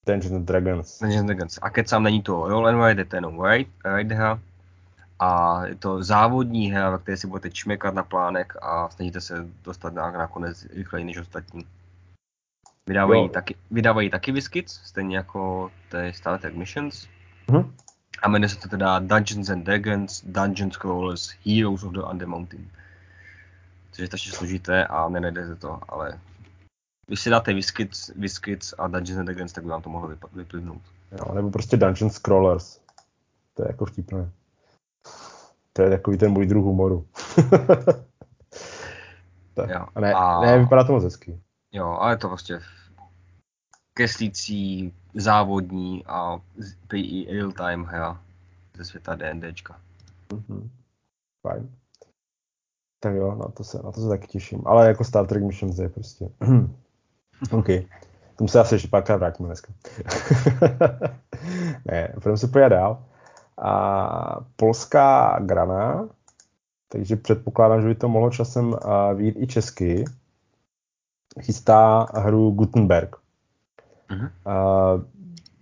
Dungeons 0.06 0.34
and 0.34 0.46
Dragons. 0.46 0.98
Dungeons 0.98 1.20
and 1.20 1.26
Dragons. 1.26 1.58
A 1.62 1.70
keď 1.70 1.88
sám 1.88 2.02
není 2.02 2.22
to 2.22 2.48
Roll 2.48 2.66
and 2.66 2.86
Ride, 2.86 3.00
je 3.00 3.04
to 3.04 3.16
jenom 3.16 3.44
Ride, 3.44 3.70
ride 3.96 4.14
hra. 4.14 4.40
A 5.18 5.60
je 5.66 5.74
to 5.74 6.02
závodní 6.02 6.72
hra, 6.72 6.90
ve 6.90 6.98
které 6.98 7.16
si 7.16 7.26
budete 7.26 7.50
čmekat 7.50 7.94
na 7.94 8.02
plánek 8.02 8.52
a 8.62 8.88
snažíte 8.88 9.20
se 9.20 9.46
dostat 9.64 9.94
na, 9.94 10.10
nakonec 10.10 10.66
rychleji 10.74 11.04
než 11.04 11.18
ostatní. 11.18 11.66
Vydávají, 12.86 13.28
taky, 13.28 13.54
vydávají 13.70 14.10
taky 14.10 14.32
Whiskits, 14.32 14.80
stejně 14.84 15.16
jako 15.16 15.70
ty 15.88 16.12
Star 16.12 16.40
Trek 16.40 16.54
Missions. 16.54 17.08
Mm-hmm. 17.48 17.72
A 18.22 18.28
jmenuje 18.28 18.48
se 18.48 18.56
to 18.56 18.68
teda 18.68 18.98
Dungeons 18.98 19.50
and 19.50 19.64
Dragons, 19.64 20.22
Dungeon 20.26 20.70
Scrollers, 20.70 21.34
Heroes 21.46 21.82
of 21.82 21.92
the 21.92 22.02
Under 22.10 22.28
Mountain. 22.28 22.70
Což 23.92 23.98
je 23.98 24.06
strašně 24.06 24.32
složité 24.32 24.86
a 24.86 25.08
nenajdete 25.08 25.56
to, 25.56 25.80
ale 25.88 26.18
když 27.06 27.20
si 27.20 27.30
dáte 27.30 27.54
Whiskits, 27.54 28.08
Whiskits 28.08 28.74
a 28.78 28.88
Dungeons 28.88 29.18
and 29.18 29.24
Dragons, 29.24 29.52
tak 29.52 29.64
by 29.64 29.70
vám 29.70 29.82
to 29.82 29.90
mohlo 29.90 30.10
vyplivnout. 30.32 30.82
Jo, 31.12 31.34
nebo 31.34 31.50
prostě 31.50 31.76
Dungeon 31.76 32.10
Scrollers. 32.10 32.80
To 33.54 33.62
je 33.62 33.68
jako 33.68 33.84
vtipné. 33.84 34.30
To 35.72 35.82
je 35.82 35.90
takový 35.90 36.18
ten 36.18 36.32
můj 36.32 36.46
druh 36.46 36.64
humoru. 36.64 37.06
tak. 39.54 39.70
Jo, 39.70 39.86
a 39.94 40.00
ne, 40.00 40.12
a... 40.14 40.40
ne, 40.40 40.58
vypadá 40.58 40.84
to 40.84 40.92
moc 40.92 41.04
hezky. 41.04 41.40
Jo, 41.72 41.86
ale 41.86 42.16
to 42.16 42.28
prostě 42.28 42.60
kreslící, 43.94 44.94
závodní 45.14 46.04
a 46.06 46.40
i 46.94 47.34
real-time 47.34 47.84
hra 47.84 48.20
ze 48.74 48.84
světa 48.84 49.14
D&Dčka. 49.14 49.80
Mm-hmm. 50.28 50.68
Fajn. 51.42 51.70
Tak 53.00 53.14
jo, 53.14 53.34
na 53.34 53.48
to, 53.48 53.64
se, 53.64 53.82
na 53.82 53.92
to 53.92 54.00
se 54.00 54.08
taky 54.08 54.26
těším. 54.26 54.62
Ale 54.66 54.88
jako 54.88 55.04
Star 55.04 55.26
Trek 55.26 55.42
Missions 55.42 55.78
je 55.78 55.88
prostě... 55.88 56.28
OK. 57.50 57.66
Tomu 58.36 58.48
se 58.48 58.60
asi 58.60 58.74
ještě 58.74 58.88
párkrát 58.88 59.16
vrátíme 59.16 59.46
dneska. 59.46 59.72
ne, 61.84 62.12
budeme 62.14 62.38
se 62.38 62.48
pojít 62.48 62.68
dál. 62.68 63.04
A 63.58 64.40
polská 64.56 65.38
grana, 65.40 66.08
takže 66.88 67.16
předpokládám, 67.16 67.82
že 67.82 67.88
by 67.88 67.94
to 67.94 68.08
mohlo 68.08 68.30
časem 68.30 68.74
výjít 69.14 69.36
i 69.38 69.46
česky 69.46 70.04
chystá 71.40 72.06
hru 72.14 72.50
Gutenberg. 72.50 73.16
Uh-huh. 74.10 74.30
Uh, 74.46 75.02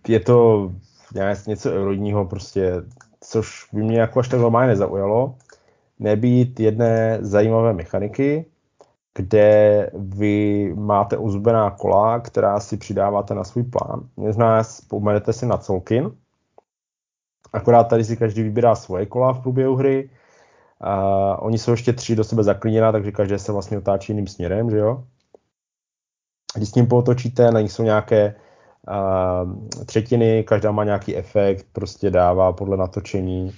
je 0.09 0.21
to 0.21 0.73
něco 1.47 1.73
euroidního 1.73 2.25
prostě, 2.25 2.73
což 3.21 3.69
by 3.73 3.83
mě 3.83 4.01
jako 4.01 4.21
až 4.21 4.29
tak 4.29 4.41
normálně 4.41 4.69
nezaujalo. 4.69 5.35
Nebýt 5.99 6.61
jedné 6.61 7.19
zajímavé 7.21 7.73
mechaniky, 7.73 8.47
kde 9.15 9.91
vy 9.95 10.73
máte 10.75 11.17
uzbená 11.17 11.71
kola, 11.71 12.21
která 12.21 12.61
si 12.61 12.77
přidáváte 12.77 13.35
na 13.35 13.45
svůj 13.45 13.65
plán. 13.65 14.09
Možná 14.17 14.63
vzpomenete 14.63 15.33
si 15.33 15.47
na 15.47 15.57
Colkin, 15.57 16.11
akorát 17.53 17.85
tady 17.85 18.05
si 18.05 18.17
každý 18.17 18.43
vybírá 18.43 18.75
svoje 18.75 19.07
kola 19.07 19.33
v 19.33 19.43
průběhu 19.43 19.77
hry. 19.77 20.11
Uh, 20.85 21.37
oni 21.39 21.59
jsou 21.59 21.71
ještě 21.71 21.93
tři 21.93 22.17
do 22.17 22.25
sebe 22.25 22.43
zaklíněná, 22.43 22.93
takže 22.93 23.13
každý 23.13 23.39
se 23.39 23.53
vlastně 23.53 23.79
otáčí 23.79 24.13
jiným 24.13 24.27
směrem, 24.27 24.71
že 24.71 24.79
jo? 24.79 25.05
Když 26.57 26.69
s 26.69 26.75
ním 26.75 26.87
pootočíte, 26.87 27.51
na 27.51 27.61
nich 27.61 27.73
jsou 27.73 27.83
nějaké 27.83 28.35
uh, 28.89 29.85
třetiny, 29.85 30.45
každá 30.45 30.73
má 30.73 30.85
nějaký 30.85 31.17
efekt, 31.17 31.67
prostě 31.73 32.11
dává 32.11 32.53
podle 32.53 32.77
natočení. 32.77 33.55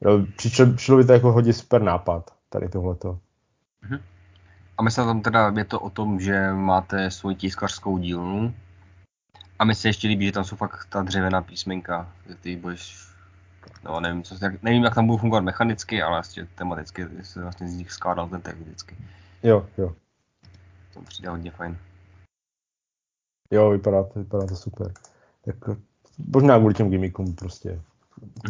Jo, 0.00 0.20
přišlo 0.36 0.96
by 0.96 1.04
to 1.04 1.12
jako 1.12 1.32
hodně 1.32 1.52
super 1.52 1.82
nápad, 1.82 2.30
tady 2.48 2.68
tohleto. 2.68 3.18
Uh-huh. 3.84 4.00
A 4.80 4.82
myslím 4.82 5.04
tam 5.04 5.20
teda, 5.20 5.52
je 5.56 5.64
to 5.64 5.80
o 5.80 5.90
tom, 5.90 6.20
že 6.20 6.52
máte 6.52 7.10
svoji 7.10 7.36
tiskařskou 7.36 7.98
dílnu 7.98 8.54
a 9.58 9.64
mi 9.64 9.74
se 9.74 9.88
ještě 9.88 10.08
líbí, 10.08 10.26
že 10.26 10.32
tam 10.32 10.44
jsou 10.44 10.56
fakt 10.56 10.86
ta 10.88 11.02
dřevěná 11.02 11.42
písmenka, 11.42 12.12
že 12.28 12.34
ty 12.34 12.56
budeš, 12.56 13.06
no 13.84 14.00
nevím, 14.00 14.22
co, 14.22 14.34
nevím, 14.62 14.84
jak 14.84 14.94
tam 14.94 15.06
budou 15.06 15.18
fungovat 15.18 15.40
mechanicky, 15.40 16.02
ale 16.02 16.16
vlastně 16.16 16.46
tematicky 16.54 17.06
se 17.22 17.42
vlastně 17.42 17.68
z 17.68 17.74
nich 17.74 17.92
skládal 17.92 18.28
ten 18.28 18.40
text 18.40 18.58
vždycky. 18.58 18.96
Jo, 19.42 19.66
jo. 19.78 19.92
To 20.94 21.02
přijde 21.02 21.28
hodně 21.28 21.50
fajn. 21.50 21.78
Jo, 23.50 23.70
vypadá 23.70 24.04
to, 24.04 24.18
vypadá 24.18 24.46
to 24.46 24.56
super. 24.56 24.92
Tak 25.44 25.56
možná 26.34 26.58
kvůli 26.58 26.74
těm 26.74 26.90
gimmickům 26.90 27.34
prostě 27.34 27.80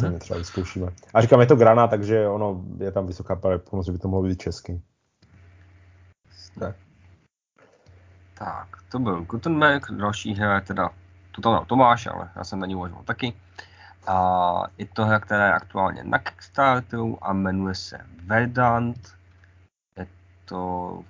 to 0.01 0.07
mm. 0.07 0.19
třeba 0.19 0.37
vyzkoušíme. 0.37 0.87
A 1.13 1.21
říkám, 1.21 1.39
je 1.39 1.47
to 1.47 1.55
grana, 1.55 1.87
takže 1.87 2.27
ono 2.27 2.63
je 2.77 2.91
tam 2.91 3.07
vysoká 3.07 3.35
pravděpodobnost, 3.35 3.85
že 3.85 3.91
by 3.91 3.97
to 3.97 4.07
mohlo 4.07 4.29
být 4.29 4.41
česky. 4.41 4.81
Tak. 6.59 6.75
Tak, 8.33 8.67
to 8.91 8.99
byl 8.99 9.23
Gutenberg, 9.23 9.91
další 9.91 10.33
hra 10.33 10.55
je 10.55 10.61
teda, 10.61 10.89
to 11.31 11.41
tam 11.41 11.65
Tomáš, 11.65 12.07
ale 12.07 12.29
já 12.35 12.43
jsem 12.43 12.59
na 12.59 12.67
ní 12.67 12.75
uvažoval 12.75 13.03
taky. 13.03 13.33
A 14.07 14.63
je 14.77 14.85
to 14.85 15.05
hra, 15.05 15.19
která 15.19 15.45
je 15.45 15.53
aktuálně 15.53 16.03
na 16.03 16.19
Kickstarteru 16.19 17.17
a 17.21 17.33
jmenuje 17.33 17.75
se 17.75 18.05
Verdant. 18.23 19.15
Je 19.97 20.07
to 20.45 21.03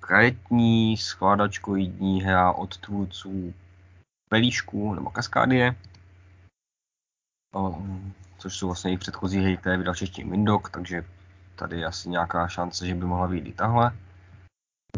karetní 0.00 0.96
skládačkoidní 0.96 2.22
hra 2.22 2.52
od 2.52 2.76
tvůrců 2.76 3.54
Pelíšku 4.28 4.94
nebo 4.94 5.10
Kaskádie, 5.10 5.74
což 8.38 8.56
jsou 8.56 8.66
vlastně 8.66 8.90
jejich 8.90 9.00
předchozí 9.00 9.38
hry, 9.38 9.56
které 9.56 9.76
vydal 9.76 9.94
Mindok, 10.24 10.70
takže 10.70 11.04
tady 11.54 11.80
je 11.80 11.86
asi 11.86 12.08
nějaká 12.08 12.48
šance, 12.48 12.86
že 12.86 12.94
by 12.94 13.04
mohla 13.04 13.28
být 13.28 13.46
i 13.46 13.52
tahle. 13.52 13.92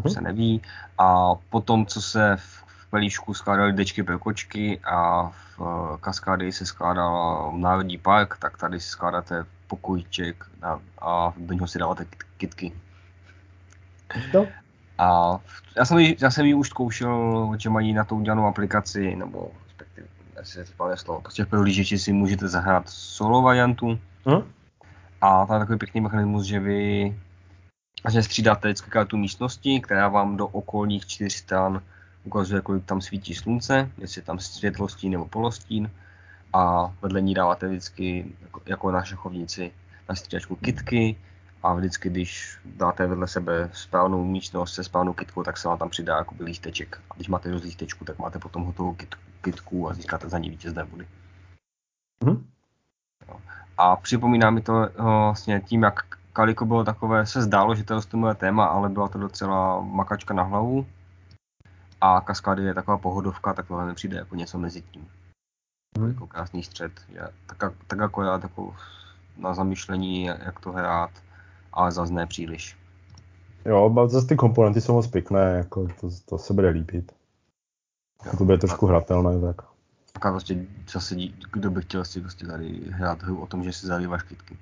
Mm-hmm. 0.01 0.13
se 0.13 0.21
neví. 0.21 0.61
A 0.97 1.35
potom, 1.35 1.85
co 1.85 2.01
se 2.01 2.37
v 2.37 2.89
Pelíšku 2.89 3.33
skládaly 3.33 3.73
dečky 3.73 4.03
pro 4.03 4.19
kočky 4.19 4.79
a 4.79 5.29
v 5.57 5.97
Kaskádii 6.01 6.51
se 6.51 6.65
skládal 6.65 7.53
Národní 7.55 7.97
park, 7.97 8.37
tak 8.37 8.57
tady 8.57 8.79
si 8.79 8.89
skládáte 8.89 9.45
pokojček 9.67 10.45
a 11.01 11.33
do 11.37 11.53
něho 11.53 11.67
si 11.67 11.79
dáváte 11.79 12.05
kitky. 12.37 12.73
No, 14.33 14.47
A 14.97 15.39
já 15.77 15.85
jsem, 15.85 15.97
já 15.97 16.31
jsem 16.31 16.45
ji 16.45 16.53
už 16.53 16.69
zkoušel, 16.69 17.51
že 17.57 17.69
mají 17.69 17.93
na 17.93 18.03
to 18.03 18.15
udělanou 18.15 18.45
aplikaci, 18.45 19.15
nebo 19.15 19.51
respektive, 19.63 20.07
jestli 20.39 20.65
se 20.65 20.73
slovo, 20.95 21.21
prostě 21.21 21.45
v 21.45 21.49
prohlížeči 21.49 21.99
si 21.99 22.13
můžete 22.13 22.47
zahrát 22.47 22.89
solo 22.89 23.41
variantu. 23.41 23.99
Hmm? 24.25 24.43
A 25.21 25.45
tam 25.45 25.55
je 25.55 25.59
takový 25.59 25.79
pěkný 25.79 26.01
mechanismus, 26.01 26.45
že 26.45 26.59
vy 26.59 27.15
vlastně 28.05 28.23
střídáte 28.23 28.67
vždycky 28.67 28.89
kartu 28.89 29.17
místnosti, 29.17 29.81
která 29.81 30.07
vám 30.07 30.37
do 30.37 30.47
okolních 30.47 31.05
čtyř 31.05 31.33
stran 31.33 31.81
ukazuje, 32.23 32.61
kolik 32.61 32.85
tam 32.85 33.01
svítí 33.01 33.35
slunce, 33.35 33.89
jestli 33.97 34.19
je 34.19 34.25
tam 34.25 34.39
světlostín 34.39 35.11
nebo 35.11 35.25
polostín 35.25 35.91
a 36.53 36.93
vedle 37.01 37.21
ní 37.21 37.33
dáváte 37.33 37.67
vždycky 37.67 38.25
jako, 38.41 38.61
jako 38.65 38.91
na 38.91 39.03
šachovnici 39.03 39.71
na 40.09 40.15
střídačku 40.15 40.55
kitky 40.55 41.17
a 41.63 41.73
vždycky, 41.73 42.09
když 42.09 42.57
dáte 42.65 43.07
vedle 43.07 43.27
sebe 43.27 43.69
správnou 43.73 44.25
místnost 44.25 44.73
se 44.73 44.83
správnou 44.83 45.13
kitkou, 45.13 45.43
tak 45.43 45.57
se 45.57 45.67
vám 45.67 45.77
tam 45.77 45.89
přidá 45.89 46.17
jako 46.17 46.35
lísteček. 46.39 47.01
A 47.11 47.15
když 47.15 47.27
máte 47.27 47.51
dost 47.51 47.63
lístečku, 47.63 48.05
tak 48.05 48.19
máte 48.19 48.39
potom 48.39 48.63
hotovou 48.63 48.93
kit, 48.93 49.15
kitku 49.41 49.89
a 49.89 49.93
získáte 49.93 50.29
za 50.29 50.37
ní 50.37 50.49
vítězné 50.49 50.85
body. 50.85 51.07
Mm-hmm. 52.21 52.43
A 53.77 53.95
připomíná 53.95 54.49
mi 54.49 54.61
to 54.61 54.89
vlastně 54.97 55.61
tím, 55.65 55.83
jak 55.83 56.05
Kaliko 56.35 56.65
bylo 56.65 56.83
takové, 56.83 57.25
se 57.25 57.41
zdálo, 57.41 57.75
že 57.75 57.83
to 57.83 57.93
je 57.93 57.99
moje 58.13 58.35
téma, 58.35 58.65
ale 58.65 58.89
byla 58.89 59.07
to 59.07 59.17
docela 59.17 59.81
makačka 59.81 60.33
na 60.33 60.43
hlavu. 60.43 60.85
A 62.01 62.21
kaskády 62.21 62.63
je 62.63 62.73
taková 62.73 62.97
pohodovka, 62.97 63.53
tak 63.53 63.67
tohle 63.67 63.85
mi 63.85 63.93
přijde 63.93 64.17
jako 64.17 64.35
něco 64.35 64.57
mezi 64.57 64.81
tím. 64.81 65.07
Hmm. 65.97 66.07
Jako 66.07 66.27
krásný 66.27 66.63
střed. 66.63 66.91
Je, 67.09 67.29
tak, 67.45 67.73
tak 67.87 67.99
jako 67.99 68.23
já 68.23 68.37
takovou 68.39 68.73
na 69.37 69.53
zamýšlení, 69.53 70.25
jak 70.25 70.59
to 70.59 70.71
hrát, 70.71 71.11
ale 71.73 71.91
zase 71.91 72.13
ne 72.13 72.27
příliš. 72.27 72.77
Jo, 73.65 74.07
zase 74.07 74.27
ty 74.27 74.35
komponenty 74.35 74.81
jsou 74.81 74.93
moc 74.93 75.07
pěkné, 75.07 75.57
jako 75.57 75.87
to, 76.01 76.09
to 76.25 76.37
se 76.37 76.53
bude 76.53 76.69
líbit. 76.69 77.11
Jo, 78.25 78.37
to 78.37 78.45
bude 78.45 78.57
trošku 78.57 78.85
hratelné, 78.85 79.41
tak. 79.41 79.61
Tak 80.13 80.25
a 80.25 80.31
prostě 80.31 80.65
zase, 80.91 81.15
kdo 81.51 81.71
by 81.71 81.81
chtěl 81.81 82.05
si 82.05 82.21
prostě 82.21 82.47
tady 82.47 82.81
hrát 82.89 83.23
hru 83.23 83.41
o 83.41 83.47
tom, 83.47 83.63
že 83.63 83.73
si 83.73 83.87
zalíváš 83.87 84.23
kytky. 84.23 84.57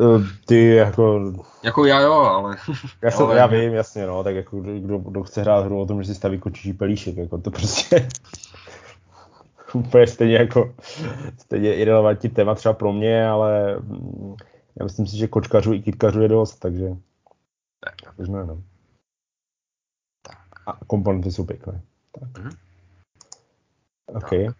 Eh, 0.00 0.24
ty 0.46 0.74
jako... 0.74 1.32
Jako 1.62 1.84
já 1.84 2.00
jo, 2.00 2.12
ale... 2.12 2.56
Já, 3.02 3.10
jsem, 3.10 3.26
ale... 3.26 3.36
já 3.36 3.46
vím, 3.46 3.72
jasně, 3.72 4.06
no, 4.06 4.24
tak 4.24 4.34
jako 4.34 4.60
kdo, 4.60 4.98
kdo 4.98 5.22
chce 5.22 5.40
hrát 5.40 5.64
hru 5.64 5.80
o 5.80 5.86
tom, 5.86 6.02
že 6.02 6.08
si 6.08 6.14
staví 6.14 6.38
kočičí 6.38 6.72
pelíšek, 6.72 7.16
jako 7.16 7.38
to 7.38 7.50
prostě... 7.50 8.08
úplně 9.74 10.06
stejně 10.06 10.36
jako... 10.36 10.74
Stejně 11.38 11.74
irrelevantní 11.74 12.30
téma 12.30 12.54
třeba 12.54 12.74
pro 12.74 12.92
mě, 12.92 13.28
ale 13.28 13.76
mm, 13.78 14.34
já 14.80 14.84
myslím 14.84 15.06
si, 15.06 15.16
že 15.16 15.28
kočkařů 15.28 15.72
i 15.72 15.82
kytkařů 15.82 16.22
je 16.22 16.28
dost, 16.28 16.58
takže... 16.58 16.88
Tak. 17.80 18.14
Takže 18.16 18.32
ne, 18.32 18.44
no. 18.44 18.62
Tak. 20.22 20.38
A 20.66 20.84
komponenty 20.86 21.32
jsou 21.32 21.44
pěkné. 21.44 21.80
Tak. 22.20 22.30
Mm-hmm. 22.30 22.56
OK. 24.06 24.30
Tak. 24.30 24.56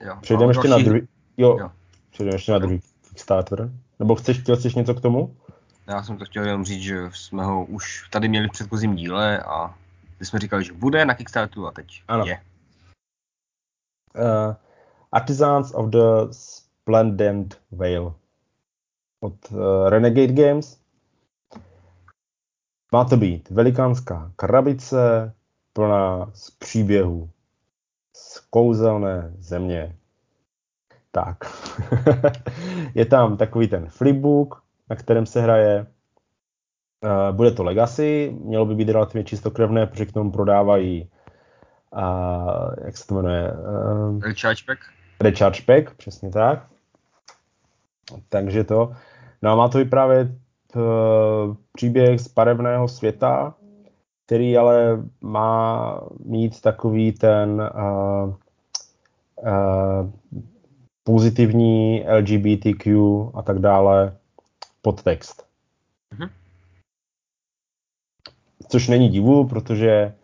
Jo, 0.00 0.16
Přejdeme 0.20 0.50
ještě 0.50 0.68
další... 0.68 0.84
na 0.84 0.90
druhý... 0.90 1.08
Jo, 1.36 1.56
jo. 1.58 1.70
Přejdeme 2.10 2.34
ještě 2.34 2.52
na 2.52 2.58
druhý 2.58 2.80
Kickstarter. 3.08 3.70
Nebo 4.02 4.14
chceš, 4.14 4.40
chtěl 4.40 4.56
jsi 4.56 4.68
něco 4.76 4.94
k 4.94 5.00
tomu? 5.00 5.36
Já 5.86 6.02
jsem 6.02 6.18
to 6.18 6.24
chtěl 6.24 6.44
jenom 6.44 6.64
říct, 6.64 6.82
že 6.82 7.10
jsme 7.14 7.44
ho 7.44 7.64
už 7.64 8.08
tady 8.10 8.28
měli 8.28 8.48
v 8.48 8.52
předchozím 8.52 8.96
díle 8.96 9.38
a 9.38 9.74
my 10.20 10.26
jsme 10.26 10.38
říkali, 10.38 10.64
že 10.64 10.72
bude 10.72 11.04
na 11.04 11.14
Kickstarteru 11.14 11.66
a 11.66 11.70
teď 11.70 12.02
ano. 12.08 12.24
je. 12.26 12.42
Uh, 14.14 14.54
Artisans 15.12 15.74
of 15.74 15.90
the 15.90 16.30
Splendid 16.30 17.60
Veil 17.70 18.14
od 19.20 19.34
uh, 19.50 19.88
Renegade 19.88 20.32
Games. 20.32 20.80
Má 22.92 23.04
to 23.04 23.16
být 23.16 23.50
velikánská 23.50 24.32
krabice 24.36 25.34
plná 25.72 26.30
z 26.34 26.50
příběhů 26.50 27.30
z 28.16 28.40
kouzelné 28.40 29.32
země. 29.38 29.96
Tak. 31.10 31.36
je 32.94 33.04
tam 33.04 33.36
takový 33.36 33.68
ten 33.68 33.86
flipbook, 33.86 34.62
na 34.90 34.96
kterém 34.96 35.26
se 35.26 35.40
hraje. 35.40 35.86
Uh, 37.04 37.36
bude 37.36 37.50
to 37.50 37.62
Legacy, 37.62 38.36
mělo 38.44 38.66
by 38.66 38.74
být 38.74 38.88
relativně 38.88 39.24
čistokrevné, 39.24 39.86
protože 39.86 40.06
k 40.06 40.12
tomu 40.12 40.32
prodávají 40.32 41.10
jak 42.84 42.96
se 42.96 43.06
to 43.06 43.14
jmenuje? 43.14 43.52
Uh, 43.52 44.22
Recharge 44.22 44.62
Pack. 44.66 44.80
Recharge 45.20 45.62
Pack, 45.66 45.96
přesně 45.96 46.30
tak. 46.30 46.66
Takže 48.28 48.64
to. 48.64 48.92
No 49.42 49.50
a 49.50 49.56
má 49.56 49.68
to 49.68 49.78
vyprávět 49.78 50.28
uh, 50.74 50.82
příběh 51.72 52.20
z 52.20 52.28
barevného 52.28 52.88
světa, 52.88 53.54
který 54.26 54.56
ale 54.56 55.02
má 55.20 56.00
mít 56.24 56.60
takový 56.60 57.12
ten 57.12 57.70
uh, 57.74 58.34
uh, 59.36 60.10
pozitivní 61.04 62.04
LGBTQ 62.18 62.96
a 63.34 63.42
tak 63.42 63.58
dále 63.58 64.16
podtext. 64.82 65.46
Mm-hmm. 66.14 66.30
Což 68.68 68.88
není 68.88 69.08
divu, 69.08 69.48
protože 69.48 70.14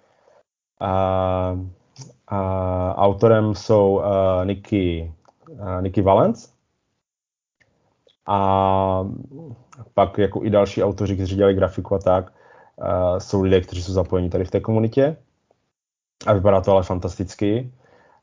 uh, 0.81 1.61
uh, 1.61 1.69
autorem 2.95 3.55
jsou 3.55 3.95
uh, 3.97 4.05
Nicky, 4.45 5.13
uh, 5.51 5.83
Nicky 5.83 6.03
Valence 6.03 6.49
a 8.27 9.05
pak 9.95 10.19
jako 10.19 10.45
i 10.45 10.51
další 10.51 10.83
autoři, 10.83 11.15
kteří 11.15 11.37
dělají 11.37 11.57
grafiku 11.57 11.95
a 11.95 11.99
tak, 11.99 12.33
uh, 12.77 13.19
jsou 13.19 13.43
lidé, 13.43 13.61
kteří 13.61 13.83
jsou 13.83 13.93
zapojeni 13.93 14.31
tady 14.31 14.45
v 14.45 14.51
té 14.51 14.61
komunitě. 14.61 15.17
A 16.27 16.33
vypadá 16.33 16.61
to 16.61 16.73
ale 16.73 16.83
fantasticky. 16.83 17.73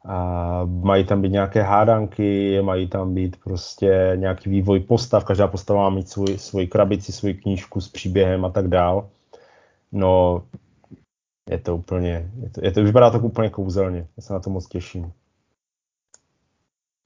A 0.06 0.62
mají 0.66 1.06
tam 1.06 1.22
být 1.22 1.32
nějaké 1.32 1.62
hádanky, 1.62 2.62
mají 2.62 2.88
tam 2.88 3.14
být 3.14 3.38
prostě 3.44 4.12
nějaký 4.16 4.50
vývoj 4.50 4.80
postav, 4.80 5.24
každá 5.24 5.48
postava 5.48 5.82
má 5.82 5.90
mít 5.90 6.10
svůj, 6.10 6.38
svůj 6.38 6.68
krabici, 6.68 7.12
svůj 7.12 7.34
knížku 7.34 7.82
s 7.82 7.90
příběhem 7.90 8.46
a 8.46 8.50
tak 8.50 8.68
dál. 8.68 9.10
No, 9.92 10.44
je 11.50 11.58
to 11.58 11.76
úplně, 11.76 12.32
je 12.42 12.50
to, 12.50 12.66
je 12.66 12.72
to, 12.72 12.84
vypadá 12.84 13.10
to 13.10 13.20
úplně 13.20 13.50
kouzelně, 13.50 14.08
já 14.18 14.24
se 14.24 14.34
na 14.34 14.40
to 14.40 14.50
moc 14.50 14.68
těším. 14.68 15.12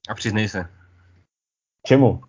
A 0.08 0.14
přiznej 0.14 0.48
se. 0.48 0.64
Čemu? 1.86 2.22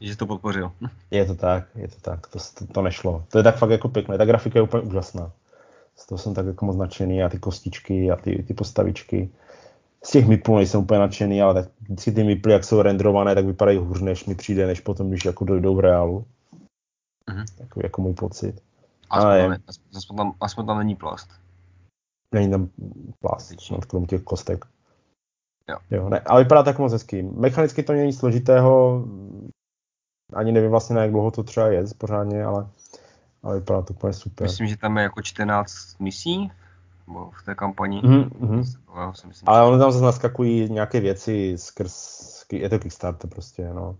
Že 0.00 0.12
jsi 0.12 0.16
to 0.16 0.26
podpořil. 0.26 0.72
Je 1.10 1.24
to 1.24 1.34
tak, 1.34 1.68
je 1.74 1.88
to 1.88 2.00
tak, 2.00 2.26
to, 2.26 2.38
to, 2.58 2.66
to 2.66 2.82
nešlo. 2.82 3.24
To 3.28 3.38
je 3.38 3.44
tak 3.44 3.56
fakt 3.56 3.70
jako 3.70 3.88
pěkné, 3.88 4.18
ta 4.18 4.24
grafika 4.24 4.58
je 4.58 4.62
úplně 4.62 4.82
úžasná. 4.82 5.32
Z 5.96 6.06
toho 6.06 6.18
jsem 6.18 6.34
tak 6.34 6.46
jako 6.46 6.64
moc 6.64 6.76
nadšený 6.76 7.22
a 7.22 7.28
ty 7.28 7.38
kostičky 7.38 8.10
a 8.10 8.16
ty, 8.16 8.42
ty 8.42 8.54
postavičky 8.54 9.30
z 10.06 10.10
těch 10.10 10.28
miplů 10.28 10.56
nejsem 10.56 10.80
úplně 10.80 11.00
nadšený, 11.00 11.42
ale 11.42 11.54
tak 11.54 11.72
vždycky 11.80 12.12
ty 12.12 12.24
miply, 12.24 12.52
jak 12.52 12.64
jsou 12.64 12.82
renderované, 12.82 13.34
tak 13.34 13.46
vypadají 13.46 13.78
hůř, 13.78 14.00
než 14.00 14.24
mi 14.24 14.34
přijde, 14.34 14.66
než 14.66 14.80
potom, 14.80 15.10
když 15.10 15.24
jako 15.24 15.44
dojdou 15.44 15.76
v 15.76 15.80
reálu. 15.80 16.26
Mm-hmm. 17.30 17.44
Takový 17.58 17.84
jako 17.84 18.02
můj 18.02 18.14
pocit. 18.14 18.62
Aspoň, 19.10 19.30
ale, 19.30 19.42
tam, 19.42 19.52
je, 19.52 19.58
aspoň, 19.96 20.16
tam, 20.16 20.32
aspoň 20.40 20.66
tam 20.66 20.78
není 20.78 20.96
plast. 20.96 21.30
Není 22.34 22.50
tam 22.50 22.68
plast, 23.20 23.54
no, 23.70 23.78
krom 23.78 24.06
těch 24.06 24.22
kostek. 24.22 24.64
Jo. 25.68 25.78
jo 25.90 26.08
ne, 26.08 26.20
ale 26.20 26.42
vypadá 26.42 26.62
tak 26.62 26.78
moc 26.78 26.92
hezky. 26.92 27.22
Mechanicky 27.22 27.82
to 27.82 27.92
není 27.92 28.12
složitého, 28.12 29.04
ani 30.32 30.52
nevím 30.52 30.70
vlastně, 30.70 30.96
na 30.96 31.02
jak 31.02 31.10
dlouho 31.10 31.30
to 31.30 31.42
třeba 31.42 31.66
je 31.68 31.84
pořádně, 31.98 32.44
ale, 32.44 32.68
ale 33.42 33.58
vypadá 33.58 33.82
to 33.82 33.94
úplně 33.94 34.12
super. 34.12 34.46
Myslím, 34.46 34.66
že 34.66 34.76
tam 34.76 34.96
je 34.96 35.02
jako 35.02 35.22
14 35.22 35.98
misí 35.98 36.50
v 37.08 37.42
té 37.44 37.54
kampani. 37.54 38.02
Mm-hmm. 38.02 39.12
Si 39.12 39.26
myslím, 39.26 39.48
Ale 39.48 39.62
ono 39.62 39.78
tam 39.78 39.92
zase 39.92 40.04
naskakují 40.04 40.72
nějaké 40.72 41.00
věci 41.00 41.54
skrz, 41.58 42.44
je 42.52 42.68
to 42.68 42.78
Kickstarter 42.78 43.30
prostě, 43.30 43.70
no. 43.74 43.96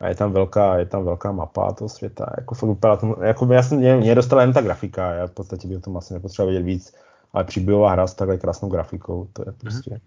A 0.00 0.08
je 0.08 0.14
tam 0.14 0.32
velká, 0.32 0.78
je 0.78 0.86
tam 0.86 1.04
velká 1.04 1.32
mapa 1.32 1.72
toho 1.72 1.88
světa, 1.88 2.26
jako 2.38 2.54
fakt 2.54 2.68
vypadá 2.68 2.96
to, 2.96 3.22
jako 3.22 3.52
já 3.52 3.62
jsem, 3.62 3.78
mě, 3.78 3.96
mě 3.96 4.14
dostala 4.14 4.42
jen 4.42 4.52
ta 4.52 4.60
grafika, 4.60 5.12
já 5.12 5.26
v 5.26 5.30
podstatě 5.30 5.68
bych 5.68 5.76
o 5.76 5.80
tom 5.80 5.96
asi 5.96 6.14
nepotřeboval 6.14 6.52
vědět 6.52 6.66
víc, 6.66 6.94
ale 7.32 7.44
příběhová 7.44 7.92
hra 7.92 8.06
s 8.06 8.14
takhle 8.14 8.38
krásnou 8.38 8.68
grafikou, 8.68 9.28
to 9.32 9.42
je 9.46 9.52
prostě... 9.52 9.90
Mm-hmm. 9.90 10.00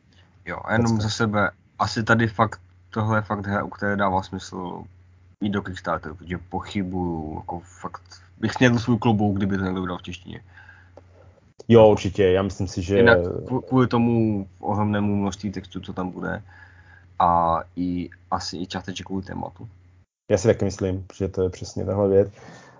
Jo, 0.46 0.58
a 0.66 0.74
jenom 0.74 1.02
za 1.02 1.10
sebe, 1.10 1.52
asi 1.80 2.04
tady 2.04 2.28
fakt, 2.28 2.62
tohle 2.90 3.18
je 3.18 3.22
fakt 3.22 3.48
hra, 3.48 3.64
u 3.64 3.70
které 3.70 3.96
dává 3.96 4.24
smysl 4.24 4.84
jít 5.42 5.50
do 5.50 5.62
Kickstarteru, 5.62 6.16
protože 6.16 6.38
pochybuju, 6.50 7.36
jako 7.36 7.60
fakt 7.60 8.02
bych 8.38 8.54
snědl 8.54 8.80
svůj 8.80 8.98
klobouk, 8.98 9.38
kdyby 9.38 9.58
to 9.58 9.64
někdo 9.64 9.98
v 9.98 10.02
češtině. 10.02 10.44
Jo, 11.68 11.88
určitě, 11.88 12.24
já 12.24 12.42
myslím 12.42 12.68
si, 12.68 12.82
že... 12.82 12.98
Jinak 12.98 13.20
kvůli 13.68 13.88
tomu 13.88 14.48
ohromnému 14.60 15.16
množství 15.16 15.52
textu, 15.52 15.80
co 15.80 15.94
tam 15.94 16.10
bude 16.12 16.44
a 17.20 17.60
i 17.76 18.10
asi 18.32 18.58
i 18.58 18.68
částečně 18.68 19.06
kvůli 19.06 19.24
tématu. 19.24 19.70
Já 20.32 20.38
si 20.38 20.48
taky 20.48 20.66
myslím, 20.66 21.06
že 21.14 21.28
to 21.28 21.44
je 21.44 21.50
přesně 21.50 21.86
tahle 21.86 22.10
věc. 22.10 22.32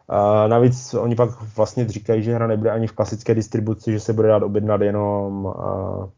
A 0.10 0.48
navíc 0.48 0.94
oni 0.94 1.16
pak 1.16 1.30
vlastně 1.56 1.88
říkají, 1.88 2.24
že 2.24 2.34
hra 2.34 2.48
nebude 2.48 2.72
ani 2.72 2.88
v 2.88 2.92
klasické 2.92 3.36
distribuci, 3.36 3.92
že 3.92 4.00
se 4.00 4.14
bude 4.14 4.28
dát 4.28 4.44
objednat 4.44 4.82
jenom 4.82 5.48
a, 5.48 6.10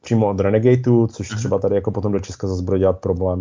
přímo 0.00 0.28
od 0.28 0.40
Renegateu, 0.40 1.06
což 1.06 1.30
mm-hmm. 1.30 1.36
třeba 1.36 1.58
tady 1.58 1.74
jako 1.74 1.90
potom 1.90 2.12
do 2.12 2.20
Česka 2.20 2.46
zase 2.46 2.62
bude 2.62 2.78
dělat 2.78 3.00
problém. 3.00 3.40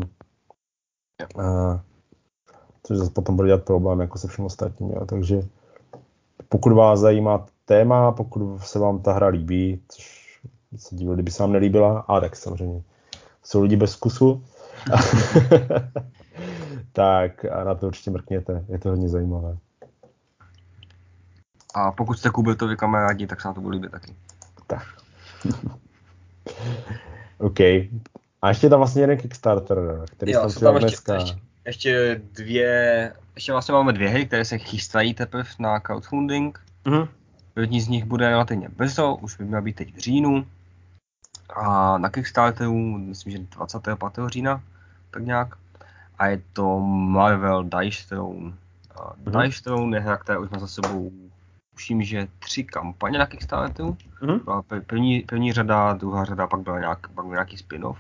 A, 1.39 1.81
což 2.83 2.97
zase 2.97 3.11
potom 3.11 3.35
bude 3.35 3.47
dělat 3.47 3.63
problém 3.63 3.99
jako 3.99 4.17
se 4.17 4.27
všem 4.27 4.45
ostatním. 4.45 4.89
Jo. 4.89 5.05
Takže 5.05 5.41
pokud 6.49 6.73
vás 6.73 6.99
zajímá 6.99 7.45
téma, 7.65 8.11
pokud 8.11 8.59
se 8.59 8.79
vám 8.79 8.99
ta 8.99 9.13
hra 9.13 9.27
líbí, 9.27 9.81
což 9.87 10.21
se 10.75 10.95
divil, 10.95 11.13
kdyby 11.13 11.31
se 11.31 11.43
vám 11.43 11.51
nelíbila, 11.51 11.99
a 11.99 12.19
tak 12.19 12.35
samozřejmě 12.35 12.81
jsou 13.43 13.61
lidi 13.61 13.75
bez 13.75 13.95
vkusu, 13.95 14.43
tak 16.93 17.45
a 17.45 17.63
na 17.63 17.75
to 17.75 17.87
určitě 17.87 18.11
mrkněte, 18.11 18.65
je 18.67 18.79
to 18.79 18.89
hodně 18.89 19.09
zajímavé. 19.09 19.57
A 21.73 21.91
pokud 21.91 22.13
jste 22.13 22.29
Kubiltovi 22.29 22.77
kamarádi, 22.77 23.27
tak 23.27 23.41
se 23.41 23.47
na 23.47 23.53
to 23.53 23.61
bude 23.61 23.75
líbit 23.75 23.91
taky. 23.91 24.15
Tak. 24.67 24.83
OK. 27.37 27.59
A 28.41 28.49
ještě 28.49 28.69
tam 28.69 28.79
vlastně 28.79 29.01
jeden 29.01 29.17
Kickstarter, 29.17 29.77
který 30.05 30.31
Jo, 30.31 30.41
jsem 30.41 30.49
přidal 30.49 30.73
ještě, 30.73 30.87
dneska. 30.87 31.13
ještě, 31.13 31.39
ještě 31.65 32.21
dvě, 32.33 33.13
ještě 33.35 33.51
vlastně 33.51 33.73
máme 33.73 33.93
dvě 33.93 34.09
hry, 34.09 34.25
které 34.25 34.45
se 34.45 34.57
chystají 34.57 35.13
teprve 35.13 35.49
na 35.59 35.79
crowdfunding. 35.79 36.59
Mhm. 36.85 37.07
První 37.53 37.81
z 37.81 37.87
nich 37.87 38.05
bude 38.05 38.29
relativně 38.29 38.69
brzo, 38.69 39.15
už 39.15 39.37
by 39.37 39.45
měla 39.45 39.61
být 39.61 39.75
teď 39.75 39.95
v 39.95 39.99
říjnu. 39.99 40.47
A 41.55 41.97
na 41.97 42.09
Kickstarteru, 42.09 42.97
myslím, 42.97 43.31
že 43.31 43.37
25. 43.39 44.29
října, 44.29 44.61
tak 45.11 45.23
nějak. 45.23 45.55
A 46.19 46.27
je 46.27 46.41
to 46.53 46.79
Marvel 46.79 47.63
Dice 47.63 48.07
Throne. 48.07 48.53
A 48.95 49.13
Mhm. 49.25 49.41
Dice 49.41 49.63
Throne 49.63 49.97
je 49.97 50.01
hra, 50.01 50.17
která 50.17 50.39
už 50.39 50.49
má 50.49 50.59
za 50.59 50.67
sebou, 50.67 51.11
tuším, 51.75 52.03
že 52.03 52.27
tři 52.39 52.63
kampaně 52.63 53.19
na 53.19 53.25
Kickstarteru. 53.25 53.97
Mhm. 54.21 54.39
Byla 54.39 54.61
pr- 54.61 54.81
první, 54.81 55.19
první 55.21 55.53
řada, 55.53 55.93
druhá 55.93 56.25
řada, 56.25 56.47
pak 56.47 56.59
byl 56.59 56.79
nějak, 56.79 57.07
pak 57.07 57.25
byl 57.25 57.33
nějaký 57.33 57.57
spin-off. 57.57 57.97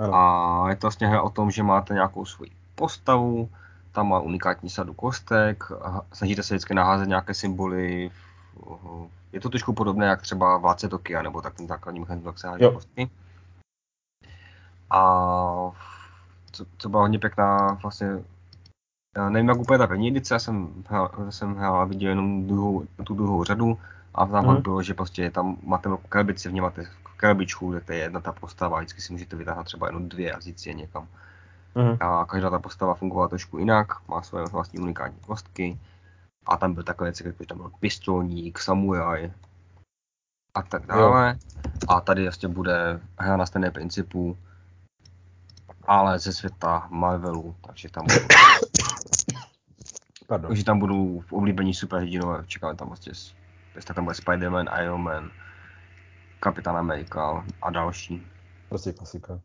Ano. 0.00 0.14
A 0.14 0.70
je 0.70 0.76
to 0.76 0.86
vlastně 0.86 1.06
hra 1.06 1.22
o 1.22 1.30
tom, 1.30 1.50
že 1.50 1.62
máte 1.62 1.94
nějakou 1.94 2.24
svoji 2.24 2.50
postavu, 2.74 3.48
tam 3.92 4.08
má 4.08 4.20
unikátní 4.20 4.70
sadu 4.70 4.94
kostek, 4.94 5.64
snažíte 6.12 6.42
se 6.42 6.54
vždycky 6.54 6.74
naházet 6.74 7.08
nějaké 7.08 7.34
symboly. 7.34 8.10
Je 9.32 9.40
to 9.40 9.48
trošku 9.48 9.72
podobné 9.72 10.06
jak 10.06 10.22
třeba 10.22 10.56
Vládce 10.56 10.88
Tokia, 10.88 11.22
nebo 11.22 11.42
tak 11.42 11.54
ten 11.54 11.66
základní 11.66 12.00
mechanismus, 12.00 12.44
jak 12.44 12.58
se 12.58 12.64
Jo. 12.64 12.72
kostky. 12.72 13.10
A 14.90 15.00
co, 16.52 16.64
co 16.78 16.88
byla 16.88 17.02
hodně 17.02 17.18
pěkná, 17.18 17.78
vlastně, 17.82 18.08
já 19.16 19.28
nevím 19.28 19.48
jak 19.48 19.58
úplně 19.58 19.78
ta 19.78 19.86
první 19.86 20.08
edice, 20.08 20.34
já 20.34 20.38
jsem, 20.38 20.84
já 21.24 21.30
jsem 21.30 21.54
hrál 21.56 21.80
a 21.80 21.84
viděl 21.84 22.08
jenom 22.08 22.46
druhou, 22.46 22.84
tu 23.04 23.14
druhou 23.14 23.44
řadu 23.44 23.78
a 24.14 24.26
tam 24.26 24.44
Mhm. 24.44 24.54
mm. 24.54 24.62
bylo, 24.62 24.82
že 24.82 24.94
prostě 24.94 25.30
tam 25.30 25.56
máte 25.62 25.88
velkou 25.88 26.08
krabici, 26.08 26.48
v 26.48 26.52
ní 26.52 26.60
máte 26.60 26.86
krabičku, 27.20 27.70
kde 27.70 27.80
to 27.80 27.92
je 27.92 27.98
jedna 27.98 28.20
ta 28.20 28.32
postava, 28.32 28.76
a 28.76 28.80
vždycky 28.80 29.00
si 29.02 29.12
můžete 29.12 29.36
vytáhnout 29.36 29.64
třeba 29.64 29.86
jenom 29.86 30.08
dvě 30.08 30.32
a 30.32 30.38
vzít 30.38 30.60
si 30.60 30.68
je 30.68 30.74
někam. 30.74 31.08
Mhm. 31.74 31.96
A 32.00 32.24
každá 32.24 32.50
ta 32.50 32.58
postava 32.58 32.94
fungovala 32.94 33.28
trošku 33.28 33.58
jinak, 33.58 34.08
má 34.08 34.22
svoje 34.22 34.44
vlastní 34.44 34.78
unikátní 34.78 35.20
kostky. 35.20 35.78
A 36.46 36.56
tam 36.56 36.74
byl 36.74 36.82
takové 36.82 37.10
věci, 37.10 37.26
jako 37.26 37.44
tam 37.44 37.58
byl 37.58 37.70
pistolník, 37.80 38.58
samuraj 38.58 39.32
a 40.54 40.62
tak 40.62 40.86
dále. 40.86 41.38
A 41.88 42.00
tady 42.00 42.22
vlastně 42.22 42.48
bude 42.48 43.00
hra 43.18 43.36
na 43.36 43.46
stejné 43.46 43.70
principu, 43.70 44.38
ale 45.84 46.18
ze 46.18 46.32
světa 46.32 46.86
Marvelu, 46.90 47.54
takže 47.66 47.88
tam 47.88 48.06
budou, 48.06 48.26
Pardon. 50.26 50.48
takže 50.48 50.64
tam 50.64 50.78
budou 50.78 51.20
v 51.20 51.32
oblíbení 51.32 51.74
superhrdinové, 51.74 52.44
čekáme 52.46 52.74
tam 52.74 52.88
vlastně, 52.88 53.12
tak 53.74 53.96
tam 53.96 54.04
bude 54.04 54.16
Spider-Man, 54.16 54.82
Iron 54.82 55.02
Man, 55.02 55.30
Kapitán 56.40 56.76
Amerika 56.76 57.46
a 57.62 57.70
další. 57.70 58.26
Prostě 58.68 58.92
klasika. 58.92 59.40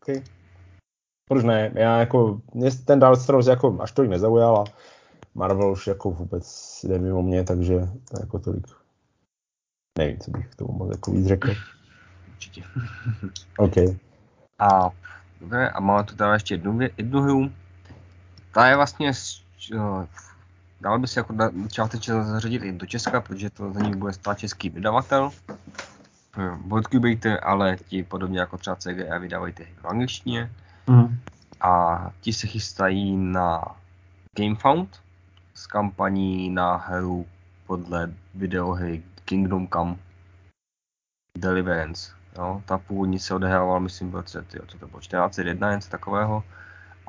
OK. 0.00 0.24
Proč 1.28 1.44
ne? 1.44 1.72
Já 1.74 2.00
jako, 2.00 2.40
mě 2.54 2.70
ten 2.70 2.98
Dark 2.98 3.20
Souls 3.20 3.46
jako 3.46 3.78
až 3.80 3.92
tolik 3.92 4.10
nezaujal 4.10 4.56
a 4.56 4.64
Marvel 5.34 5.72
už 5.72 5.86
jako 5.86 6.10
vůbec 6.10 6.78
jde 6.84 6.98
mimo 6.98 7.22
mě, 7.22 7.44
takže 7.44 7.74
to 8.10 8.20
jako 8.20 8.38
tolik 8.38 8.66
nevím, 9.98 10.18
co 10.18 10.30
bych 10.30 10.48
k 10.48 10.54
tomu 10.54 10.72
moc 10.72 10.90
jako 10.90 11.10
víc 11.10 11.26
řekl. 11.26 11.50
Určitě. 12.28 12.62
OK. 13.58 13.76
A, 14.58 14.90
dobře, 15.40 15.70
a 15.70 15.80
máme 15.80 16.04
tu 16.04 16.16
teda 16.16 16.34
ještě 16.34 16.54
jednu, 16.54 16.78
jednu 16.96 17.22
hru. 17.22 17.52
Ta 18.54 18.66
je 18.66 18.76
vlastně, 18.76 19.12
eh, 19.74 20.06
dal 20.80 20.98
by 20.98 21.08
se 21.08 21.20
jako 21.20 21.34
částečně 21.72 22.14
zařadit 22.24 22.62
i 22.62 22.72
do 22.72 22.86
Česka, 22.86 23.20
protože 23.20 23.50
to 23.50 23.72
za 23.72 23.80
ní 23.80 23.96
bude 23.96 24.12
stát 24.12 24.38
český 24.38 24.70
vydavatel. 24.70 25.30
Eh, 26.38 26.56
Boardcubator, 26.64 27.38
ale 27.42 27.76
ti 27.76 28.02
podobně 28.02 28.40
jako 28.40 28.58
třeba 28.58 28.76
CGE 28.76 29.18
vydávají 29.18 29.52
ty 29.52 29.68
v 29.82 29.84
angličtině. 29.84 30.50
Mhm. 30.86 31.18
A 31.60 31.98
ti 32.20 32.32
se 32.32 32.46
chystají 32.46 33.16
na 33.16 33.76
GameFound 34.36 35.00
s 35.54 35.66
kampaní 35.66 36.50
na 36.50 36.76
hru 36.76 37.26
podle 37.66 38.10
videohry 38.34 39.02
Kingdom 39.24 39.68
Come 39.68 39.96
Deliverance. 41.38 42.12
Jo, 42.36 42.62
ta 42.64 42.78
původní 42.78 43.18
se 43.18 43.34
odehrávala, 43.34 43.78
myslím, 43.78 44.10
v 44.10 44.14
roce, 44.14 44.42
tyjo, 44.42 44.66
co 44.66 44.78
to 44.78 44.86
bylo, 44.86 45.00
1401, 45.00 45.74
něco 45.74 45.90
takového. 45.90 46.44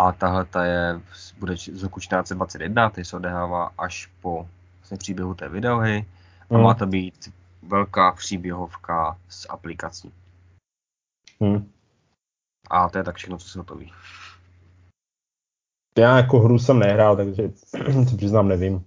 A 0.01 0.11
tahle 0.11 0.45
ta 0.45 0.65
je, 0.65 1.01
bude 1.39 1.57
z 1.57 1.83
roku 1.83 1.99
1421, 1.99 2.89
ty 2.89 3.05
se 3.05 3.15
odehrává 3.15 3.71
až 3.77 4.09
po 4.21 4.47
vlastně 4.79 4.97
příběhu 4.97 5.33
té 5.33 5.49
videohry. 5.49 6.05
A 6.49 6.53
Mhm. 6.53 6.63
má 6.63 6.73
to 6.73 6.85
být 6.85 7.33
velká 7.61 8.11
příběhovka 8.11 9.17
s 9.29 9.49
aplikací. 9.49 10.13
Mhm. 11.39 11.71
A 12.69 12.89
to 12.89 12.97
je 12.97 13.03
tak 13.03 13.15
všechno, 13.15 13.37
co 13.37 13.47
se 13.49 13.59
o 13.59 13.63
to 13.63 13.75
ví. 13.75 13.93
Já 15.97 16.17
jako 16.17 16.39
hru 16.39 16.59
jsem 16.59 16.79
nehrál, 16.79 17.15
takže 17.15 17.51
se 18.09 18.17
přiznám 18.17 18.47
nevím, 18.47 18.85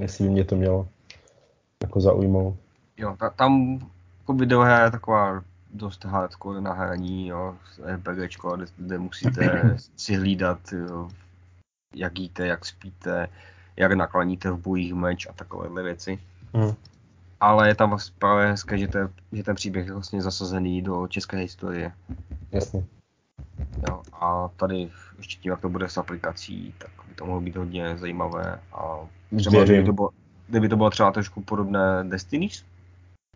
jestli 0.00 0.24
by 0.24 0.30
mě 0.30 0.44
to 0.44 0.56
mělo 0.56 0.88
jako 1.82 2.00
zaujmout. 2.00 2.56
Jo, 2.96 3.16
ta, 3.18 3.30
tam 3.30 3.78
jako 4.18 4.32
videohra 4.32 4.84
je 4.84 4.90
taková 4.90 5.44
dost 5.78 6.04
hardcore 6.04 6.60
na 6.60 6.72
hraní, 6.72 7.28
jo, 7.28 7.56
RPGčko, 7.84 8.56
kde, 8.56 8.66
kde 8.76 8.98
musíte 8.98 9.76
si 9.96 10.16
hlídat, 10.16 10.58
jo, 10.72 11.08
jak 11.94 12.18
jíte, 12.18 12.46
jak 12.46 12.66
spíte, 12.66 13.28
jak 13.76 13.92
nakloníte 13.92 14.50
v 14.50 14.58
bojích 14.58 14.94
meč 14.94 15.26
a 15.26 15.32
takovéhle 15.32 15.82
věci. 15.82 16.18
Mhm. 16.52 16.74
Ale 17.40 17.68
je 17.68 17.74
tam 17.74 17.88
vlastně 17.90 18.14
právě 18.18 18.46
hezké, 18.46 18.78
že, 18.78 18.88
to 18.88 18.98
je, 18.98 19.08
že 19.32 19.42
ten 19.42 19.54
příběh 19.54 19.86
je 19.86 19.92
vlastně 19.92 20.22
zasazený 20.22 20.82
do 20.82 21.06
české 21.08 21.36
historie. 21.36 21.92
Jasně. 22.52 22.84
Jo. 23.88 24.02
A 24.12 24.48
tady 24.56 24.90
ještě 25.18 25.42
tím, 25.42 25.50
jak 25.50 25.60
to 25.60 25.68
bude 25.68 25.88
s 25.88 25.98
aplikací, 25.98 26.74
tak 26.78 26.90
by 27.08 27.14
to 27.14 27.26
mohlo 27.26 27.40
být 27.40 27.56
hodně 27.56 27.98
zajímavé. 27.98 28.60
A 28.72 28.98
třeba 29.36 29.64
kdyby 29.64 29.84
to, 29.84 29.92
bylo, 29.92 30.10
kdyby 30.48 30.68
to 30.68 30.76
bylo 30.76 30.90
třeba 30.90 31.12
trošku 31.12 31.40
podobné 31.40 32.04
Destinies, 32.04 32.64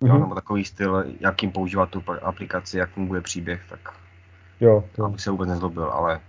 jo, 0.03 0.13
Mhm. 0.13 0.21
nebo 0.21 0.35
takový 0.35 0.65
styl, 0.65 1.05
jakým 1.21 1.53
používat 1.53 1.91
tu 1.91 2.03
aplikaci, 2.23 2.79
jak 2.79 2.91
funguje 2.91 3.21
příběh, 3.21 3.61
tak 3.69 3.81
Jo, 4.61 4.85
jo. 4.99 5.05
abych 5.05 5.21
se 5.21 5.31
vůbec 5.31 5.49
nezlobil, 5.49 5.85
ale 5.85 6.21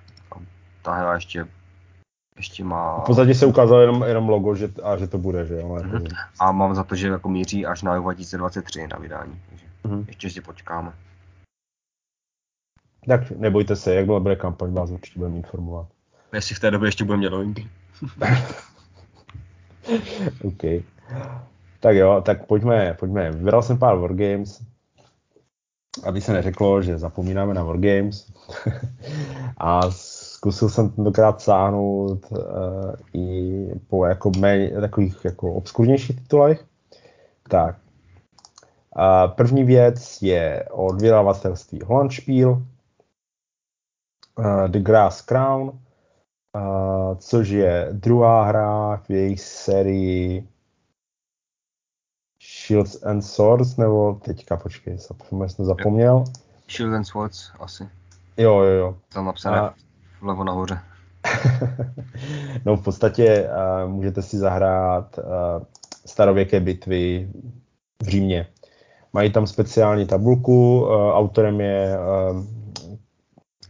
ta 0.82 0.94
hra 0.94 1.14
ještě, 1.16 1.48
ještě 2.38 2.64
má... 2.64 3.00
V 3.00 3.04
podstatě 3.06 3.36
se 3.36 3.46
ukázalo 3.46 3.82
jenom, 3.82 4.04
jenom 4.04 4.30
logo 4.30 4.56
že, 4.56 4.70
a 4.84 4.98
že 4.98 5.08
to 5.08 5.18
bude, 5.18 5.46
že 5.46 5.54
jo. 5.56 5.80
Mhm. 5.84 5.94
jako- 5.94 6.06
A 6.40 6.52
mám 6.52 6.76
za 6.76 6.84
to, 6.84 6.96
že 6.96 7.08
jako 7.08 7.30
míří 7.30 7.66
až 7.66 7.82
na 7.82 7.96
rok 7.96 8.04
2023 8.04 8.88
na 8.88 8.98
vydání, 8.98 9.42
takže 9.50 9.66
Mhm. 9.84 10.04
ještě 10.08 10.30
si 10.30 10.42
počkáme. 10.42 10.94
Tak 13.08 13.32
nebojte 13.32 13.76
se, 13.76 13.96
jakmile 13.96 14.20
bude 14.20 14.36
kampaň, 14.36 14.74
vás 14.74 14.92
určitě 14.92 15.20
budeme 15.20 15.38
informovat. 15.38 15.88
Jestli 16.34 16.56
v 16.56 16.60
té 16.60 16.72
době 16.72 16.88
ještě 16.88 17.04
budeme 17.04 17.22
dělat 17.22 17.32
novinky. 17.38 17.70
OK. 20.44 20.64
Tak 21.84 21.96
jo, 21.96 22.22
tak 22.26 22.46
pojďme, 22.46 22.96
pojďme. 23.00 23.32
Vybral 23.32 23.62
jsem 23.62 23.78
pár 23.78 23.98
Wargames, 23.98 24.62
aby 26.04 26.22
se 26.22 26.34
neřeklo, 26.34 26.82
že 26.82 26.98
zapomínáme 26.98 27.54
na 27.54 27.64
Wargames. 27.64 28.32
a 29.58 29.82
zkusil 29.92 30.70
jsem 30.70 30.90
tentokrát 30.90 31.42
sáhnout 31.42 32.32
uh, 32.32 32.40
i 33.14 33.68
po 33.88 34.06
jako 34.06 34.32
méně, 34.40 34.70
takových 34.70 35.26
jako 35.26 35.54
obskurnějších 35.54 36.16
titulech. 36.16 36.66
Tak. 37.50 37.76
Uh, 38.98 39.36
první 39.36 39.64
věc 39.64 40.22
je 40.22 40.66
od 40.72 41.02
vydavatelství 41.02 41.80
Holandspiel, 41.86 42.52
uh, 42.52 42.62
The 44.68 44.80
Grass 44.80 45.22
Crown, 45.22 45.64
uh, 45.64 47.18
což 47.18 47.50
je 47.50 47.88
druhá 47.92 48.44
hra 48.44 48.98
v 48.98 49.10
jejich 49.10 49.42
sérii 49.42 50.53
Shields 52.68 53.04
and 53.04 53.22
Swords, 53.22 53.78
nebo 53.78 54.20
teďka, 54.26 54.58
počkej, 54.58 54.98
jsem 54.98 55.18
jsem 55.48 55.66
zapomněl. 55.66 56.24
Shield 56.70 56.94
and 56.94 57.04
Swords 57.04 57.52
asi. 57.60 57.90
Jo, 58.38 58.60
jo, 58.60 58.72
jo. 58.72 58.98
Tam 59.14 59.26
napsané 59.26 59.60
A- 59.60 59.74
vlevo 60.22 60.44
nahoře. 60.44 60.80
no 62.66 62.76
v 62.76 62.84
podstatě 62.84 63.50
uh, 63.50 63.92
můžete 63.92 64.22
si 64.22 64.38
zahrát 64.38 65.18
uh, 65.18 65.24
starověké 66.06 66.60
bitvy 66.60 67.30
v 68.04 68.08
Římě. 68.08 68.48
Mají 69.14 69.32
tam 69.32 69.48
speciální 69.48 70.06
tabulku, 70.06 70.82
uh, 70.82 70.90
autorem 70.92 71.62
je 71.62 71.98
uh, 71.98 72.44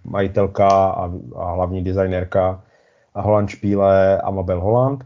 majitelka 0.03 0.67
a, 0.69 1.11
a 1.35 1.51
hlavní 1.53 1.83
designérka 1.83 2.63
Holland 3.15 3.49
Špíle 3.49 4.21
a 4.21 4.31
Mabel 4.31 4.61
Holland. 4.61 5.05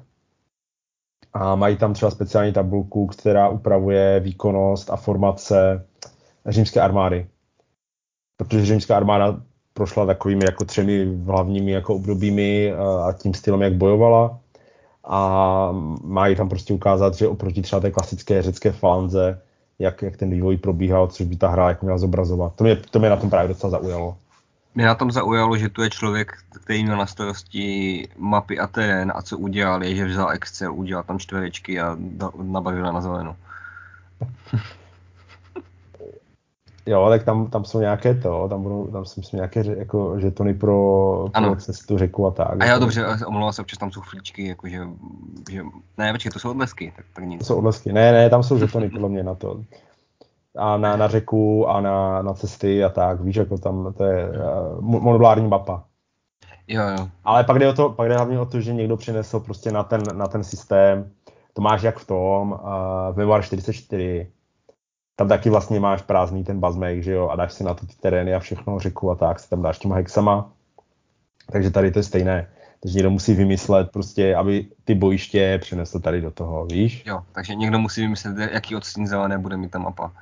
A 1.39 1.55
mají 1.55 1.77
tam 1.77 1.93
třeba 1.93 2.11
speciální 2.11 2.53
tabulku, 2.53 3.07
která 3.07 3.49
upravuje 3.49 4.19
výkonnost 4.19 4.89
a 4.89 4.95
formace 4.95 5.85
římské 6.45 6.81
armády. 6.81 7.27
Protože 8.37 8.65
římská 8.65 8.97
armáda 8.97 9.41
prošla 9.73 10.05
takovými 10.05 10.45
jako 10.45 10.65
třemi 10.65 11.17
hlavními 11.25 11.71
jako 11.71 11.95
obdobími 11.95 12.73
a 12.73 13.13
tím 13.13 13.33
stylem, 13.33 13.61
jak 13.61 13.73
bojovala. 13.73 14.39
A 15.03 15.69
mají 16.03 16.35
tam 16.35 16.49
prostě 16.49 16.73
ukázat, 16.73 17.15
že 17.15 17.27
oproti 17.27 17.61
třeba 17.61 17.79
té 17.79 17.91
klasické 17.91 18.41
řecké 18.41 18.71
falanze, 18.71 19.41
jak, 19.79 20.01
jak 20.01 20.17
ten 20.17 20.29
vývoj 20.29 20.57
probíhal, 20.57 21.07
což 21.07 21.25
by 21.25 21.35
ta 21.35 21.47
hra 21.47 21.69
jako 21.69 21.85
měla 21.85 21.97
zobrazovat. 21.97 22.55
To 22.55 22.63
mě, 22.63 22.75
to 22.75 22.99
mě 22.99 23.09
na 23.09 23.17
tom 23.17 23.29
právě 23.29 23.47
docela 23.47 23.71
zaujalo. 23.71 24.17
Mě 24.77 24.85
na 24.85 24.95
tom 24.95 25.11
zaujalo, 25.11 25.57
že 25.57 25.69
tu 25.69 25.81
je 25.81 25.89
člověk, 25.89 26.37
který 26.63 26.83
měl 26.83 26.97
na 26.97 27.05
starosti 27.05 28.07
mapy 28.17 28.59
Aten 28.59 29.11
a 29.15 29.21
co 29.21 29.37
udělal, 29.37 29.83
je, 29.83 29.95
že 29.95 30.05
vzal 30.05 30.31
Excel, 30.31 30.73
udělal 30.73 31.03
tam 31.03 31.19
čtverečky 31.19 31.79
a 31.79 31.97
nabavil 32.43 32.93
na 32.93 33.01
zeleno. 33.01 33.35
Jo, 36.85 37.09
tak 37.09 37.23
tam, 37.23 37.47
tam 37.47 37.65
jsou 37.65 37.79
nějaké 37.79 38.13
to, 38.15 38.47
tam 38.49 38.63
budou, 38.63 38.87
tam 38.87 39.05
jsou 39.05 39.21
myslím 39.21 39.37
nějaké 39.37 39.63
jako 39.77 40.19
žetony 40.19 40.53
pro, 40.53 41.29
pro 41.33 41.55
cestu 41.55 41.97
řeku 41.97 42.27
a 42.27 42.31
tak. 42.31 42.61
A 42.61 42.65
já 42.65 42.79
dobře, 42.79 43.05
omlouvám 43.25 43.53
se, 43.53 43.61
občas 43.61 43.79
tam 43.79 43.91
jsou 43.91 44.01
flíčky, 44.01 44.47
jakože, 44.47 44.79
že, 45.51 45.63
ne, 45.97 46.11
počkej, 46.11 46.31
to 46.31 46.39
jsou 46.39 46.49
odlesky, 46.51 46.93
tak, 46.95 47.05
tak 47.13 47.25
nic. 47.25 47.39
To 47.39 47.45
jsou 47.45 47.57
odlesky, 47.57 47.93
ne, 47.93 48.11
ne, 48.11 48.29
tam 48.29 48.43
jsou 48.43 48.57
žetony 48.59 48.89
podle 48.89 49.09
mě 49.09 49.23
na 49.23 49.35
to. 49.35 49.61
A 50.57 50.77
na, 50.77 50.95
na 50.95 51.07
řeku 51.07 51.69
a 51.69 51.81
na, 51.81 52.21
na 52.21 52.33
cesty 52.33 52.83
a 52.83 52.89
tak, 52.89 53.21
víš, 53.21 53.35
jako 53.35 53.57
tam, 53.57 53.93
to 53.97 54.03
je 54.03 54.29
uh, 54.29 54.81
modulární 54.81 55.47
mapa. 55.47 55.83
Jo, 56.67 56.83
jo. 56.97 57.07
Ale 57.23 57.43
pak 57.43 57.59
jde, 57.59 57.69
o 57.69 57.73
to, 57.73 57.89
pak 57.89 58.09
jde 58.09 58.15
hlavně 58.15 58.39
o 58.39 58.45
to, 58.45 58.61
že 58.61 58.73
někdo 58.73 58.97
přinesl 58.97 59.39
prostě 59.39 59.71
na 59.71 59.83
ten, 59.83 60.01
na 60.13 60.27
ten 60.27 60.43
systém, 60.43 61.11
to 61.53 61.61
máš 61.61 61.81
jak 61.81 61.97
v 61.97 62.07
tom, 62.07 62.51
uh, 62.51 63.17
Memoir 63.17 63.43
44, 63.43 64.31
tam 65.15 65.27
taky 65.27 65.49
vlastně 65.49 65.79
máš 65.79 66.01
prázdný 66.01 66.43
ten 66.43 66.59
bazmek, 66.59 67.03
že 67.03 67.11
jo, 67.11 67.27
a 67.27 67.35
dáš 67.35 67.53
si 67.53 67.63
na 67.63 67.73
to 67.73 67.85
ty 67.85 67.95
terény 67.95 68.33
a 68.33 68.39
všechno 68.39 68.79
řeku 68.79 69.11
a 69.11 69.15
tak, 69.15 69.39
si 69.39 69.49
tam 69.49 69.61
dáš 69.61 69.79
těma 69.79 69.95
hexama. 69.95 70.51
Takže 71.51 71.71
tady 71.71 71.91
to 71.91 71.99
je 71.99 72.03
stejné. 72.03 72.47
Takže 72.79 72.95
někdo 72.95 73.09
musí 73.09 73.33
vymyslet 73.33 73.91
prostě, 73.91 74.35
aby 74.35 74.65
ty 74.83 74.95
bojiště 74.95 75.57
přenesl 75.61 75.99
tady 75.99 76.21
do 76.21 76.31
toho, 76.31 76.65
víš? 76.65 77.03
Jo, 77.05 77.19
takže 77.31 77.55
někdo 77.55 77.79
musí 77.79 78.01
vymyslet, 78.01 78.37
jaký 78.37 78.75
odstín 78.75 79.07
zelené 79.07 79.37
bude 79.37 79.57
mít 79.57 79.71
ta 79.71 79.79
mapa. 79.79 80.13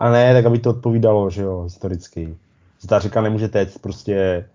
A 0.00 0.10
ne, 0.10 0.34
tak 0.34 0.44
aby 0.44 0.58
to 0.58 0.70
odpovídalo, 0.70 1.30
že 1.30 1.42
jo, 1.42 1.62
historicky. 1.62 2.36
Ta 2.88 2.98
řeka 2.98 3.20
nemůže 3.20 3.48
teď 3.48 3.78
prostě 3.78 4.48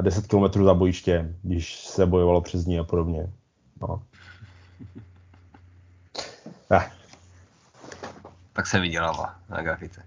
10 0.00 0.26
km 0.26 0.64
za 0.64 0.74
bojiště, 0.74 1.34
když 1.42 1.80
se 1.80 2.06
bojovalo 2.06 2.40
přes 2.40 2.66
ní 2.66 2.78
a 2.78 2.84
podobně. 2.84 3.32
No. 3.80 4.02
Eh, 6.72 6.90
tak 8.52 8.66
se 8.66 8.80
vydělává 8.80 9.34
na 9.50 9.62
grafice. 9.62 10.02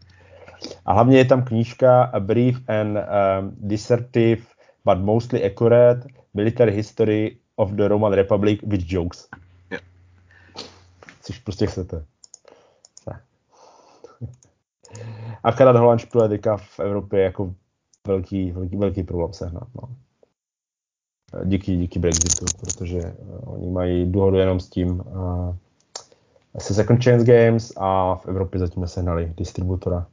A 0.86 0.94
hlavně 0.94 1.18
je 1.18 1.26
tam 1.26 1.44
knížka 1.44 2.04
A 2.04 2.20
Brief 2.20 2.70
and 2.70 2.98
um, 2.98 3.56
Dissertive 3.58 4.42
but 4.86 4.98
mostly 4.98 5.46
accurate 5.46 6.08
military 6.34 6.72
history 6.72 7.38
of 7.56 7.72
the 7.72 7.88
Roman 7.88 8.14
Republic 8.14 8.60
with 8.64 8.92
jokes. 8.92 9.28
Yeah. 9.72 9.84
Což 11.22 11.40
prostě 11.40 11.68
chcete. 11.68 12.06
Akorát 15.44 15.76
Holand 15.76 16.02
teďka 16.30 16.58
v 16.58 16.80
Evropě 16.80 17.24
jako 17.24 17.54
velký, 18.08 18.52
velký, 18.52 18.78
velký 18.78 19.04
problém 19.04 19.34
sehnat. 19.34 19.68
No. 19.76 19.90
Díky, 21.46 21.78
díky 21.78 22.00
Brexitu, 22.00 22.46
protože 22.60 23.02
uh, 23.02 23.54
oni 23.54 23.70
mají 23.70 24.12
dohodu 24.12 24.38
jenom 24.38 24.60
s 24.60 24.70
tím, 24.70 24.90
uh, 25.00 25.56
se 26.60 26.74
Second 26.74 27.04
Chance 27.04 27.26
Games 27.26 27.74
a 27.78 28.16
v 28.16 28.28
Evropě 28.28 28.60
zatím 28.60 28.82
nesehnali 28.82 29.34
distributora. 29.38 30.08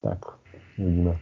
Tak, 0.00 0.18
vidíme. 0.78 1.18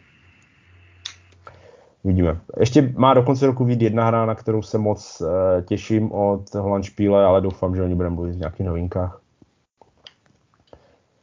Vidíme. 2.05 2.41
Ještě 2.61 2.93
má 2.97 3.15
do 3.15 3.23
konce 3.23 3.47
roku 3.47 3.65
být 3.65 3.83
jedna 3.83 4.07
hra, 4.07 4.27
na 4.27 4.35
kterou 4.35 4.63
se 4.63 4.79
moc 4.79 5.21
uh, 5.21 5.29
těším 5.65 6.13
od 6.13 6.55
Holland 6.55 6.85
Špíle, 6.85 7.25
ale 7.25 7.41
doufám, 7.41 7.77
že 7.77 7.83
oni 7.83 7.95
budeme 7.95 8.15
mluvit 8.15 8.33
v 8.33 8.39
nějakých 8.39 8.67
novinkách. 8.67 9.21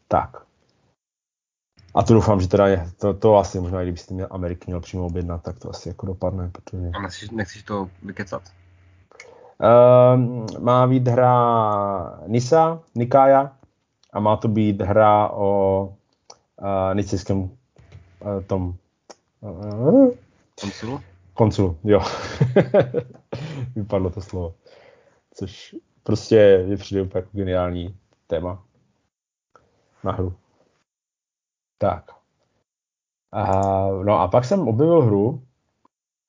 Tak. 0.07 0.48
A 1.99 2.03
to 2.03 2.13
doufám, 2.13 2.41
že 2.41 2.47
teda 2.47 2.67
je, 2.67 2.91
to, 2.97 3.13
to 3.13 3.37
asi 3.37 3.59
možná, 3.59 3.81
kdybyste 3.81 4.13
měl 4.13 4.27
Ameriky 4.31 4.63
měl 4.67 4.79
přímo 4.79 5.05
objednat, 5.05 5.43
tak 5.43 5.59
to 5.59 5.69
asi 5.69 5.89
jako 5.89 6.05
dopadne, 6.05 6.49
protože... 6.49 6.91
A 6.93 7.01
nechceš, 7.01 7.29
nechceš 7.29 7.63
to 7.63 7.89
vykecat? 8.03 8.41
Uh, 9.59 10.59
má 10.59 10.87
být 10.87 11.07
hra 11.07 12.19
Nisa, 12.27 12.79
Nikaya 12.95 13.51
a 14.13 14.19
má 14.19 14.37
to 14.37 14.47
být 14.47 14.81
hra 14.81 15.29
o 15.29 15.83
uh, 16.61 16.95
nicijském 16.95 17.41
uh, 17.41 17.49
tom 18.47 18.73
uh, 19.41 20.09
konsulu? 20.61 21.01
Konsulu, 21.33 21.77
jo. 21.83 22.01
Vypadlo 23.75 24.09
to 24.09 24.21
slovo. 24.21 24.53
Což 25.33 25.75
prostě 26.03 26.35
je 26.35 26.77
přijde 26.77 27.01
úplně 27.01 27.19
jako 27.19 27.29
geniální 27.37 27.97
téma 28.27 28.63
na 30.03 30.11
hru. 30.11 30.33
Tak. 31.79 32.03
A, 33.31 33.87
no 34.03 34.19
a 34.19 34.27
pak 34.27 34.45
jsem 34.45 34.67
objevil 34.67 35.01
hru, 35.01 35.43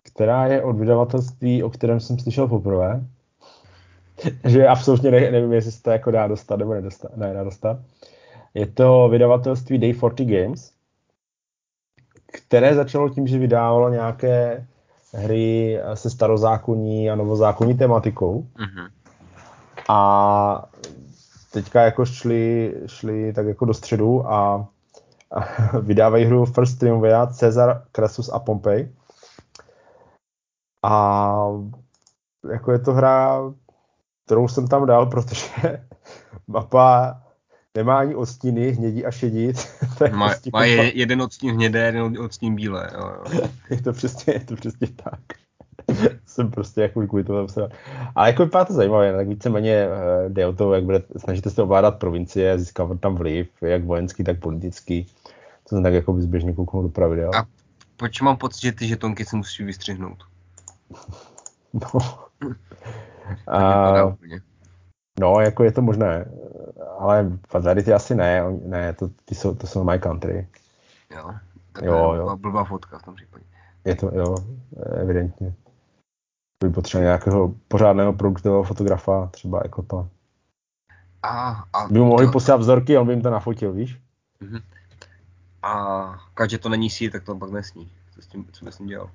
která 0.03 0.47
je 0.47 0.63
od 0.63 0.77
vydavatelství, 0.77 1.63
o 1.63 1.71
kterém 1.71 2.01
jsem 2.01 2.19
slyšel 2.19 2.49
poprvé 2.49 3.05
že 4.45 4.69
absolutně 4.69 5.11
ne, 5.11 5.31
nevím, 5.31 5.53
jestli 5.53 5.73
se 5.73 5.83
to 5.83 5.91
jako 5.91 6.11
dá 6.11 6.27
dostat 6.27 6.57
nebo 6.57 6.75
nedostat, 6.75 7.17
ne, 7.17 7.35
dá 7.35 7.45
dostat. 7.45 7.79
Je 8.55 8.67
to 8.67 9.09
vydavatelství 9.09 9.79
Day 9.79 9.95
40 9.95 10.25
Games, 10.25 10.73
které 12.27 12.75
začalo 12.75 13.09
tím, 13.09 13.27
že 13.27 13.39
vydávalo 13.39 13.89
nějaké 13.89 14.67
hry 15.13 15.79
se 15.95 16.11
starozákonní 16.11 17.11
a 17.11 17.15
novozákonní 17.15 17.75
tematikou. 17.75 18.47
Mm-hmm. 18.57 18.91
A 19.89 20.69
teďka 21.53 21.83
jako 21.83 22.07
šli, 22.07 22.75
šli 22.87 23.33
tak 23.33 23.47
jako 23.47 23.65
do 23.65 23.75
středu 23.75 24.33
a 24.33 24.69
vydávají 25.83 26.25
hru 26.25 26.45
First 26.45 26.79
Triumvirat, 26.79 27.35
Cezar, 27.35 27.85
Crassus 27.93 28.29
a 28.29 28.39
Pompey. 28.39 28.95
A 30.85 31.35
jako 32.51 32.73
je 32.73 32.79
to 32.79 32.93
hra 32.93 33.41
kterou 34.31 34.49
jsem 34.49 34.69
tam 34.69 34.87
dal, 34.87 35.07
protože 35.07 35.47
mapa 36.47 37.23
nemá 37.77 37.99
ani 37.99 38.15
odstíny, 38.15 38.71
hnědí 38.71 39.05
a 39.07 39.11
šedí. 39.11 39.53
má, 40.13 40.29
prostě 40.29 40.51
má 40.53 40.65
je, 40.65 40.99
jeden 40.99 41.23
odstín 41.23 41.55
hnědé, 41.55 41.87
jeden 41.87 42.19
odstín 42.21 42.55
bílé. 42.55 42.91
Jo, 42.95 43.13
jo. 43.33 43.49
je, 43.71 43.83
to 43.83 43.93
přesně, 43.93 44.33
je 44.33 44.41
to 44.41 44.57
přesně 44.57 44.87
tak. 44.87 45.21
jsem 46.27 46.51
prostě 46.51 46.81
jako 46.81 47.07
kvůli 47.07 47.25
tomu 47.25 47.49
se... 47.49 47.69
Ale 48.15 48.29
jako 48.29 48.45
vypadá 48.45 48.65
to 48.65 48.73
zajímavé, 48.73 49.13
tak 49.13 49.29
víceméně 49.29 49.89
uh, 49.89 50.33
jde 50.33 50.47
o 50.47 50.53
to, 50.53 50.75
jak 50.75 50.85
bude, 50.85 51.03
snažíte 51.17 51.51
se 51.51 51.63
ovládat 51.63 51.99
provincie, 51.99 52.59
získávat 52.59 53.01
tam 53.01 53.15
vliv, 53.15 53.49
jak 53.63 53.85
vojenský, 53.85 54.25
tak 54.25 54.39
politický. 54.39 55.05
To 55.69 55.69
jsem 55.69 55.83
tak 55.83 55.93
jako 55.93 56.21
zběžně 56.21 56.53
kouknul 56.53 56.83
do 56.83 56.89
pravidel. 56.89 57.31
A 57.35 57.47
proč 57.97 58.21
mám 58.21 58.37
pocit, 58.37 58.61
že 58.61 58.73
ty 58.73 58.89
žetonky 58.89 59.25
se 59.25 59.37
musí 59.37 59.65
vystřihnout? 59.65 60.19
no. 61.73 62.01
A, 63.47 63.93
no, 65.21 65.41
jako 65.41 65.65
je 65.65 65.73
to 65.73 65.83
možné, 65.83 66.25
ale 66.99 67.31
Fatality 67.49 67.93
asi 67.93 68.15
ne, 68.15 68.43
ne, 68.65 68.93
to, 68.93 69.09
ty 69.25 69.35
jsou, 69.35 69.55
to 69.55 69.67
jsou 69.67 69.85
My 69.85 69.99
Country. 69.99 70.49
Jo, 71.17 71.31
tak 71.73 71.85
jo, 71.85 72.15
jo. 72.15 72.37
blbá 72.37 72.65
fotka 72.65 72.99
v 72.99 73.03
tom 73.03 73.15
případě. 73.15 73.45
Je 73.85 73.95
to, 73.97 74.11
jo, 74.15 74.37
evidentně. 75.01 75.55
By 76.65 76.71
potřeboval 76.71 77.05
nějakého 77.05 77.55
pořádného 77.69 78.13
produktového 78.13 78.63
fotografa, 78.63 79.27
třeba 79.27 79.61
jako 79.65 79.83
to. 79.83 80.09
A, 81.23 81.65
a 81.73 81.89
by 81.89 81.99
mu 81.99 82.05
mohli 82.05 82.27
to... 82.27 82.33
posílat 82.33 82.61
vzorky, 82.61 82.99
on 82.99 83.07
by 83.07 83.13
jim 83.13 83.23
to 83.23 83.31
nafotil, 83.31 83.73
víš? 83.73 84.01
Uh-huh. 84.43 84.63
A 85.63 86.45
když 86.47 86.61
to 86.61 86.69
není 86.69 86.91
sír, 86.91 87.13
tak 87.13 87.25
to 87.25 87.35
pak 87.35 87.51
nesní. 87.51 87.91
Co, 88.15 88.23
s 88.23 88.27
tím, 88.27 88.47
co 88.53 88.65
bys 88.65 88.75
s 88.75 88.79
tím 88.79 88.87
dělal? 88.87 89.11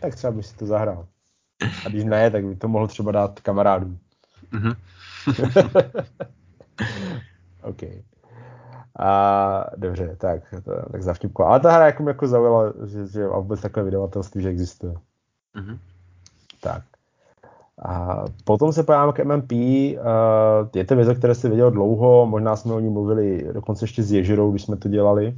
Tak 0.00 0.14
třeba 0.14 0.32
by 0.32 0.42
si 0.42 0.56
to 0.56 0.66
zahrál. 0.66 1.06
A 1.86 1.88
když 1.88 2.04
ne, 2.04 2.30
tak 2.30 2.44
by 2.44 2.56
to 2.56 2.68
mohl 2.68 2.86
třeba 2.86 3.12
dát 3.12 3.40
kamarádům. 3.40 3.98
Mm-hmm. 4.52 4.76
OK. 7.62 7.82
A 8.98 9.64
dobře, 9.76 10.16
tak, 10.16 10.42
to, 10.64 10.90
tak 10.92 11.02
za 11.02 11.14
vtipko. 11.14 11.44
Ale 11.44 11.60
ta 11.60 11.72
hra 11.72 11.86
jako, 11.86 12.08
jako 12.08 12.28
zaujala, 12.28 12.72
že, 12.86 13.06
že 13.06 13.24
a 13.24 13.38
vůbec 13.38 13.60
takové 13.60 13.84
vydavatelství, 13.84 14.42
že 14.42 14.48
existuje. 14.48 14.94
Mm-hmm. 15.54 15.78
Tak. 16.64 16.82
A 17.84 18.24
potom 18.44 18.72
se 18.72 18.82
podíváme 18.82 19.12
k 19.12 19.24
MMP. 19.24 19.52
Uh, 19.52 20.68
je 20.74 20.84
to 20.84 20.96
věc, 20.96 21.18
které 21.18 21.34
jsi 21.34 21.48
věděl 21.48 21.70
dlouho, 21.70 22.26
možná 22.26 22.56
jsme 22.56 22.74
o 22.74 22.80
ní 22.80 22.90
mluvili 22.90 23.52
dokonce 23.52 23.84
ještě 23.84 24.02
s 24.02 24.12
Ježirou, 24.12 24.50
když 24.50 24.62
jsme 24.62 24.76
to 24.76 24.88
dělali. 24.88 25.36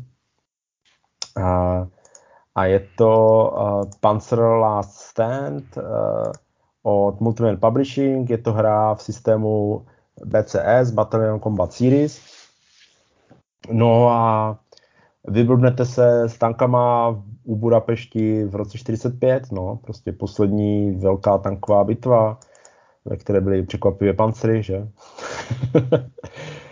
Uh, 1.37 1.87
a 2.55 2.65
je 2.65 2.87
to 2.97 3.11
uh, 3.57 3.91
Panzer 4.01 4.39
Last 4.39 4.95
Stand 4.95 5.79
od 6.83 7.21
Multimedia 7.21 7.61
Publishing, 7.61 8.31
je 8.31 8.39
to 8.39 8.53
hra 8.53 8.95
v 8.95 9.03
systému 9.03 9.83
BCS, 10.25 10.91
Battalion 10.91 11.41
Combat 11.41 11.73
Series. 11.73 12.21
No 13.71 14.09
a 14.11 14.59
vyblbnete 15.29 15.85
se 15.85 16.23
s 16.29 16.39
tankama 16.39 17.09
u 17.45 17.57
Budapešti 17.57 18.45
v 18.45 18.55
roce 18.55 18.79
45, 18.79 19.53
no, 19.53 19.77
prostě 19.77 20.13
poslední 20.13 20.91
velká 20.91 21.39
tanková 21.39 21.85
bitva, 21.85 22.39
ve 23.05 23.17
které 23.17 23.41
byly 23.41 23.63
překvapivě 23.63 24.15
pancery, 24.15 24.63
že? 24.63 24.89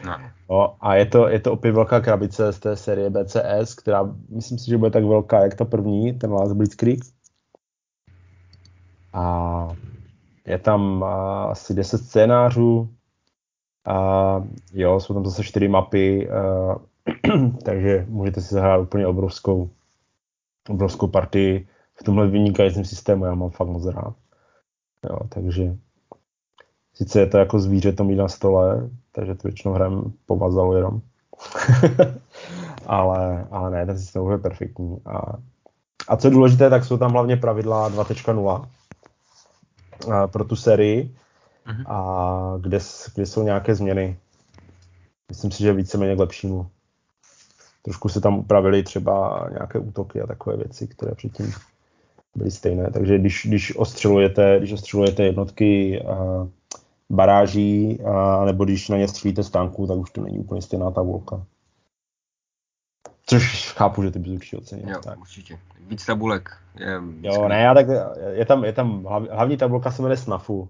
no. 0.06 0.16
no. 0.50 0.76
a 0.80 0.94
je 0.94 1.06
to, 1.06 1.28
je 1.28 1.40
to 1.40 1.52
opět 1.52 1.72
velká 1.72 2.00
krabice 2.00 2.52
z 2.52 2.58
té 2.58 2.76
série 2.76 3.10
BCS, 3.10 3.74
která 3.74 4.14
myslím 4.28 4.58
si, 4.58 4.70
že 4.70 4.78
bude 4.78 4.90
tak 4.90 5.04
velká, 5.04 5.42
jak 5.42 5.54
ta 5.54 5.64
první, 5.64 6.12
ten 6.12 6.32
Last 6.32 6.52
Blitzkrieg. 6.52 7.00
A 9.12 9.68
je 10.46 10.58
tam 10.58 11.04
asi 11.48 11.74
10 11.74 11.98
scénářů, 11.98 12.88
a 13.86 14.42
jo, 14.72 15.00
jsou 15.00 15.14
tam 15.14 15.24
zase 15.24 15.44
čtyři 15.44 15.68
mapy, 15.68 16.28
uh, 16.28 16.76
takže 17.64 18.06
můžete 18.08 18.40
si 18.40 18.54
zahrát 18.54 18.80
úplně 18.80 19.06
obrovskou, 19.06 19.70
obrovskou 20.68 21.06
partii 21.08 21.68
v 21.94 22.04
tomhle 22.04 22.28
vynikajícím 22.28 22.84
systému, 22.84 23.24
já 23.24 23.34
mám 23.34 23.50
fakt 23.50 23.68
moc 23.68 23.86
rád. 23.86 24.14
Jo, 25.10 25.18
takže 25.28 25.76
sice 26.94 27.20
je 27.20 27.26
to 27.26 27.38
jako 27.38 27.58
zvíře 27.58 27.92
to 27.92 28.04
mít 28.04 28.16
na 28.16 28.28
stole, 28.28 28.90
takže 29.12 29.34
to 29.34 29.48
většinou 29.48 29.74
hrajem 29.74 30.12
po 30.26 30.36
vazalu 30.36 30.76
jenom. 30.76 31.00
ale, 32.86 33.46
ale 33.50 33.70
ne, 33.70 33.86
ten 33.86 33.98
systém 33.98 34.30
je 34.30 34.38
perfektní. 34.38 34.98
A, 35.06 35.36
a 36.08 36.16
co 36.16 36.26
je 36.26 36.30
důležité, 36.30 36.70
tak 36.70 36.84
jsou 36.84 36.98
tam 36.98 37.12
hlavně 37.12 37.36
pravidla 37.36 37.90
2.0 37.90 38.66
pro 40.26 40.44
tu 40.44 40.56
sérii, 40.56 41.16
uh-huh. 41.66 41.84
a 41.86 42.58
kde, 42.60 42.78
kde 43.14 43.26
jsou 43.26 43.42
nějaké 43.42 43.74
změny. 43.74 44.18
Myslím 45.28 45.50
si, 45.50 45.62
že 45.62 45.72
víceméně 45.72 46.16
k 46.16 46.18
lepšímu. 46.18 46.66
Trošku 47.84 48.08
se 48.08 48.20
tam 48.20 48.38
upravili 48.38 48.82
třeba 48.82 49.46
nějaké 49.52 49.78
útoky 49.78 50.20
a 50.20 50.26
takové 50.26 50.56
věci, 50.56 50.86
které 50.86 51.14
předtím 51.14 51.52
byly 52.34 52.50
stejné. 52.50 52.90
Takže 52.90 53.18
když, 53.18 53.46
když 53.48 53.76
ostřelujete, 53.76 54.58
když 54.58 54.72
ostřelujete 54.72 55.22
jednotky 55.22 56.02
a 56.02 56.48
baráží, 57.10 58.00
a, 58.00 58.44
nebo 58.44 58.64
když 58.64 58.88
na 58.88 58.96
ně 58.96 59.08
střílíte 59.08 59.42
z 59.42 59.50
tanku, 59.50 59.86
tak 59.86 59.98
už 59.98 60.10
to 60.10 60.20
není 60.20 60.38
úplně 60.38 60.62
stejná 60.62 60.90
tabulka. 60.90 61.46
Což 63.26 63.72
chápu, 63.72 64.02
že 64.02 64.10
ty 64.10 64.18
bys 64.18 64.32
určitě 64.32 64.56
ocenil. 64.56 64.88
Jo, 64.88 65.00
tak. 65.04 65.20
určitě. 65.20 65.58
Víc 65.80 66.06
tabulek. 66.06 66.50
Je 66.78 67.00
jo, 67.22 67.48
ne, 67.48 67.62
já 67.62 67.74
tak, 67.74 67.86
je 68.32 68.44
tam, 68.46 68.64
je 68.64 68.72
tam, 68.72 69.04
hlavní 69.30 69.56
tabulka 69.56 69.90
se 69.90 70.02
jmenuje 70.02 70.16
SNAFu 70.16 70.60
uh, 70.60 70.68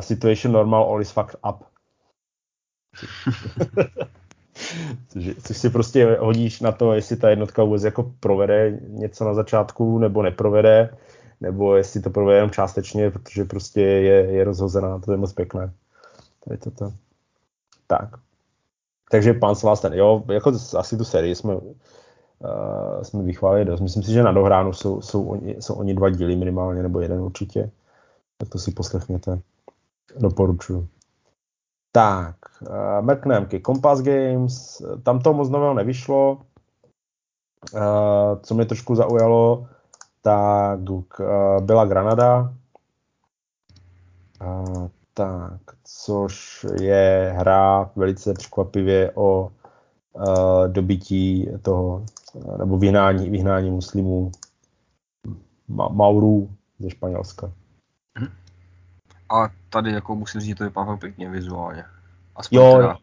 situation 0.00 0.52
normal 0.52 0.82
all 0.82 1.00
is 1.00 1.10
fucked 1.10 1.36
up. 1.48 1.64
což, 5.08 5.30
což 5.42 5.56
si 5.56 5.70
prostě 5.70 6.16
hodíš 6.20 6.60
na 6.60 6.72
to, 6.72 6.92
jestli 6.92 7.16
ta 7.16 7.30
jednotka 7.30 7.64
vůbec 7.64 7.82
jako 7.82 8.12
provede 8.20 8.80
něco 8.88 9.24
na 9.24 9.34
začátku, 9.34 9.98
nebo 9.98 10.22
neprovede, 10.22 10.94
nebo 11.40 11.76
jestli 11.76 12.00
to 12.00 12.10
provede 12.10 12.36
jenom 12.36 12.50
částečně, 12.50 13.10
protože 13.10 13.44
prostě 13.44 13.80
je, 13.80 14.14
je 14.14 14.44
rozhozená, 14.44 14.98
to 14.98 15.12
je 15.12 15.18
moc 15.18 15.32
pěkné. 15.32 15.72
Tady 16.44 16.58
toto. 16.58 16.92
Tak. 17.86 18.08
Takže 19.10 19.34
pán 19.34 19.54
Slásten, 19.54 19.94
jo, 19.94 20.22
jako 20.32 20.52
asi 20.78 20.96
tu 20.96 21.04
sérii 21.04 21.34
jsme, 21.34 21.56
uh, 21.56 23.02
jsme 23.02 23.22
vychválili 23.22 23.64
dost. 23.64 23.80
Myslím 23.80 24.02
si, 24.02 24.12
že 24.12 24.22
na 24.22 24.32
dohránu 24.32 24.72
jsou, 24.72 25.00
jsou, 25.00 25.24
oni, 25.24 25.56
jsou 25.60 25.74
oni 25.74 25.94
dva 25.94 26.10
díly 26.10 26.36
minimálně, 26.36 26.82
nebo 26.82 27.00
jeden 27.00 27.20
určitě. 27.20 27.70
Tak 28.38 28.48
to 28.48 28.58
si 28.58 28.70
poslechněte. 28.70 29.40
Doporučuji. 30.18 30.88
Tak, 31.92 32.36
uh, 32.60 33.46
ke 33.46 33.60
Compass 33.60 34.00
Games, 34.00 34.82
tam 35.02 35.20
to 35.20 35.32
moc 35.32 35.50
nového 35.50 35.74
nevyšlo. 35.74 36.42
Uh, 37.74 38.40
co 38.42 38.54
mě 38.54 38.64
trošku 38.64 38.94
zaujalo, 38.94 39.68
tak 40.22 40.80
uh, 41.20 41.60
byla 41.60 41.84
Granada, 41.84 42.54
uh, 44.42 44.88
tak, 45.14 45.60
což 45.84 46.66
je 46.80 47.34
hra 47.36 47.90
velice 47.96 48.34
překvapivě 48.34 49.12
o 49.14 49.52
uh, 50.12 50.68
dobití 50.68 51.48
toho, 51.62 52.04
nebo 52.58 52.78
vyhnání, 52.78 53.30
vyhnání 53.30 53.70
muslimů 53.70 54.32
Ma- 55.70 55.92
Maurů 55.92 56.50
ze 56.78 56.90
Španělska. 56.90 57.52
A 59.28 59.61
tady 59.72 59.92
jako 59.92 60.16
musím 60.16 60.40
říct, 60.40 60.48
že 60.48 60.54
to 60.54 60.64
vypadá 60.64 60.96
pěkně 60.96 61.30
vizuálně. 61.30 61.84
Aspoň 62.36 62.58
jo. 62.58 62.76
Teda, 62.76 62.98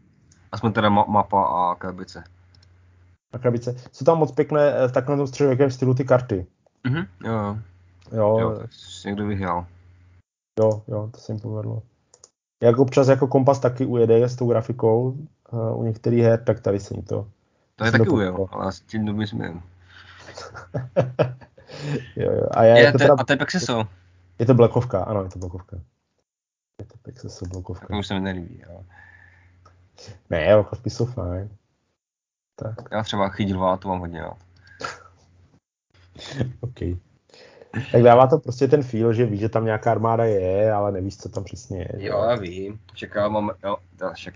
aspoň 0.52 0.74
teda 0.74 0.90
ma- 0.90 1.08
mapa 1.08 1.44
a 1.44 1.76
krabice. 1.76 2.24
A 3.34 3.38
krabice. 3.38 3.76
Jsou 3.92 4.06
tam 4.06 4.18
moc 4.18 4.32
pěkné 4.32 4.74
eh, 4.74 4.88
v 4.88 4.92
takovém 4.92 5.28
středověkém 5.28 5.72
stylu 5.72 5.94
ty 5.94 6.06
karty. 6.06 6.46
Mhm, 6.88 7.06
jo, 7.24 7.58
jo. 8.12 8.40
Jo, 8.40 8.64
někdo 9.06 9.26
vyhrál. 9.26 9.66
Jo, 10.60 10.84
jo, 10.88 11.10
to 11.14 11.20
se 11.20 11.32
jim 11.32 11.40
povedlo. 11.40 11.82
Jak 12.64 12.78
občas 12.80 13.08
jako 13.08 13.28
kompas 13.28 13.60
taky 13.60 13.86
ujede 13.86 14.30
s 14.30 14.36
tou 14.36 14.50
grafikou 14.50 15.18
uh, 15.52 15.80
u 15.80 15.84
některých 15.84 16.24
her, 16.24 16.44
tak 16.44 16.60
tady 16.60 16.80
se 16.80 16.94
jim 16.94 17.04
to. 17.04 17.28
To 17.76 17.86
je 17.86 17.92
taky 17.92 18.10
ujel, 18.10 18.48
ale 18.52 18.72
s 18.72 18.82
tím 18.82 19.06
době 19.06 19.28
jsme. 19.28 19.48
jo, 22.16 22.32
jo. 22.32 22.48
A, 22.52 22.64
já 22.64 22.78
je, 22.78 22.92
to 22.92 22.98
teda... 22.98 23.16
a 23.20 23.24
to 23.24 23.34
je 23.34 23.38
Pexeso. 23.38 23.88
Je 24.40 24.46
to 24.46 24.54
blekovka, 24.54 25.04
ano, 25.04 25.24
je 25.24 25.30
to 25.30 25.40
blekovka. 25.40 25.78
Pexeso 27.02 27.46
blokovka. 27.46 27.88
To 27.88 28.00
už 28.00 28.08
se 28.08 28.14
mi 28.14 28.20
nelíbí, 28.20 28.66
ale... 28.66 28.84
Ne, 30.30 30.54
blokovky 30.54 30.90
jsou 30.90 31.06
fajn. 31.06 31.50
Tak. 32.56 32.76
Já 32.92 33.04
třeba 33.04 33.30
chytilvá, 33.30 33.78
to 33.78 33.88
mám 33.88 34.00
hodně 34.00 34.22
rád. 34.22 34.38
OK. 36.60 36.80
Tak 37.92 38.02
dává 38.04 38.28
to 38.28 38.40
prostě 38.40 38.68
ten 38.68 38.84
feel, 38.84 39.14
že 39.14 39.26
víš, 39.26 39.40
že 39.40 39.50
tam 39.50 39.66
nějaká 39.66 39.92
armáda 39.92 40.26
je, 40.26 40.72
ale 40.72 40.92
nevíš, 40.92 41.18
co 41.18 41.30
tam 41.30 41.44
přesně 41.44 41.78
je. 41.78 41.90
Jo, 41.98 42.24
já 42.30 42.36
vím. 42.36 42.80
Čeká, 42.94 43.30
mám, 43.30 43.52
jo, 43.64 43.78
já, 44.02 44.12
však, 44.12 44.34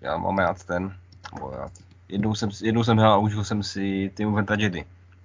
já 0.00 0.16
mám 0.16 0.38
rád 0.38 0.64
ten, 0.64 0.96
bo 1.40 1.52
já, 1.52 1.68
jednou 2.08 2.34
jsem, 2.34 2.50
jednou 2.62 2.84
jsem 2.84 2.98
hrál 2.98 3.12
a 3.12 3.18
užil 3.18 3.44
jsem 3.44 3.62
si 3.62 4.10
Team 4.14 4.34
of 4.34 4.44
Jedi, 4.58 4.84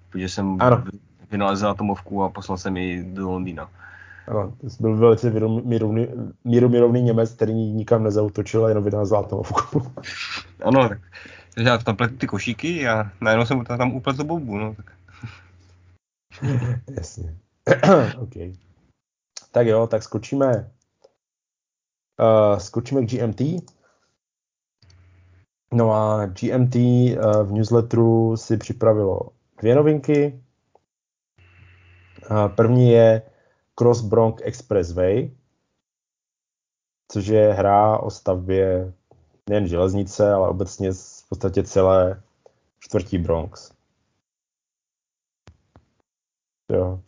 protože 0.10 0.30
jsem 0.30 0.58
ano. 0.62 0.84
vynalezl 1.32 1.68
atomovku 1.68 2.24
a 2.24 2.30
poslal 2.30 2.58
jsem 2.58 2.78
ji 2.78 3.04
do 3.04 3.30
Londýna. 3.30 3.70
Ano, 4.32 4.54
to 4.62 4.68
byl 4.80 4.98
velice 4.98 5.34
mírovný 6.44 7.02
Němec, 7.02 7.32
který 7.32 7.54
nikam 7.54 8.04
nezautočil 8.04 8.66
a 8.66 8.70
jenom 8.70 8.84
vydal 8.84 9.06
zlatovku. 9.06 9.82
ano, 10.64 10.90
tak. 10.90 11.00
Takže 11.56 11.70
já 11.70 11.78
tam 11.78 11.96
pletu 11.96 12.18
ty 12.18 12.28
košíky 12.28 12.88
a 12.88 13.12
najednou 13.22 13.46
jsem 13.46 13.66
tam 13.66 13.96
upletl 13.96 14.24
bombu, 14.24 14.58
no. 14.58 14.76
Tak. 14.76 14.92
Jasně. 16.98 17.36
OK. 18.20 18.34
Tak 19.52 19.68
jo, 19.68 19.88
tak 19.88 20.04
skočíme 20.04 20.72
uh, 22.22 22.58
skočíme 22.58 23.06
k 23.06 23.10
GMT. 23.10 23.42
No 25.74 25.92
a 25.92 26.26
GMT 26.26 26.76
uh, 26.76 27.44
v 27.44 27.52
newsletteru 27.52 28.38
si 28.38 28.58
připravilo 28.58 29.20
dvě 29.62 29.76
novinky. 29.76 30.44
Uh, 32.32 32.48
první 32.48 32.92
je 32.92 33.22
Cross 33.82 34.02
Bronx 34.02 34.42
Expressway, 34.46 35.32
což 37.12 37.28
je 37.28 37.54
hra 37.54 37.98
o 37.98 38.10
stavbě 38.10 38.94
nejen 39.50 39.68
železnice, 39.68 40.34
ale 40.34 40.50
obecně 40.50 40.92
v 40.94 41.30
podstatě 41.30 41.64
celé 41.64 42.24
čtvrtí 42.80 43.18
Bronx. 43.18 43.72
Jo. 46.72 47.02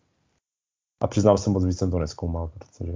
A 1.04 1.08
přiznám 1.08 1.38
se 1.38 1.50
moc 1.50 1.66
víc 1.66 1.78
jsem 1.78 1.92
to 1.92 2.00
neskoumal, 2.00 2.48
protože 2.48 2.94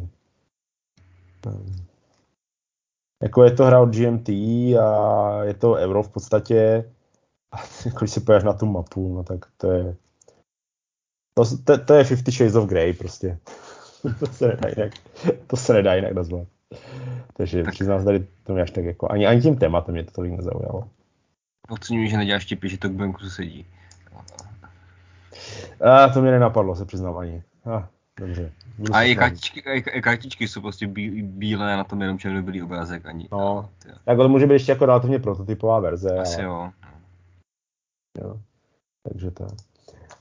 jako 3.23 3.43
je 3.43 3.51
to 3.51 3.65
hra 3.65 3.82
od 3.82 3.89
GMT 3.89 4.30
a 4.80 5.43
je 5.43 5.53
to 5.53 5.71
euro 5.71 6.03
v 6.03 6.09
podstatě. 6.09 6.91
A 7.51 7.57
když 7.99 8.11
se 8.11 8.21
pojáš 8.21 8.43
na 8.43 8.53
tu 8.53 8.65
mapu, 8.65 9.15
no 9.15 9.23
tak 9.23 9.45
to 9.57 9.71
je 9.71 9.97
to, 11.38 11.43
to, 11.63 11.86
to 11.86 11.93
je 11.93 12.03
Fifty 12.03 12.32
Shades 12.32 12.55
of 12.55 12.69
Grey 12.69 12.93
prostě. 12.93 13.39
to 14.19 14.25
se 14.25 14.47
nedá 14.47 14.69
jinak, 14.69 14.91
to 15.47 15.55
se 15.55 15.73
nedá 15.73 15.95
jinak 15.95 16.13
nazvat. 16.13 16.47
Takže 17.33 17.63
tak. 17.63 17.73
přiznám 17.73 17.99
se 17.99 18.05
tady 18.05 18.27
to 18.43 18.53
mě 18.53 18.61
až 18.61 18.71
tak 18.71 18.85
jako, 18.85 19.11
ani, 19.11 19.27
ani 19.27 19.41
tím 19.41 19.57
tématem 19.57 19.93
mě 19.93 20.03
to 20.03 20.11
tolik 20.11 20.33
nezaujalo. 20.33 20.89
Oceňuji, 21.69 22.09
že 22.09 22.17
neděláš 22.17 22.45
tipy, 22.45 22.69
že 22.69 22.77
to 22.77 22.89
k 22.89 22.91
banku 22.91 23.19
se 23.19 23.29
sedí. 23.29 23.65
A 25.81 26.09
to 26.09 26.21
mě 26.21 26.31
nenapadlo, 26.31 26.75
se 26.75 26.85
přiznám 26.85 27.17
ani. 27.17 27.43
A, 27.65 27.89
dobře. 28.19 28.51
a 28.93 29.03
i 29.03 29.15
kartičky, 29.15 29.59
i 29.93 30.01
kartičky 30.01 30.47
jsou 30.47 30.61
prostě 30.61 30.87
bí, 30.87 31.21
bílé, 31.21 31.77
na 31.77 31.83
tom 31.83 32.01
jenom 32.01 32.19
černobílý 32.19 32.61
obrázek. 32.61 33.05
Ani, 33.05 33.27
no, 33.31 33.69
tak 34.05 34.17
to 34.17 34.29
může 34.29 34.47
být 34.47 34.53
ještě 34.53 34.71
jako 34.71 34.85
relativně 34.85 35.19
prototypová 35.19 35.79
verze. 35.79 36.19
Asi 36.19 36.41
ale... 36.41 36.45
jo. 36.45 36.71
jo. 38.21 38.39
Takže 39.03 39.31
to. 39.31 39.47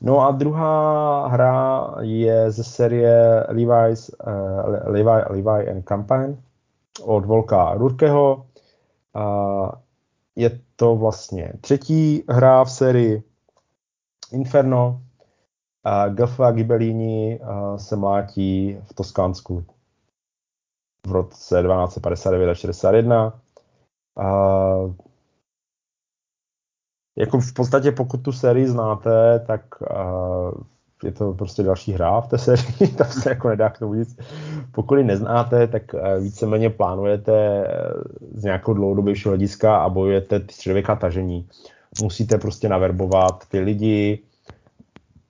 No 0.00 0.20
a 0.20 0.30
druhá 0.30 1.26
hra 1.28 1.94
je 2.00 2.50
ze 2.50 2.64
série 2.64 3.46
Levi's, 3.48 4.10
uh, 4.26 4.90
Levi, 4.92 5.24
Levi 5.30 5.70
and 5.70 5.82
Campaign 5.82 6.42
od 7.02 7.24
Volka 7.24 7.74
Rurkeho. 7.74 8.46
Uh, 9.16 9.70
je 10.36 10.60
to 10.76 10.96
vlastně 10.96 11.52
třetí 11.60 12.24
hra 12.28 12.64
v 12.64 12.70
sérii 12.70 13.22
Inferno. 14.32 15.02
Uh, 15.86 16.14
Gelfa 16.14 16.50
Gibellini 16.50 17.40
uh, 17.40 17.76
se 17.76 17.96
mlátí 17.96 18.78
v 18.84 18.94
Toskánsku 18.94 19.64
v 21.06 21.12
roce 21.12 21.62
1259 21.62 22.50
a 22.50 22.54
61. 22.54 23.40
Uh, 24.18 24.94
jako 27.16 27.40
v 27.40 27.52
podstatě 27.52 27.92
pokud 27.92 28.22
tu 28.22 28.32
sérii 28.32 28.68
znáte, 28.68 29.38
tak 29.46 29.60
uh, 29.80 30.50
je 31.04 31.12
to 31.12 31.32
prostě 31.32 31.62
další 31.62 31.92
hra 31.92 32.20
v 32.20 32.28
té 32.28 32.38
sérii, 32.38 32.88
tam 32.96 33.06
se 33.06 33.28
jako 33.28 33.48
nedá 33.48 33.70
k 33.70 33.78
tomu 33.78 33.94
nic. 33.94 34.18
Pokud 34.72 34.94
ji 34.94 35.04
neznáte, 35.04 35.66
tak 35.66 35.94
uh, 35.94 36.00
víceméně 36.22 36.70
plánujete 36.70 37.66
z 38.34 38.44
nějakého 38.44 38.74
dlouhodobějšího 38.74 39.30
hlediska 39.30 39.76
a 39.76 39.88
bojujete 39.88 40.40
ty 40.40 40.54
středověká 40.54 40.96
tažení. 40.96 41.48
Musíte 42.02 42.38
prostě 42.38 42.68
naverbovat 42.68 43.48
ty 43.48 43.60
lidi, 43.60 44.18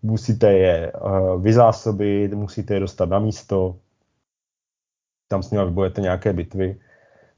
musíte 0.03 0.53
je 0.53 0.93
uh, 0.93 1.43
vyzásobit, 1.43 2.34
musíte 2.34 2.74
je 2.74 2.80
dostat 2.80 3.09
na 3.09 3.18
místo, 3.18 3.76
tam 5.28 5.43
s 5.43 5.51
nimi 5.51 5.64
vybojete 5.64 6.01
nějaké 6.01 6.32
bitvy. 6.32 6.80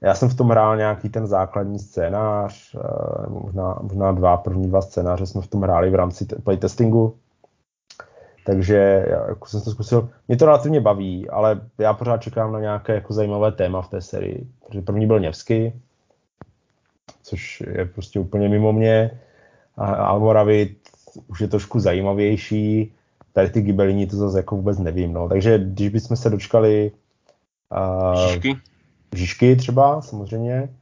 Já 0.00 0.14
jsem 0.14 0.28
v 0.28 0.36
tom 0.36 0.48
hrál 0.48 0.76
nějaký 0.76 1.08
ten 1.08 1.26
základní 1.26 1.78
scénář, 1.78 2.74
eh, 2.74 3.30
možná, 3.30 3.78
možná 3.82 4.12
dva, 4.12 4.36
první 4.36 4.68
dva 4.68 4.82
scénáře 4.82 5.26
jsme 5.26 5.42
v 5.42 5.46
tom 5.46 5.62
hráli 5.62 5.90
v 5.90 5.94
rámci 5.94 6.24
playtestingu. 6.24 7.16
Takže 8.46 9.06
jako 9.28 9.46
jsem 9.46 9.60
to 9.60 9.70
zkusil. 9.70 10.08
Mě 10.28 10.36
to 10.36 10.44
relativně 10.44 10.80
baví, 10.80 11.30
ale 11.30 11.60
já 11.78 11.92
pořád 11.94 12.22
čekám 12.22 12.52
na 12.52 12.60
nějaké 12.60 12.94
jako 12.94 13.12
zajímavé 13.12 13.52
téma 13.52 13.82
v 13.82 13.88
té 13.88 14.00
sérii. 14.00 14.46
Protože 14.66 14.82
první 14.82 15.06
byl 15.06 15.20
Něvsky, 15.20 15.72
což 17.22 17.60
je 17.60 17.84
prostě 17.84 18.20
úplně 18.20 18.48
mimo 18.48 18.72
mě. 18.72 19.20
A 19.76 19.86
Almoravit 19.86 20.78
už 21.26 21.40
je 21.40 21.48
trošku 21.48 21.80
zajímavější. 21.80 22.92
Tady 23.32 23.50
ty 23.50 23.62
gibelini 23.62 24.06
to 24.06 24.16
zase 24.16 24.38
jako 24.38 24.56
vůbec 24.56 24.78
nevím. 24.78 25.12
No. 25.12 25.28
Takže 25.28 25.58
když 25.58 25.88
bychom 25.88 26.16
se 26.16 26.30
dočkali 26.30 26.92
uh, 27.72 28.50
třeba, 29.56 30.02
samozřejmě, 30.02 30.74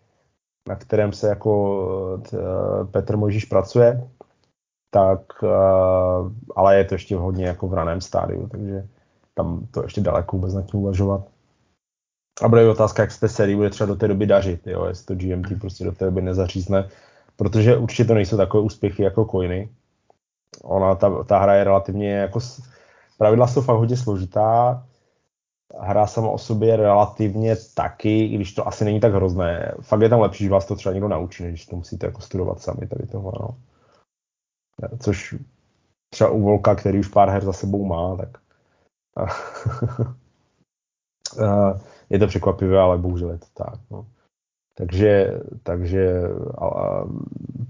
na 0.69 0.75
kterém 0.75 1.13
se 1.13 1.29
jako 1.29 2.21
t, 2.31 2.39
Petr 2.91 3.17
Možíš 3.17 3.45
pracuje, 3.45 4.09
tak, 4.91 5.21
ale 6.57 6.77
je 6.77 6.85
to 6.85 6.95
ještě 6.95 7.17
hodně 7.17 7.47
jako 7.47 7.69
v 7.69 7.75
raném 7.75 8.01
stádiu, 8.01 8.49
takže 8.49 8.89
tam 9.35 9.67
to 9.71 9.83
ještě 9.83 10.01
daleko 10.01 10.37
vůbec 10.37 10.67
tím 10.71 10.81
uvažovat. 10.81 11.21
A 12.43 12.49
bude 12.49 12.71
otázka, 12.71 13.03
jak 13.03 13.13
se 13.13 13.21
té 13.21 13.29
sérii 13.29 13.57
bude 13.57 13.71
třeba 13.71 13.87
do 13.87 13.97
té 13.97 14.09
doby 14.09 14.27
dařit, 14.27 14.67
jo, 14.67 14.85
jestli 14.85 15.07
to 15.07 15.15
GMT 15.15 15.61
prostě 15.61 15.85
do 15.85 15.93
té 15.93 16.05
doby 16.05 16.23
nezařízne, 16.23 16.89
protože 17.37 17.77
určitě 17.77 18.05
to 18.05 18.15
nejsou 18.15 18.37
takové 18.37 18.63
úspěchy 18.63 19.03
jako 19.03 19.25
Coiny. 19.25 19.71
Ona, 20.63 20.95
ta, 20.95 21.25
ta 21.25 21.39
hra 21.39 21.55
je 21.55 21.65
relativně 21.65 22.13
jako, 22.13 22.39
pravidla 23.19 23.47
jsou 23.47 23.61
fakt 23.61 23.77
hodně 23.77 23.97
složitá, 23.97 24.87
hra 25.75 26.07
sama 26.07 26.29
o 26.29 26.39
sobě 26.39 26.77
relativně 26.77 27.57
taky, 27.75 28.25
i 28.25 28.35
když 28.35 28.55
to 28.55 28.69
asi 28.69 28.85
není 28.85 29.01
tak 29.01 29.15
hrozné. 29.15 29.75
Fakt 29.81 30.01
je 30.01 30.09
tam 30.09 30.21
lepší, 30.21 30.45
že 30.45 30.51
vás 30.51 30.67
to 30.67 30.77
třeba 30.77 30.93
někdo 30.93 31.09
naučí, 31.09 31.43
než 31.43 31.67
to 31.67 31.77
musíte 31.77 32.07
jako 32.07 32.21
studovat 32.21 32.61
sami 32.61 32.87
tady 32.87 33.07
toho. 33.07 33.33
No. 33.41 33.57
Což 34.99 35.35
třeba 36.11 36.31
u 36.31 36.41
Volka, 36.41 36.75
který 36.75 36.99
už 36.99 37.09
pár 37.09 37.29
her 37.29 37.45
za 37.45 37.53
sebou 37.53 37.85
má, 37.85 38.17
tak 38.17 38.39
je 42.11 42.19
to 42.19 42.27
překvapivé, 42.27 42.79
ale 42.81 42.99
bohužel 42.99 43.31
je 43.31 43.39
to 43.39 43.47
tak. 43.55 43.81
No. 43.91 44.07
Takže, 44.75 45.41
takže 45.63 46.23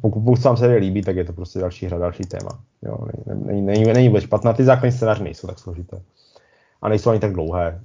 pokud, 0.00 0.20
pokud 0.20 0.36
se 0.36 0.48
vám 0.48 0.56
se 0.56 0.66
líbí, 0.66 1.02
tak 1.02 1.16
je 1.16 1.24
to 1.24 1.32
prostě 1.32 1.58
další 1.58 1.86
hra, 1.86 1.98
další 1.98 2.22
téma. 2.22 2.60
Jo, 2.82 2.98
není, 3.26 3.62
není, 3.62 3.84
není, 3.84 4.08
není 4.08 4.20
špatná, 4.20 4.52
ty 4.52 4.64
základní 4.64 4.92
scénáře 4.92 5.24
nejsou 5.24 5.46
tak 5.46 5.58
složité 5.58 6.02
a 6.86 6.88
nejsou 6.88 7.10
ani 7.10 7.20
tak 7.20 7.32
dlouhé. 7.32 7.80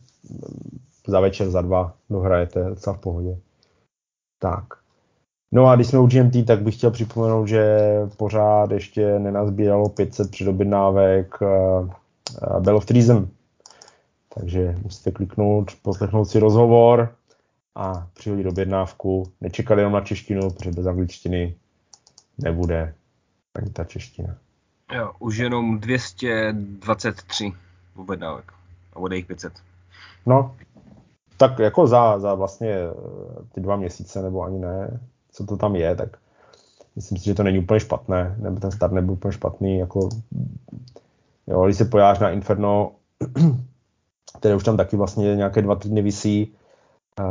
Za 1.08 1.20
večer, 1.20 1.50
za 1.50 1.62
dva 1.62 1.94
dohrajete 2.10 2.64
docela 2.70 2.96
v 2.96 3.00
pohodě. 3.00 3.38
Tak. 4.40 4.66
No 5.52 5.68
a 5.68 5.76
když 5.76 5.88
jsme 5.88 6.00
u 6.00 6.08
GMT, 6.08 6.46
tak 6.48 6.62
bych 6.62 6.76
chtěl 6.76 6.92
připomenout, 6.92 7.48
že 7.48 7.80
pořád 8.18 8.72
ještě 8.72 9.20
nenazbíralo 9.20 9.90
500 9.90 10.32
předobjednávek 10.32 11.42
uh, 11.42 11.48
uh, 11.48 12.60
Bell 12.60 12.78
of 12.78 12.86
Treason. 12.86 13.28
Takže 14.36 14.76
musíte 14.84 15.12
kliknout, 15.12 15.72
poslechnout 15.82 16.26
si 16.26 16.40
rozhovor 16.40 17.16
a 17.76 18.08
přihodit 18.14 18.48
objednávku. 18.48 19.32
Nečekat 19.42 19.78
jenom 19.78 19.94
na 19.94 20.02
češtinu, 20.02 20.52
protože 20.52 20.72
bez 20.72 20.86
angličtiny 20.86 21.56
nebude 22.38 22.94
ani 23.56 23.70
ta 23.70 23.84
čeština. 23.84 24.38
Jo, 24.94 25.12
už 25.20 25.38
jenom 25.38 25.80
223 25.80 27.54
objednávek 27.96 28.61
a 28.94 29.00
bude 29.00 29.16
jich 29.16 29.26
500. 29.26 29.54
No, 30.26 30.56
tak 31.38 31.60
jako 31.60 31.88
za, 31.88 32.20
za 32.20 32.34
vlastně 32.34 32.70
eh, 32.70 32.94
ty 33.52 33.62
dva 33.62 33.76
měsíce, 33.76 34.22
nebo 34.22 34.44
ani 34.44 34.60
ne, 34.60 35.00
co 35.32 35.46
to 35.46 35.58
tam 35.58 35.76
je, 35.76 35.96
tak 35.96 36.18
myslím 36.96 37.18
si, 37.18 37.26
že 37.26 37.34
to 37.34 37.44
není 37.44 37.60
úplně 37.60 37.80
špatné, 37.80 38.36
nebo 38.38 38.60
ten 38.60 38.72
start 38.72 38.94
nebyl 38.94 39.14
úplně 39.14 39.32
špatný, 39.32 39.78
jako 39.80 40.10
jo, 41.48 41.66
když 41.66 41.78
se 41.78 41.86
pojáš 41.86 42.20
na 42.20 42.30
Inferno, 42.30 42.92
které 44.40 44.56
už 44.56 44.64
tam 44.64 44.78
taky 44.78 44.96
vlastně 44.96 45.36
nějaké 45.36 45.62
dva 45.62 45.76
týdny 45.76 46.02
visí, 46.02 46.56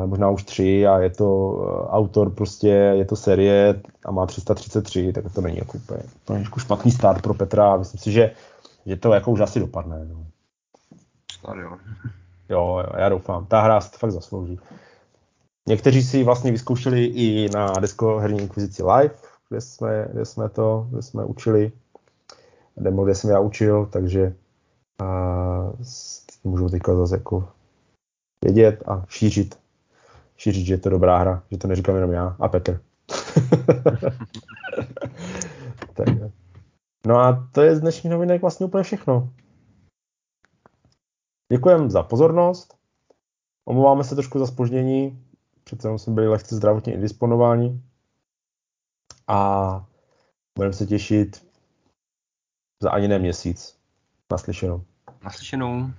možná 0.07 0.31
už 0.31 0.43
tři 0.43 0.87
a 0.87 0.99
je 0.99 1.11
to 1.11 1.59
eh, 1.63 1.89
autor 1.89 2.31
prostě, 2.31 2.69
je 2.69 3.05
to 3.05 3.17
série 3.17 3.81
a 4.05 4.11
má 4.11 4.27
333, 4.27 5.13
tak 5.13 5.33
to 5.35 5.41
není 5.41 5.59
jako 5.59 5.79
úplně, 5.79 6.03
úplně 6.23 6.43
jako 6.43 6.61
špatný 6.61 6.91
start 6.91 7.23
pro 7.23 7.35
Petra 7.35 7.73
a 7.73 7.77
myslím 7.77 8.01
si, 8.01 8.13
že, 8.13 8.31
že 8.87 8.97
to 8.97 9.13
jako 9.13 9.31
už 9.31 9.41
asi 9.41 9.61
dopadne. 9.61 10.07
No. 10.13 10.27
Snad 11.41 11.57
jo. 11.57 11.79
Jo, 12.49 12.85
já 12.99 13.09
doufám. 13.09 13.47
Ta 13.47 13.61
hra 13.61 13.81
se 13.81 13.91
to 13.91 13.99
fakt 13.99 14.13
zaslouží. 14.13 14.61
Někteří 15.69 16.03
si 16.03 16.25
vlastně 16.25 16.53
vyzkoušeli 16.53 17.05
i 17.05 17.49
na 17.55 17.73
desko 17.73 18.19
herní 18.19 18.41
inkvizici 18.41 18.83
live, 18.83 19.15
kde 19.49 19.61
jsme, 19.61 20.09
kde 20.13 20.25
jsme 20.25 20.49
to, 20.49 20.87
kde 20.91 21.03
jsme 21.03 21.25
učili, 21.25 21.73
demo, 22.77 23.05
kde 23.05 23.15
jsem 23.15 23.31
já 23.31 23.41
učil, 23.41 23.87
takže 23.87 24.35
a, 25.03 25.73
můžu 26.45 26.69
teďka 26.69 26.95
zase 26.95 27.17
jako 27.17 27.49
vědět 28.45 28.83
a 28.89 29.05
šířit, 29.09 29.59
šířit, 30.37 30.67
že 30.67 30.75
je 30.75 30.79
to 30.79 30.91
dobrá 30.91 31.19
hra, 31.19 31.43
že 31.51 31.59
to 31.59 31.69
neříkám 31.69 31.95
jenom 31.95 32.13
já 32.13 32.37
a 32.41 32.49
Petr. 32.49 32.81
tak, 35.95 36.09
no 37.07 37.19
a 37.19 37.49
to 37.53 37.61
je 37.61 37.77
z 37.77 37.81
dnešních 37.81 38.13
novinek 38.13 38.43
vlastně 38.43 38.67
úplně 38.67 38.85
všechno. 38.85 39.29
Děkujeme 41.53 41.91
za 41.91 42.03
pozornost. 42.03 42.79
Omlouváme 43.65 44.05
se 44.05 44.15
trošku 44.15 44.39
za 44.39 44.47
spoždění. 44.47 45.25
Přece 45.65 45.89
jenom 45.89 45.99
jsme 45.99 46.13
byli 46.15 46.29
lehce 46.29 46.57
zdravotně 46.57 46.95
indisponováni. 46.95 47.83
A 49.27 49.87
budeme 50.57 50.73
se 50.73 50.87
těšit 50.87 51.47
za 52.83 52.91
ani 52.91 53.09
ne 53.09 53.19
měsíc. 53.19 53.79
Naslyšenou. 54.31 54.85
Naslyšenou. 55.25 55.91